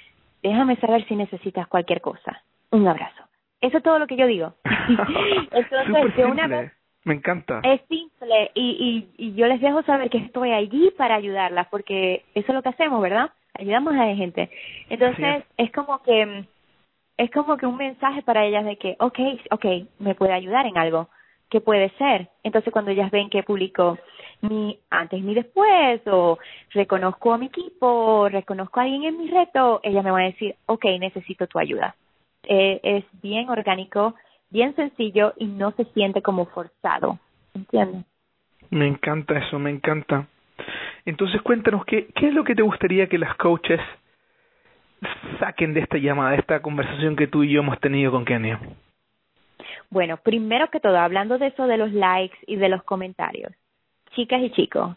Déjame 0.42 0.76
saber 0.76 1.06
si 1.08 1.16
necesitas 1.16 1.66
cualquier 1.68 2.00
cosa. 2.00 2.42
Un 2.70 2.86
abrazo. 2.86 3.22
Eso 3.60 3.78
es 3.78 3.82
todo 3.82 3.98
lo 3.98 4.06
que 4.06 4.16
yo 4.16 4.26
digo. 4.26 4.54
Entonces, 5.50 6.16
de 6.16 6.24
una 6.24 6.46
vez 6.46 6.72
me 7.04 7.14
encanta. 7.14 7.60
Es 7.62 7.82
simple 7.88 8.50
y, 8.54 9.08
y, 9.18 9.26
y 9.26 9.34
yo 9.34 9.46
les 9.46 9.60
dejo 9.60 9.82
saber 9.82 10.08
que 10.08 10.18
estoy 10.18 10.52
allí 10.52 10.90
para 10.96 11.16
ayudarlas 11.16 11.68
porque 11.68 12.24
eso 12.34 12.46
es 12.48 12.54
lo 12.54 12.62
que 12.62 12.70
hacemos, 12.70 13.00
¿verdad? 13.02 13.30
Ayudamos 13.54 13.94
a 13.94 14.06
la 14.06 14.16
gente. 14.16 14.50
Entonces 14.88 15.44
es. 15.56 15.70
como 15.72 16.02
que 16.02 16.44
es 17.16 17.30
como 17.30 17.56
que 17.56 17.66
un 17.66 17.76
mensaje 17.76 18.22
para 18.22 18.44
ellas 18.44 18.64
de 18.64 18.76
que, 18.76 18.96
okay, 18.98 19.40
okay, 19.50 19.88
me 19.98 20.14
puede 20.14 20.32
ayudar 20.32 20.66
en 20.66 20.78
algo. 20.78 21.08
¿Qué 21.50 21.60
puede 21.60 21.90
ser? 21.98 22.28
Entonces 22.42 22.72
cuando 22.72 22.90
ellas 22.90 23.10
ven 23.10 23.30
que 23.30 23.42
publico 23.42 23.98
mi 24.40 24.78
antes 24.90 25.22
ni 25.22 25.34
después 25.34 26.00
o 26.06 26.38
reconozco 26.70 27.32
a 27.32 27.38
mi 27.38 27.46
equipo, 27.46 28.28
reconozco 28.28 28.80
a 28.80 28.82
alguien 28.82 29.04
en 29.04 29.18
mi 29.18 29.28
reto, 29.28 29.80
ellas 29.82 30.02
me 30.02 30.10
van 30.10 30.22
a 30.22 30.26
decir, 30.26 30.56
okay, 30.66 30.98
necesito 30.98 31.46
tu 31.46 31.58
ayuda. 31.58 31.94
Eh, 32.48 32.80
es 32.82 33.04
bien 33.22 33.48
orgánico 33.48 34.14
bien 34.54 34.74
sencillo 34.76 35.34
y 35.36 35.46
no 35.46 35.72
se 35.72 35.84
siente 35.86 36.22
como 36.22 36.46
forzado, 36.46 37.18
¿entiendes? 37.54 38.04
Me 38.70 38.86
encanta 38.86 39.36
eso, 39.36 39.58
me 39.58 39.70
encanta. 39.70 40.28
Entonces 41.04 41.42
cuéntanos, 41.42 41.84
¿qué, 41.84 42.06
qué 42.14 42.28
es 42.28 42.34
lo 42.34 42.44
que 42.44 42.54
te 42.54 42.62
gustaría 42.62 43.08
que 43.08 43.18
las 43.18 43.36
coaches 43.36 43.80
saquen 45.38 45.74
de 45.74 45.80
esta 45.80 45.98
llamada, 45.98 46.30
de 46.30 46.38
esta 46.38 46.60
conversación 46.60 47.16
que 47.16 47.26
tú 47.26 47.42
y 47.42 47.52
yo 47.52 47.60
hemos 47.60 47.78
tenido 47.80 48.10
con 48.12 48.24
Kenia? 48.24 48.60
Bueno, 49.90 50.16
primero 50.16 50.70
que 50.70 50.80
todo, 50.80 50.98
hablando 50.98 51.38
de 51.38 51.48
eso 51.48 51.66
de 51.66 51.76
los 51.76 51.92
likes 51.92 52.36
y 52.46 52.56
de 52.56 52.68
los 52.68 52.82
comentarios, 52.82 53.52
chicas 54.14 54.40
y 54.42 54.50
chicos, 54.50 54.96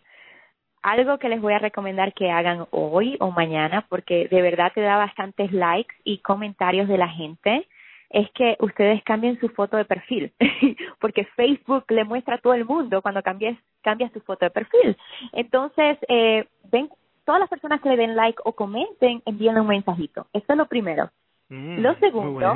algo 0.81 1.17
que 1.17 1.29
les 1.29 1.41
voy 1.41 1.53
a 1.53 1.59
recomendar 1.59 2.13
que 2.13 2.31
hagan 2.31 2.65
hoy 2.71 3.17
o 3.19 3.31
mañana, 3.31 3.85
porque 3.89 4.27
de 4.29 4.41
verdad 4.41 4.71
te 4.73 4.81
da 4.81 4.97
bastantes 4.97 5.51
likes 5.51 5.93
y 6.03 6.19
comentarios 6.19 6.87
de 6.87 6.97
la 6.97 7.09
gente, 7.09 7.67
es 8.09 8.29
que 8.31 8.55
ustedes 8.59 9.03
cambien 9.03 9.39
su 9.39 9.49
foto 9.49 9.75
de 9.77 9.85
perfil, 9.85 10.31
porque 10.99 11.25
Facebook 11.35 11.85
le 11.89 12.05
muestra 12.05 12.35
a 12.35 12.37
todo 12.37 12.53
el 12.53 12.65
mundo 12.65 13.01
cuando 13.01 13.21
cambies, 13.21 13.57
cambias 13.81 14.11
tu 14.13 14.21
foto 14.21 14.45
de 14.45 14.51
perfil. 14.51 14.97
Entonces, 15.33 15.97
eh, 16.07 16.45
ven, 16.71 16.89
todas 17.27 17.41
las 17.41 17.49
personas 17.49 17.81
que 17.81 17.89
le 17.89 17.97
den 17.97 18.15
like 18.15 18.39
o 18.45 18.53
comenten, 18.53 19.21
envíen 19.25 19.59
un 19.59 19.67
mensajito. 19.67 20.27
Eso 20.31 20.45
es 20.47 20.57
lo 20.57 20.65
primero. 20.65 21.11
Mm, 21.49 21.79
lo 21.81 21.93
segundo, 21.95 22.55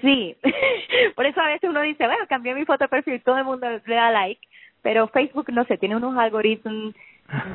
sí, 0.00 0.36
por 1.16 1.26
eso 1.26 1.40
a 1.40 1.48
veces 1.48 1.68
uno 1.68 1.82
dice, 1.82 2.06
bueno, 2.06 2.24
cambié 2.28 2.54
mi 2.54 2.64
foto 2.64 2.84
de 2.84 2.88
perfil, 2.88 3.20
todo 3.22 3.38
el 3.38 3.44
mundo 3.44 3.66
le 3.68 3.94
da 3.94 4.12
like, 4.12 4.40
pero 4.82 5.08
Facebook, 5.08 5.52
no 5.52 5.64
sé, 5.64 5.78
tiene 5.78 5.96
unos 5.96 6.16
algoritmos, 6.16 6.94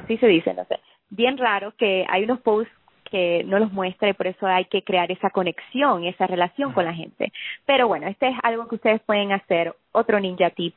sí 0.08 0.18
se 0.18 0.28
dice, 0.28 0.54
no 0.54 0.66
sé, 0.66 0.80
bien 1.10 1.38
raro 1.38 1.74
que 1.78 2.06
hay 2.10 2.26
unos 2.26 2.42
posts 2.42 2.74
que 3.10 3.46
no 3.46 3.58
los 3.58 3.72
muestra 3.72 4.10
y 4.10 4.14
por 4.14 4.28
eso 4.28 4.48
hay 4.48 4.66
que 4.66 4.84
crear 4.84 5.10
esa 5.12 5.30
conexión, 5.30 6.04
esa 6.04 6.28
relación 6.28 6.74
con 6.74 6.84
la 6.84 6.94
gente. 6.94 7.32
Pero 7.66 7.88
bueno, 7.88 8.08
este 8.08 8.28
es 8.28 8.36
algo 8.44 8.68
que 8.68 8.76
ustedes 8.76 9.02
pueden 9.04 9.32
hacer, 9.32 9.74
otro 9.94 10.20
ninja 10.20 10.50
tip. 10.50 10.76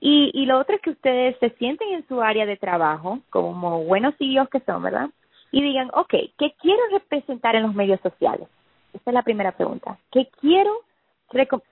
Y, 0.00 0.30
y 0.34 0.46
lo 0.46 0.58
otro 0.58 0.76
es 0.76 0.82
que 0.82 0.90
ustedes 0.90 1.36
se 1.38 1.50
sienten 1.50 1.92
en 1.92 2.08
su 2.08 2.22
área 2.22 2.46
de 2.46 2.56
trabajo, 2.56 3.20
como 3.28 3.84
buenos 3.84 4.14
CEOs 4.16 4.48
que 4.48 4.60
son, 4.60 4.82
¿verdad? 4.82 5.10
Y 5.52 5.62
digan, 5.62 5.90
ok, 5.92 6.14
¿qué 6.38 6.54
quiero 6.60 6.80
representar 6.90 7.54
en 7.56 7.64
los 7.64 7.74
medios 7.74 8.00
sociales? 8.00 8.48
Esta 8.92 9.10
es 9.10 9.14
la 9.14 9.22
primera 9.22 9.52
pregunta. 9.52 9.98
¿Qué 10.10 10.28
quiero 10.40 10.72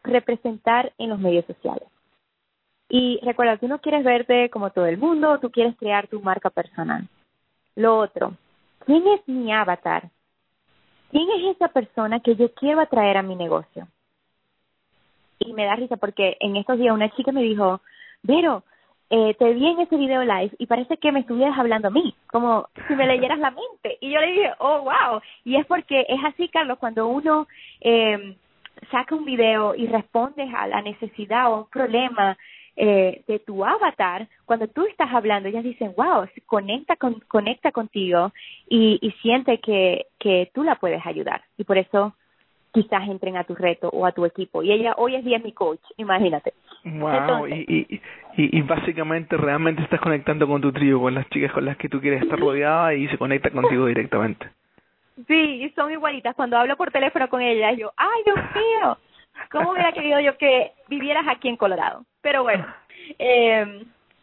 representar 0.05 0.93
en 0.99 1.09
los 1.11 1.19
medios 1.19 1.47
sociales? 1.47 1.89
Y 2.89 3.21
recuerda, 3.23 3.59
tú 3.59 3.69
no 3.69 3.81
quieres 3.81 4.05
verte 4.05 4.51
como 4.51 4.71
todo 4.71 4.87
el 4.87 4.99
mundo, 4.99 5.39
tú 5.41 5.51
quieres 5.51 5.77
crear 5.77 6.07
tu 6.09 6.21
marca 6.21 6.51
personal. 6.51 7.07
Lo 7.77 7.99
otro, 7.99 8.35
¿quién 8.87 9.07
es 9.09 9.27
mi 9.29 9.53
avatar? 9.53 10.11
¿Quién 11.11 11.29
es 11.31 11.57
esa 11.57 11.69
persona 11.69 12.21
que 12.21 12.35
yo 12.35 12.53
quiero 12.55 12.81
atraer 12.81 13.17
a 13.19 13.23
mi 13.23 13.37
negocio? 13.37 13.89
Y 15.39 15.53
me 15.53 15.65
da 15.65 15.77
risa 15.77 15.97
porque 15.97 16.37
en 16.41 16.57
estos 16.57 16.79
días 16.79 16.95
una 16.95 17.11
chica 17.11 17.31
me 17.33 17.43
dijo, 17.43 17.81
Vero, 18.23 18.65
eh, 19.11 19.35
te 19.39 19.53
vi 19.55 19.67
en 19.67 19.81
ese 19.81 19.97
video 19.97 20.23
live 20.23 20.51
y 20.59 20.67
parece 20.67 20.99
que 20.99 21.13
me 21.13 21.21
estuvieras 21.21 21.59
hablando 21.59 21.89
a 21.89 21.91
mí, 21.91 22.15
como 22.31 22.69
si 22.87 22.95
me 22.95 23.07
leyeras 23.07 23.39
la 23.39 23.51
mente. 23.51 23.97
Y 24.01 24.11
yo 24.11 24.21
le 24.21 24.27
dije, 24.27 24.53
oh, 24.59 24.83
wow. 24.83 25.21
Y 25.45 25.57
es 25.57 25.67
porque 25.67 26.05
es 26.09 26.21
así, 26.25 26.49
Carlos, 26.49 26.79
cuando 26.79 27.09
uno 27.09 27.47
eh, 27.81 28.37
saca 28.91 29.15
un 29.15 29.25
video 29.25 29.75
y 29.75 29.87
respondes 29.87 30.53
a 30.55 30.67
la 30.67 30.83
necesidad 30.83 31.53
o 31.53 31.59
un 31.61 31.71
problema 31.71 32.37
eh, 32.77 33.23
de 33.27 33.39
tu 33.41 33.65
avatar, 33.65 34.29
cuando 34.45 34.69
tú 34.69 34.85
estás 34.87 35.13
hablando, 35.13 35.49
ellas 35.49 35.65
dicen, 35.65 35.95
wow, 35.97 36.27
conecta, 36.47 36.97
con, 36.97 37.21
conecta 37.29 37.73
contigo 37.73 38.33
y, 38.69 38.99
y 39.01 39.11
siente 39.23 39.59
que, 39.59 40.07
que 40.19 40.51
tú 40.55 40.63
la 40.65 40.77
puedes 40.77 41.05
ayudar. 41.07 41.43
Y 41.57 41.65
por 41.65 41.79
eso 41.79 42.15
quizás 42.73 43.09
entren 43.09 43.37
a 43.37 43.45
tu 43.45 43.55
reto 43.55 43.89
o 43.91 44.07
a 44.07 44.13
tu 44.13 44.25
equipo. 44.25 44.63
Y 44.63 44.73
ella 44.73 44.95
hoy 44.97 45.17
es 45.17 45.25
día 45.25 45.39
mi 45.39 45.53
coach, 45.53 45.81
imagínate. 45.97 46.53
Wow, 46.85 47.49
y, 47.49 47.65
y, 47.69 48.01
y, 48.37 48.59
y, 48.59 48.63
básicamente 48.63 49.37
realmente 49.37 49.83
estás 49.83 50.01
conectando 50.01 50.47
con 50.47 50.61
tu 50.61 50.73
tribu, 50.73 51.01
con 51.01 51.15
las 51.15 51.29
chicas 51.29 51.53
con 51.53 51.65
las 51.65 51.77
que 51.77 51.89
tú 51.89 52.01
quieres 52.01 52.23
estar 52.23 52.39
rodeada 52.39 52.95
y 52.95 53.09
se 53.09 53.19
conecta 53.19 53.51
contigo 53.51 53.87
directamente. 53.87 54.49
Sí, 55.27 55.71
son 55.75 55.91
igualitas. 55.91 56.37
Cuando 56.37 56.57
hablo 56.57 56.77
por 56.77 56.93
teléfono 56.93 57.29
con 57.29 57.43
ellas, 57.43 57.77
yo, 57.77 57.93
ay, 57.97 58.23
Dios 58.25 58.39
mío, 58.55 58.99
¿cómo 59.51 59.73
hubiera 59.73 59.93
querido 59.93 60.21
yo 60.21 60.37
que 60.39 60.73
vivieras 60.89 61.27
aquí 61.29 61.49
en 61.49 61.57
Colorado? 61.57 62.05
Pero 62.23 62.45
bueno, 62.45 62.65
eh, 63.19 63.83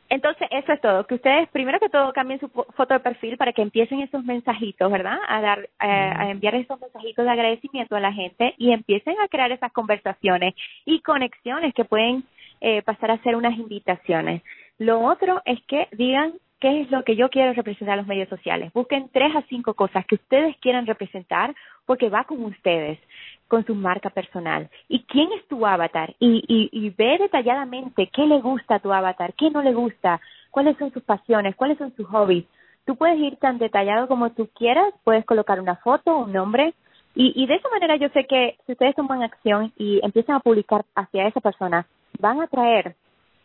entonces 0.09 0.47
eso 0.51 0.73
es 0.73 0.81
todo. 0.81 1.05
Que 1.05 1.15
ustedes 1.15 1.49
primero 1.49 1.79
que 1.79 1.89
todo 1.89 2.13
cambien 2.13 2.39
su 2.39 2.49
foto 2.49 2.93
de 2.93 2.99
perfil 2.99 3.37
para 3.37 3.53
que 3.53 3.61
empiecen 3.61 4.01
esos 4.01 4.23
mensajitos, 4.23 4.91
¿verdad? 4.91 5.17
A 5.27 5.41
dar, 5.41 5.59
eh, 5.59 5.67
a 5.79 6.29
enviar 6.29 6.55
esos 6.55 6.79
mensajitos 6.79 7.25
de 7.25 7.31
agradecimiento 7.31 7.95
a 7.95 7.99
la 7.99 8.13
gente 8.13 8.53
y 8.57 8.71
empiecen 8.71 9.15
a 9.19 9.27
crear 9.27 9.51
esas 9.51 9.71
conversaciones 9.71 10.53
y 10.85 11.01
conexiones 11.01 11.73
que 11.73 11.85
pueden 11.85 12.23
eh, 12.61 12.81
pasar 12.83 13.11
a 13.11 13.21
ser 13.23 13.35
unas 13.35 13.57
invitaciones. 13.57 14.41
Lo 14.77 15.01
otro 15.01 15.41
es 15.45 15.59
que 15.67 15.87
digan 15.91 16.33
qué 16.59 16.81
es 16.81 16.91
lo 16.91 17.03
que 17.03 17.15
yo 17.15 17.29
quiero 17.29 17.53
representar 17.53 17.93
en 17.93 17.99
los 17.99 18.07
medios 18.07 18.29
sociales. 18.29 18.71
Busquen 18.73 19.09
tres 19.11 19.35
a 19.35 19.41
cinco 19.43 19.73
cosas 19.73 20.05
que 20.05 20.15
ustedes 20.15 20.55
quieran 20.57 20.85
representar 20.85 21.53
porque 21.85 22.09
va 22.09 22.23
con 22.23 22.43
ustedes 22.43 22.99
con 23.47 23.65
su 23.65 23.75
marca 23.75 24.09
personal. 24.09 24.69
¿Y 24.87 25.03
quién 25.03 25.31
es 25.33 25.47
tu 25.47 25.65
avatar? 25.65 26.15
Y, 26.19 26.43
y, 26.47 26.69
y 26.71 26.89
ve 26.89 27.17
detalladamente 27.19 28.09
qué 28.13 28.25
le 28.25 28.39
gusta 28.41 28.75
a 28.75 28.79
tu 28.79 28.91
avatar, 28.91 29.33
qué 29.33 29.49
no 29.51 29.61
le 29.61 29.73
gusta, 29.73 30.19
cuáles 30.51 30.77
son 30.77 30.91
sus 30.91 31.03
pasiones, 31.03 31.55
cuáles 31.55 31.77
son 31.77 31.95
sus 31.95 32.07
hobbies. 32.07 32.45
Tú 32.85 32.95
puedes 32.95 33.17
ir 33.19 33.37
tan 33.37 33.57
detallado 33.57 34.07
como 34.07 34.31
tú 34.31 34.49
quieras, 34.55 34.93
puedes 35.03 35.25
colocar 35.25 35.59
una 35.59 35.75
foto, 35.77 36.17
un 36.17 36.33
nombre, 36.33 36.73
y, 37.15 37.31
y 37.41 37.47
de 37.47 37.55
esa 37.55 37.69
manera 37.69 37.95
yo 37.95 38.09
sé 38.09 38.25
que 38.25 38.57
si 38.65 38.73
ustedes 38.73 38.95
toman 38.95 39.23
acción 39.23 39.71
y 39.77 39.99
empiezan 40.03 40.35
a 40.35 40.39
publicar 40.41 40.85
hacia 40.95 41.27
esa 41.27 41.39
persona, 41.39 41.87
van 42.19 42.41
a 42.41 42.47
traer 42.47 42.95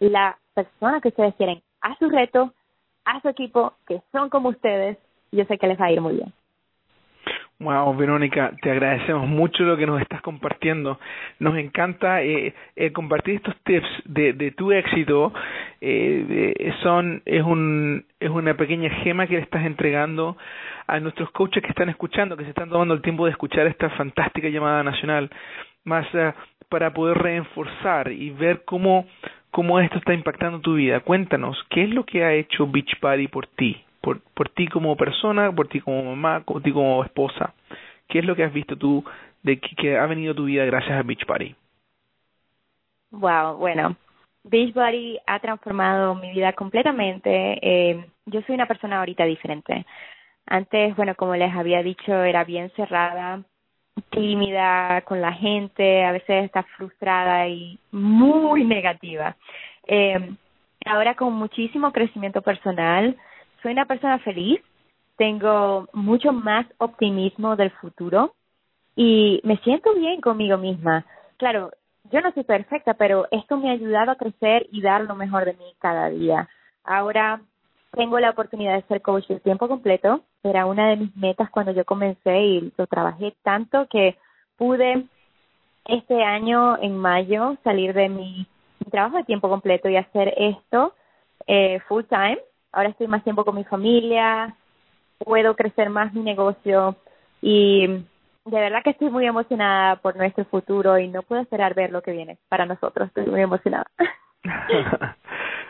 la 0.01 0.37
persona 0.55 1.01
que 1.01 1.09
ustedes 1.09 1.35
quieren 1.37 1.63
a 1.81 1.97
su 1.99 2.11
reto, 2.11 2.53
a 3.05 3.21
su 3.21 3.29
equipo, 3.29 3.75
que 3.87 4.03
son 4.13 4.29
como 4.29 4.49
ustedes, 4.51 4.99
y 5.31 5.39
yo 5.39 5.45
sé 5.45 5.57
que 5.59 5.69
les 5.69 5.81
va 5.81 5.87
a 5.87 5.93
ir 5.93 6.01
muy 6.01 6.15
bien. 6.15 6.33
Wow, 7.61 7.95
Verónica, 7.95 8.53
te 8.63 8.71
agradecemos 8.71 9.29
mucho 9.29 9.65
lo 9.65 9.77
que 9.77 9.87
nos 9.87 10.01
estás 10.01 10.23
compartiendo. 10.23 10.99
Nos 11.41 11.59
encanta 11.59 12.23
eh, 12.23 12.55
eh, 12.75 12.91
compartir 12.91 13.35
estos 13.35 13.55
tips 13.65 13.87
de, 14.07 14.55
tu 14.57 14.73
éxito. 14.73 15.31
Eh, 15.83 16.73
son 16.83 17.21
es 17.27 17.43
un 17.43 18.07
es 18.19 18.31
una 18.31 18.55
pequeña 18.55 18.89
gema 19.03 19.27
que 19.27 19.35
le 19.35 19.43
estás 19.43 19.67
entregando 19.67 20.39
a 20.87 21.01
nuestros 21.01 21.31
coaches 21.33 21.63
que 21.63 21.69
están 21.69 21.91
escuchando, 21.91 22.35
que 22.35 22.45
se 22.45 22.49
están 22.49 22.71
tomando 22.71 22.95
el 22.95 23.03
tiempo 23.03 23.27
de 23.27 23.33
escuchar 23.33 23.67
esta 23.67 23.91
fantástica 23.91 24.49
llamada 24.49 24.83
nacional, 24.83 25.29
más 25.85 26.07
uh, 26.15 26.33
para 26.71 26.95
poder 26.95 27.19
reforzar 27.19 28.11
y 28.11 28.31
ver 28.31 28.63
cómo 28.65 29.07
cómo 29.51 29.79
esto 29.81 29.99
está 29.99 30.15
impactando 30.15 30.61
tu 30.61 30.77
vida. 30.77 31.01
Cuéntanos, 31.01 31.63
¿qué 31.69 31.83
es 31.83 31.91
lo 31.91 32.07
que 32.07 32.25
ha 32.25 32.33
hecho 32.33 32.67
Beach 32.67 32.99
Party 33.01 33.29
por 33.29 33.47
ti? 33.49 33.85
Por, 34.01 34.21
por 34.35 34.49
ti 34.49 34.67
como 34.69 34.97
persona, 34.97 35.53
por 35.53 35.69
ti 35.69 35.81
como 35.81 36.03
mamá, 36.05 36.41
por 36.41 36.63
ti 36.63 36.73
como 36.73 37.05
esposa. 37.05 37.55
¿Qué 38.09 38.19
es 38.21 38.25
lo 38.25 38.35
que 38.35 38.45
has 38.45 38.53
visto 38.53 38.77
tú 38.77 39.05
de 39.43 39.59
que, 39.59 39.99
ha 39.99 40.07
venido 40.07 40.35
tu 40.35 40.45
vida 40.45 40.65
gracias 40.65 40.99
a 40.99 41.03
Beach 41.03 41.25
Party? 41.27 41.55
Wow, 43.13 43.57
bueno, 43.57 43.97
Beach 44.45 44.73
Party 44.73 45.19
ha 45.27 45.39
transformado 45.41 46.15
mi 46.15 46.31
vida 46.33 46.53
completamente. 46.53 47.59
Eh, 47.63 48.05
yo 48.27 48.43
soy 48.43 48.55
una 48.55 48.67
persona 48.67 48.99
ahorita 48.99 49.25
diferente. 49.25 49.87
Antes, 50.47 50.97
bueno, 50.97 51.15
como 51.15 51.37
les 51.37 51.55
había 51.55 51.83
dicho, 51.83 52.13
era 52.25 52.45
bien 52.45 52.71
cerrada, 52.75 53.43
tímida 54.11 55.03
con 55.03 55.21
la 55.21 55.33
gente, 55.33 56.05
a 56.05 56.13
veces 56.13 56.45
está 56.45 56.63
frustrada 56.77 57.47
y 57.49 57.79
muy 57.93 58.65
negativa. 58.65 59.37
Eh, 59.87 60.35
ahora 60.87 61.15
con 61.15 61.35
muchísimo 61.35 61.93
crecimiento 61.93 62.43
personal, 62.43 63.17
soy 63.63 63.73
una 63.73 63.87
persona 63.87 64.19
feliz, 64.21 64.61
tengo 65.17 65.87
mucho 65.93 66.33
más 66.33 66.67
optimismo 66.79 67.57
del 67.57 67.71
futuro 67.73 68.35
y 68.97 69.41
me 69.45 69.59
siento 69.59 69.95
bien 69.95 70.21
conmigo 70.21 70.57
misma. 70.57 71.05
Claro, 71.37 71.71
yo 72.11 72.21
no 72.21 72.33
soy 72.33 72.45
perfecta, 72.45 72.95
pero 72.95 73.27
esto 73.31 73.57
me 73.57 73.71
ha 73.71 73.73
ayudado 73.73 74.13
a 74.13 74.17
crecer 74.17 74.67
y 74.73 74.81
dar 74.81 75.03
lo 75.03 75.15
mejor 75.15 75.45
de 75.45 75.53
mí 75.55 75.75
cada 75.79 76.09
día. 76.09 76.49
Ahora 76.85 77.41
tengo 77.93 78.19
la 78.19 78.31
oportunidad 78.31 78.77
de 78.77 78.89
ser 78.89 79.03
coach 79.03 79.27
de 79.29 79.41
tiempo 79.41 79.69
completo. 79.69 80.23
Era 80.43 80.67
una 80.67 80.89
de 80.89 80.97
mis 80.97 81.17
metas 81.17 81.51
cuando 81.51 81.73
yo 81.73 81.85
comencé 81.85 82.41
y 82.41 82.73
lo 82.77 82.87
trabajé 82.87 83.35
tanto 83.43 83.87
que 83.89 84.17
pude 84.57 85.07
este 85.87 86.23
año, 86.23 86.79
en 86.81 86.97
mayo, 86.97 87.57
salir 87.65 87.95
de 87.95 88.09
mi, 88.09 88.47
trabajo 88.91 89.19
de 89.19 89.25
tiempo 89.25 89.49
completo 89.49 89.89
y 89.89 89.97
hacer 89.97 90.33
esto 90.37 90.95
eh, 91.47 91.81
full 91.89 92.05
time 92.05 92.39
ahora 92.73 92.91
estoy 92.91 93.09
más 93.09 93.25
tiempo 93.25 93.45
con 93.45 93.57
mi 93.57 93.65
familia, 93.65 94.55
puedo 95.19 95.55
crecer 95.55 95.91
más 95.91 96.13
mi 96.15 96.23
negocio 96.23 96.97
y 97.43 97.87
de 97.87 98.61
verdad 98.61 98.83
que 98.83 98.91
estoy 98.91 99.11
muy 99.11 99.27
emocionada 99.27 99.97
por 99.97 100.17
nuestro 100.17 100.45
futuro 100.47 100.99
y 100.99 101.09
no 101.09 101.23
puedo 101.23 101.43
esperar 101.43 101.75
ver 101.75 101.93
lo 101.93 102.03
que 102.03 102.13
viene 102.13 102.39
para 102.49 102.67
nosotros. 102.67 103.09
Estoy 103.09 103.27
muy 103.27 103.41
emocionada. 103.41 103.85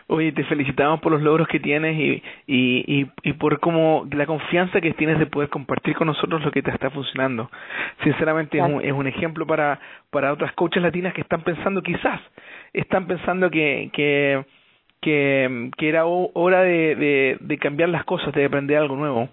Oye, 0.08 0.32
te 0.32 0.44
felicitamos 0.44 1.00
por 1.00 1.12
los 1.12 1.22
logros 1.22 1.46
que 1.46 1.60
tienes 1.60 1.96
y, 1.96 2.22
y, 2.46 3.00
y, 3.00 3.10
y 3.22 3.32
por 3.34 3.60
cómo 3.60 4.06
la 4.10 4.26
confianza 4.26 4.80
que 4.80 4.92
tienes 4.94 5.18
de 5.20 5.26
poder 5.26 5.48
compartir 5.48 5.94
con 5.94 6.08
nosotros 6.08 6.42
lo 6.44 6.50
que 6.50 6.62
te 6.62 6.70
está 6.70 6.90
funcionando. 6.90 7.48
Sinceramente 8.02 8.58
es 8.58 8.64
un, 8.64 8.84
es 8.84 8.92
un 8.92 9.06
ejemplo 9.06 9.46
para, 9.46 9.78
para 10.10 10.32
otras 10.32 10.52
coaches 10.54 10.82
latinas 10.82 11.14
que 11.14 11.20
están 11.20 11.42
pensando 11.42 11.80
quizás, 11.80 12.20
están 12.72 13.06
pensando 13.06 13.50
que, 13.50 13.90
que 13.92 14.44
que, 15.00 15.70
que 15.76 15.88
era 15.88 16.04
hora 16.06 16.62
de, 16.62 16.94
de, 16.94 17.36
de 17.40 17.58
cambiar 17.58 17.88
las 17.88 18.04
cosas, 18.04 18.32
de 18.34 18.44
aprender 18.44 18.76
algo 18.76 18.96
nuevo. 18.96 19.28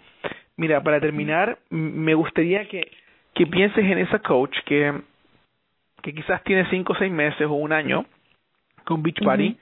Mira, 0.55 0.81
para 0.81 0.99
terminar, 0.99 1.59
me 1.69 2.13
gustaría 2.15 2.67
que, 2.67 2.89
que 3.33 3.45
pienses 3.45 3.85
en 3.85 3.99
esa 3.99 4.19
coach 4.19 4.57
que, 4.65 4.93
que 6.01 6.13
quizás 6.13 6.43
tiene 6.43 6.69
cinco 6.69 6.93
o 6.93 6.95
seis 6.95 7.11
meses 7.11 7.47
o 7.47 7.53
un 7.53 7.73
año 7.73 8.05
con 8.83 9.03
Beach 9.03 9.21
Party 9.23 9.57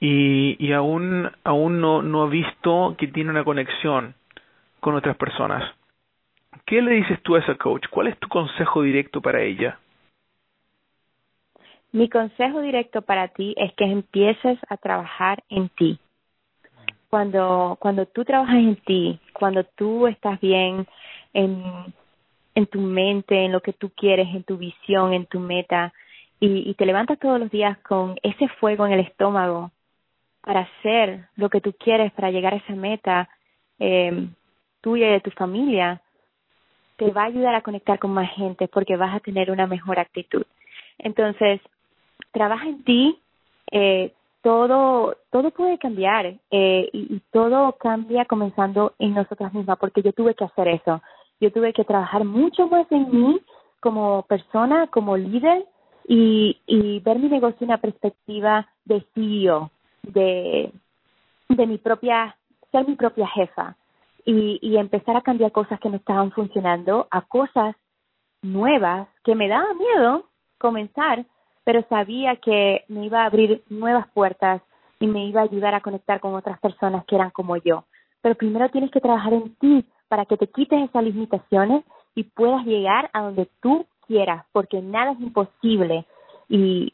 y, 0.00 0.56
y 0.58 0.72
aún, 0.72 1.30
aún 1.44 1.80
no, 1.80 2.02
no 2.02 2.22
ha 2.22 2.28
visto 2.28 2.96
que 2.98 3.06
tiene 3.08 3.30
una 3.30 3.44
conexión 3.44 4.14
con 4.80 4.96
otras 4.96 5.16
personas. 5.16 5.62
¿Qué 6.66 6.82
le 6.82 6.92
dices 6.92 7.22
tú 7.22 7.36
a 7.36 7.40
esa 7.40 7.54
coach? 7.54 7.86
¿Cuál 7.88 8.08
es 8.08 8.18
tu 8.18 8.28
consejo 8.28 8.82
directo 8.82 9.20
para 9.20 9.42
ella? 9.42 9.78
Mi 11.92 12.08
consejo 12.08 12.62
directo 12.62 13.02
para 13.02 13.28
ti 13.28 13.54
es 13.58 13.72
que 13.74 13.84
empieces 13.84 14.58
a 14.70 14.78
trabajar 14.78 15.44
en 15.50 15.68
ti. 15.68 15.98
Cuando, 17.10 17.76
cuando 17.78 18.06
tú 18.06 18.24
trabajas 18.24 18.56
en 18.56 18.76
ti, 18.76 19.20
cuando 19.34 19.64
tú 19.64 20.06
estás 20.06 20.40
bien 20.40 20.86
en, 21.34 21.62
en 22.54 22.66
tu 22.66 22.80
mente, 22.80 23.44
en 23.44 23.52
lo 23.52 23.60
que 23.60 23.74
tú 23.74 23.90
quieres, 23.94 24.28
en 24.28 24.42
tu 24.42 24.56
visión, 24.56 25.12
en 25.12 25.26
tu 25.26 25.38
meta, 25.38 25.92
y, 26.40 26.74
te 26.74 26.86
levantas 26.86 27.20
todos 27.20 27.38
los 27.38 27.50
días 27.50 27.78
con 27.78 28.16
ese 28.22 28.48
fuego 28.58 28.84
en 28.84 28.94
el 28.94 29.00
estómago 29.00 29.70
para 30.40 30.60
hacer 30.60 31.28
lo 31.36 31.48
que 31.50 31.60
tú 31.60 31.72
quieres, 31.78 32.10
para 32.12 32.32
llegar 32.32 32.54
a 32.54 32.56
esa 32.56 32.74
meta 32.74 33.28
eh, 33.78 34.26
tuya 34.80 35.08
y 35.08 35.12
de 35.12 35.20
tu 35.20 35.30
familia, 35.30 36.00
te 36.96 37.12
va 37.12 37.22
a 37.22 37.26
ayudar 37.26 37.54
a 37.54 37.60
conectar 37.60 38.00
con 38.00 38.12
más 38.12 38.28
gente 38.32 38.66
porque 38.66 38.96
vas 38.96 39.14
a 39.14 39.20
tener 39.20 39.52
una 39.52 39.68
mejor 39.68 40.00
actitud. 40.00 40.44
Entonces, 40.98 41.60
trabaja 42.32 42.66
en 42.66 42.82
ti, 42.84 43.18
eh, 43.70 44.12
todo, 44.42 45.16
todo 45.30 45.50
puede 45.52 45.78
cambiar 45.78 46.26
eh, 46.50 46.90
y, 46.92 47.20
todo 47.30 47.72
cambia 47.78 48.24
comenzando 48.24 48.92
en 48.98 49.14
nosotras 49.14 49.54
mismas, 49.54 49.78
porque 49.78 50.02
yo 50.02 50.12
tuve 50.12 50.34
que 50.34 50.44
hacer 50.44 50.68
eso. 50.68 51.00
Yo 51.40 51.52
tuve 51.52 51.72
que 51.72 51.84
trabajar 51.84 52.24
mucho 52.24 52.66
más 52.66 52.90
en 52.90 53.08
mí 53.10 53.40
como 53.80 54.22
persona, 54.22 54.88
como 54.88 55.16
líder 55.16 55.64
y, 56.08 56.58
y 56.66 57.00
ver 57.00 57.18
mi 57.18 57.28
negocio 57.28 57.58
en 57.60 57.70
una 57.70 57.78
perspectiva 57.78 58.68
de 58.84 59.06
CEO, 59.14 59.70
de, 60.02 60.72
de 61.48 61.66
mi 61.66 61.78
propia, 61.78 62.36
ser 62.70 62.86
mi 62.86 62.96
propia 62.96 63.26
jefa 63.28 63.76
y, 64.24 64.58
y 64.60 64.76
empezar 64.76 65.16
a 65.16 65.22
cambiar 65.22 65.52
cosas 65.52 65.78
que 65.80 65.88
no 65.88 65.96
estaban 65.96 66.32
funcionando 66.32 67.06
a 67.10 67.22
cosas 67.22 67.76
nuevas 68.42 69.08
que 69.24 69.34
me 69.34 69.48
daba 69.48 69.72
miedo 69.74 70.24
comenzar, 70.58 71.24
pero 71.64 71.84
sabía 71.88 72.36
que 72.36 72.84
me 72.88 73.06
iba 73.06 73.22
a 73.22 73.26
abrir 73.26 73.62
nuevas 73.68 74.08
puertas 74.08 74.62
y 74.98 75.06
me 75.06 75.26
iba 75.26 75.40
a 75.40 75.44
ayudar 75.44 75.74
a 75.74 75.80
conectar 75.80 76.20
con 76.20 76.34
otras 76.34 76.58
personas 76.60 77.04
que 77.06 77.16
eran 77.16 77.30
como 77.30 77.56
yo. 77.56 77.84
Pero 78.20 78.34
primero 78.34 78.68
tienes 78.68 78.90
que 78.90 79.00
trabajar 79.00 79.32
en 79.32 79.54
ti 79.56 79.84
para 80.08 80.26
que 80.26 80.36
te 80.36 80.46
quites 80.46 80.88
esas 80.88 81.04
limitaciones 81.04 81.84
y 82.14 82.24
puedas 82.24 82.64
llegar 82.64 83.10
a 83.12 83.22
donde 83.22 83.48
tú 83.60 83.86
quieras, 84.06 84.44
porque 84.52 84.80
nada 84.80 85.12
es 85.12 85.20
imposible. 85.20 86.04
Y 86.48 86.92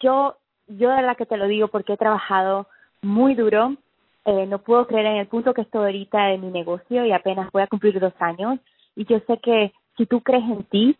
yo, 0.00 0.36
yo 0.66 0.88
de 0.88 0.96
verdad 0.96 1.16
que 1.16 1.26
te 1.26 1.36
lo 1.36 1.46
digo 1.46 1.68
porque 1.68 1.92
he 1.92 1.96
trabajado 1.96 2.66
muy 3.02 3.34
duro. 3.34 3.76
Eh, 4.24 4.46
no 4.46 4.58
puedo 4.60 4.86
creer 4.86 5.06
en 5.06 5.16
el 5.16 5.26
punto 5.26 5.52
que 5.52 5.62
estoy 5.62 5.82
ahorita 5.82 6.26
de 6.26 6.38
mi 6.38 6.48
negocio 6.48 7.04
y 7.04 7.12
apenas 7.12 7.50
voy 7.52 7.62
a 7.62 7.66
cumplir 7.66 7.98
dos 7.98 8.14
años. 8.20 8.58
Y 8.94 9.04
yo 9.04 9.18
sé 9.26 9.38
que 9.38 9.72
si 9.96 10.06
tú 10.06 10.20
crees 10.20 10.44
en 10.44 10.64
ti, 10.64 10.96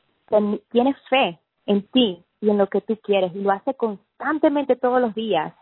tienes 0.71 0.97
fe 1.09 1.39
en 1.67 1.83
ti 1.89 2.25
y 2.43 2.51
en 2.51 2.59
lo 2.59 2.67
que 2.67 2.83
tú 2.83 2.99
quieres 3.03 3.35
y 3.35 3.41
lo 3.41 3.53
haces 3.53 3.75
constantemente 3.77 4.77
todos 4.77 5.01
los 5.01 5.15
días, 5.15 5.55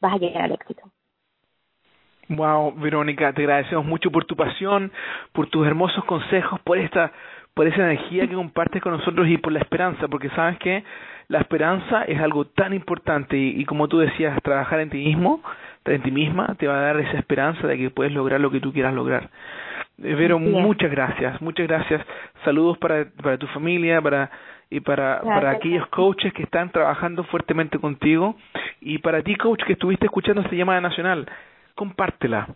vas 0.00 0.14
a 0.14 0.18
llegar 0.18 0.42
al 0.42 0.52
éxito. 0.52 0.82
Wow, 2.28 2.72
Verónica, 2.76 3.32
te 3.32 3.42
agradecemos 3.42 3.84
mucho 3.84 4.10
por 4.10 4.24
tu 4.24 4.34
pasión, 4.34 4.90
por 5.32 5.48
tus 5.48 5.66
hermosos 5.66 6.04
consejos, 6.06 6.58
por 6.62 6.78
esta, 6.78 7.12
por 7.52 7.66
esa 7.66 7.82
energía 7.82 8.26
que 8.26 8.34
compartes 8.34 8.82
con 8.82 8.92
nosotros 8.92 9.28
y 9.28 9.36
por 9.36 9.52
la 9.52 9.58
esperanza, 9.58 10.08
porque 10.08 10.30
sabes 10.30 10.58
que 10.58 10.82
la 11.28 11.40
esperanza 11.40 12.04
es 12.04 12.18
algo 12.20 12.46
tan 12.46 12.72
importante 12.72 13.36
y, 13.36 13.60
y 13.60 13.64
como 13.66 13.86
tú 13.88 13.98
decías, 13.98 14.40
trabajar 14.42 14.80
en 14.80 14.88
ti 14.88 14.98
mismo, 14.98 15.42
en 15.84 16.02
ti 16.02 16.10
misma, 16.10 16.54
te 16.58 16.66
va 16.66 16.78
a 16.78 16.82
dar 16.82 17.00
esa 17.00 17.18
esperanza 17.18 17.66
de 17.66 17.76
que 17.76 17.90
puedes 17.90 18.12
lograr 18.12 18.40
lo 18.40 18.50
que 18.50 18.60
tú 18.60 18.72
quieras 18.72 18.94
lograr. 18.94 19.28
Eh, 20.02 20.14
Vero, 20.14 20.38
muchas 20.38 20.90
gracias, 20.90 21.42
muchas 21.42 21.66
gracias. 21.66 22.04
Saludos 22.44 22.78
para, 22.78 23.04
para 23.22 23.36
tu 23.36 23.46
familia, 23.48 24.00
para 24.00 24.30
y 24.72 24.80
para, 24.80 25.20
para 25.20 25.50
aquellos 25.50 25.86
coaches 25.88 26.32
que 26.32 26.44
están 26.44 26.70
trabajando 26.70 27.24
fuertemente 27.24 27.78
contigo 27.78 28.36
y 28.80 28.98
para 28.98 29.22
ti 29.22 29.36
coach 29.36 29.62
que 29.64 29.74
estuviste 29.74 30.06
escuchando 30.06 30.40
esta 30.40 30.56
llamada 30.56 30.80
nacional, 30.80 31.30
compártela. 31.74 32.48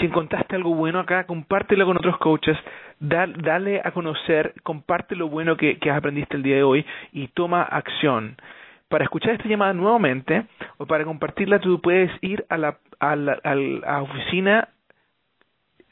Si 0.00 0.06
encontraste 0.06 0.56
algo 0.56 0.74
bueno 0.74 0.98
acá, 0.98 1.24
compártelo 1.26 1.86
con 1.86 1.96
otros 1.96 2.18
coaches, 2.18 2.58
dale 2.98 3.80
a 3.84 3.92
conocer, 3.92 4.54
comparte 4.64 5.14
lo 5.14 5.28
bueno 5.28 5.56
que, 5.56 5.78
que 5.78 5.92
aprendiste 5.92 6.36
el 6.36 6.42
día 6.42 6.56
de 6.56 6.64
hoy 6.64 6.84
y 7.12 7.28
toma 7.28 7.62
acción. 7.62 8.36
Para 8.88 9.04
escuchar 9.04 9.34
esta 9.34 9.48
llamada 9.48 9.72
nuevamente 9.72 10.46
o 10.78 10.86
para 10.86 11.04
compartirla, 11.04 11.60
tú 11.60 11.80
puedes 11.80 12.10
ir 12.20 12.44
a 12.48 12.58
la, 12.58 12.78
a 12.98 13.14
la, 13.14 13.38
a 13.44 13.54
la 13.54 14.02
oficina 14.02 14.70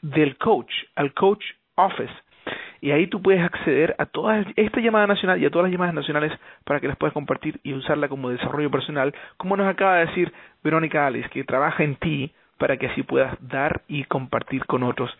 del 0.01 0.37
coach, 0.37 0.73
al 0.95 1.13
coach 1.13 1.45
office 1.75 2.11
y 2.81 2.91
ahí 2.91 3.07
tú 3.07 3.21
puedes 3.21 3.43
acceder 3.43 3.95
a 3.97 4.05
toda 4.05 4.45
esta 4.55 4.79
llamada 4.79 5.07
nacional 5.07 5.41
y 5.41 5.45
a 5.45 5.49
todas 5.49 5.65
las 5.65 5.71
llamadas 5.71 5.93
nacionales 5.93 6.31
para 6.63 6.79
que 6.79 6.87
las 6.87 6.97
puedas 6.97 7.13
compartir 7.13 7.59
y 7.63 7.73
usarla 7.73 8.07
como 8.07 8.29
desarrollo 8.29 8.71
personal, 8.71 9.13
como 9.37 9.57
nos 9.57 9.67
acaba 9.67 9.97
de 9.97 10.05
decir 10.07 10.31
Verónica 10.63 11.05
Alice, 11.05 11.29
que 11.29 11.43
trabaja 11.43 11.83
en 11.83 11.95
ti 11.95 12.31
para 12.57 12.77
que 12.77 12.87
así 12.87 13.03
puedas 13.03 13.35
dar 13.41 13.81
y 13.87 14.03
compartir 14.03 14.65
con 14.65 14.83
otros. 14.83 15.11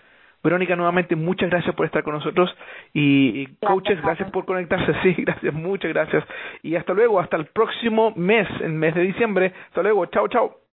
Verónica, 0.42 0.76
nuevamente 0.76 1.16
muchas 1.16 1.50
gracias 1.50 1.76
por 1.76 1.86
estar 1.86 2.04
con 2.04 2.14
nosotros 2.14 2.50
y, 2.94 3.42
y 3.42 3.48
coaches, 3.66 4.02
gracias 4.02 4.32
por 4.32 4.46
conectarse, 4.46 4.94
sí, 5.04 5.16
gracias, 5.24 5.54
muchas 5.54 5.92
gracias 5.92 6.24
y 6.64 6.76
hasta 6.76 6.94
luego, 6.94 7.20
hasta 7.20 7.36
el 7.36 7.48
próximo 7.48 8.14
mes, 8.16 8.48
el 8.62 8.72
mes 8.72 8.96
de 8.96 9.02
diciembre, 9.02 9.54
hasta 9.68 9.84
luego, 9.84 10.06
chao, 10.06 10.28
chao. 10.30 10.69